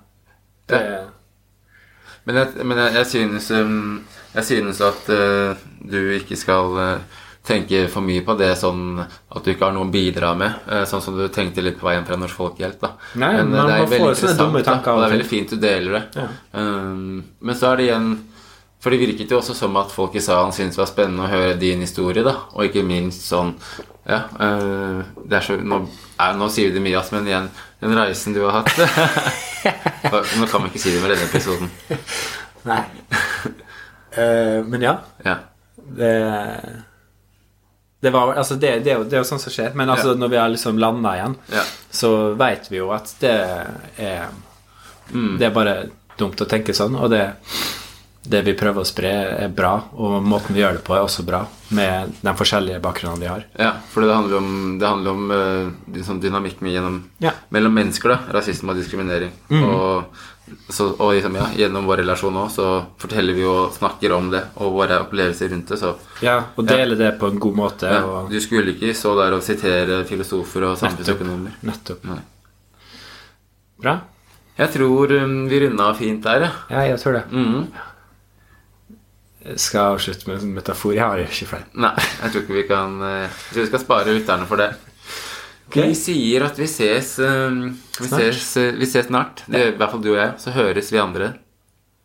Det, 0.68 0.80
Men 2.24 2.36
jeg, 2.36 2.64
men 2.64 2.78
jeg, 2.78 2.92
jeg 2.94 3.06
synes 3.06 3.50
um, 3.50 4.04
Jeg 4.34 4.44
synes 4.44 4.80
at 4.80 5.08
uh, 5.12 5.56
du 5.84 5.98
ikke 6.14 6.36
skal 6.36 6.78
uh, 6.78 6.98
tenke 7.44 7.84
for 7.92 8.04
mye 8.04 8.24
på 8.24 8.36
det 8.40 8.54
sånn 8.56 8.98
at 9.02 9.44
du 9.44 9.52
ikke 9.52 9.66
har 9.68 9.74
noe 9.76 9.84
å 9.84 9.92
bidra 9.92 10.32
med. 10.38 10.62
uh, 10.70 10.84
sånn 10.88 11.02
som 11.04 11.16
du 11.18 11.26
tenkte 11.28 11.64
litt 11.64 11.76
på 11.80 11.88
veien 11.90 12.06
fra 12.08 12.16
Norsk 12.20 12.38
Folkehjelp. 12.40 12.78
da. 12.80 12.92
Nei, 13.20 13.32
men 13.36 13.52
uh, 13.52 13.56
man 13.58 13.68
det 13.68 13.74
er 13.74 13.90
veldig 13.90 13.98
interessant, 14.12 14.38
da, 14.64 14.76
og 14.92 15.00
det 15.00 15.08
er 15.08 15.16
veldig 15.16 15.26
fint 15.28 15.50
du 15.52 15.58
deler 15.60 15.98
det. 15.98 16.04
Ja. 16.22 16.28
Um, 16.52 17.18
men 17.44 17.58
så 17.58 17.72
er 17.72 17.80
det 17.80 17.90
igjen 17.90 18.14
For 18.84 18.92
det 18.92 19.00
virket 19.00 19.30
jo 19.32 19.38
også 19.38 19.54
som 19.56 19.76
at 19.80 19.92
folk 19.92 20.16
i 20.16 20.20
salen 20.20 20.52
syntes 20.52 20.76
det 20.76 20.82
var 20.82 20.88
spennende 20.90 21.24
å 21.24 21.32
høre 21.32 21.54
din 21.60 21.80
historie, 21.80 22.24
da. 22.24 22.34
Og 22.52 22.66
ikke 22.68 22.84
minst 22.84 23.24
sånn 23.30 23.54
Ja, 24.04 24.26
øh, 24.44 24.98
det 25.24 25.38
er 25.38 25.46
så 25.46 25.56
Nå, 25.56 25.78
er, 26.20 26.34
nå 26.36 26.50
sier 26.52 26.68
vi 26.68 26.74
det 26.76 26.82
mye, 26.84 26.98
ass, 27.00 27.08
men 27.14 27.30
igjen 27.30 27.48
den 27.80 27.96
reisen 27.96 28.36
du 28.36 28.42
har 28.44 28.58
hatt 28.58 28.76
Nå 30.40 30.48
kan 30.52 30.66
vi 30.66 30.68
ikke 30.68 30.82
si 30.82 30.92
det 30.92 31.00
med 31.00 31.14
denne 31.14 31.30
episoden. 31.30 31.70
Nei. 32.68 32.82
Uh, 34.12 34.60
men 34.68 34.84
ja. 34.84 34.98
Ja. 35.24 35.38
Det 35.96 36.12
det, 38.04 38.12
var, 38.14 38.34
altså 38.40 38.56
det, 38.60 38.74
det, 38.84 38.92
er 38.94 38.98
jo, 39.00 39.04
det 39.08 39.16
er 39.18 39.22
jo 39.24 39.28
sånn 39.32 39.40
som 39.42 39.52
skjer. 39.54 39.74
Men 39.74 39.88
altså 39.94 40.12
Ja. 40.14 40.18
når 40.20 40.30
vi 40.34 40.36
har 40.42 40.50
liksom 40.52 40.78
landa 40.82 41.14
igjen, 41.18 41.36
Ja. 41.52 41.62
så 41.90 42.10
veit 42.38 42.68
vi 42.70 42.82
jo 42.82 42.90
at 42.96 43.14
det 43.24 43.36
er 43.98 44.28
Mm. 45.12 45.36
Det 45.38 45.44
er 45.46 45.50
bare 45.52 45.72
dumt 46.16 46.40
å 46.40 46.46
tenke 46.48 46.72
sånn. 46.72 46.94
Og 46.96 47.10
det, 47.12 47.20
det 48.24 48.40
vi 48.46 48.54
prøver 48.56 48.80
å 48.80 48.88
spre, 48.88 49.10
er 49.44 49.50
bra. 49.52 49.74
Og 50.00 50.22
måten 50.24 50.54
vi 50.56 50.62
gjør 50.62 50.78
det 50.78 50.84
på, 50.86 50.94
er 50.96 51.04
også 51.04 51.26
bra. 51.28 51.42
Med 51.76 52.14
de 52.24 52.32
forskjellige 52.38 52.80
bakgrunnene 52.80 53.20
vi 53.20 53.28
har. 53.28 53.44
Ja, 53.60 53.72
for 53.92 54.00
det 54.00 54.14
handler 54.16 54.38
om, 54.40 54.78
det 54.80 54.88
handler 54.88 55.10
om 55.12 55.30
uh, 55.30 56.00
sånn 56.06 56.22
dynamikk 56.24 56.62
gjennom, 56.64 57.02
Ja. 57.20 57.34
mellom 57.52 57.74
mennesker. 57.76 58.14
da, 58.14 58.32
Rasisme 58.38 58.72
og 58.72 58.80
diskriminering. 58.80 59.32
Og, 59.60 60.04
så, 60.68 60.90
og 61.00 61.14
liksom, 61.14 61.34
ja, 61.40 61.46
gjennom 61.56 61.86
vår 61.88 62.02
relasjon 62.02 62.36
òg 62.36 62.50
så 62.52 62.66
forteller 63.00 63.32
vi 63.36 63.44
og 63.48 63.72
snakker 63.72 64.12
om 64.12 64.26
det 64.30 64.42
og 64.60 64.74
våre 64.76 64.98
opplevelser 65.06 65.48
rundt 65.54 65.68
det. 65.72 65.78
Så 65.80 65.94
Ja, 66.22 66.36
Og 66.56 66.66
dele 66.68 66.96
det 67.00 67.18
på 67.18 67.30
en 67.32 67.38
god 67.40 67.56
måte. 67.56 67.88
ja, 67.90 68.02
Og 68.04 68.30
du 68.30 68.38
skulle 68.40 68.74
ikke 68.74 68.92
stå 68.94 69.14
der 69.22 69.32
og 69.38 69.42
sitere 69.42 70.04
filosofer 70.04 70.64
og 70.70 70.76
samfunnsøkonomer. 70.78 71.56
nettopp. 71.62 72.04
Nettopp. 72.04 72.30
Bra? 73.82 73.98
Jeg 74.58 74.70
tror 74.70 75.10
um, 75.24 75.48
vi 75.50 75.58
runda 75.64 75.92
fint 75.98 76.22
der, 76.22 76.44
ja. 76.46 76.50
Ja, 76.70 76.80
jeg 76.92 77.00
tror 77.00 77.12
det. 77.18 77.24
Mhm. 77.32 77.66
Jeg 79.44 79.60
skal 79.60 79.92
avslutte 79.92 80.28
med 80.30 80.40
en 80.42 80.54
metafor. 80.56 80.92
Jeg 80.94 81.02
har 81.04 81.18
ikke 81.20 81.46
flere. 81.50 81.66
Nei, 81.74 81.90
jeg 82.22 82.30
tror 82.32 82.40
ikke 82.44 82.54
vi 82.56 82.62
kan 82.68 82.94
eh, 83.02 83.26
Jeg 83.28 83.52
tror 83.52 83.60
vi 83.60 83.66
skal 83.66 83.82
spare 83.82 84.14
lytterne 84.16 84.46
for 84.48 84.56
det. 84.56 84.70
Ok. 85.74 85.80
Vi 85.90 85.94
sier 85.98 86.44
at 86.46 86.58
vi 86.58 86.68
ses 86.70 87.16
um, 87.18 87.64
Vi 87.98 88.06
ses, 88.06 88.50
eh, 88.62 88.74
vi 88.78 88.86
ses 88.86 89.08
snart. 89.08 89.42
Det 89.50 89.58
gjør 89.58 89.72
i 89.72 89.78
hvert 89.80 89.90
fall 89.90 90.04
du 90.04 90.12
og 90.12 90.20
jeg. 90.20 90.34
Så 90.38 90.54
høres 90.54 90.92
vi 90.94 91.00
andre. 91.02 91.32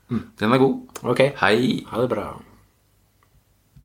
Den 0.10 0.54
er 0.56 0.58
god. 0.58 1.04
Okay. 1.14 1.36
Hei. 1.38 1.84
Ha 1.92 2.02
det 2.02 2.10
bra. 2.10 2.32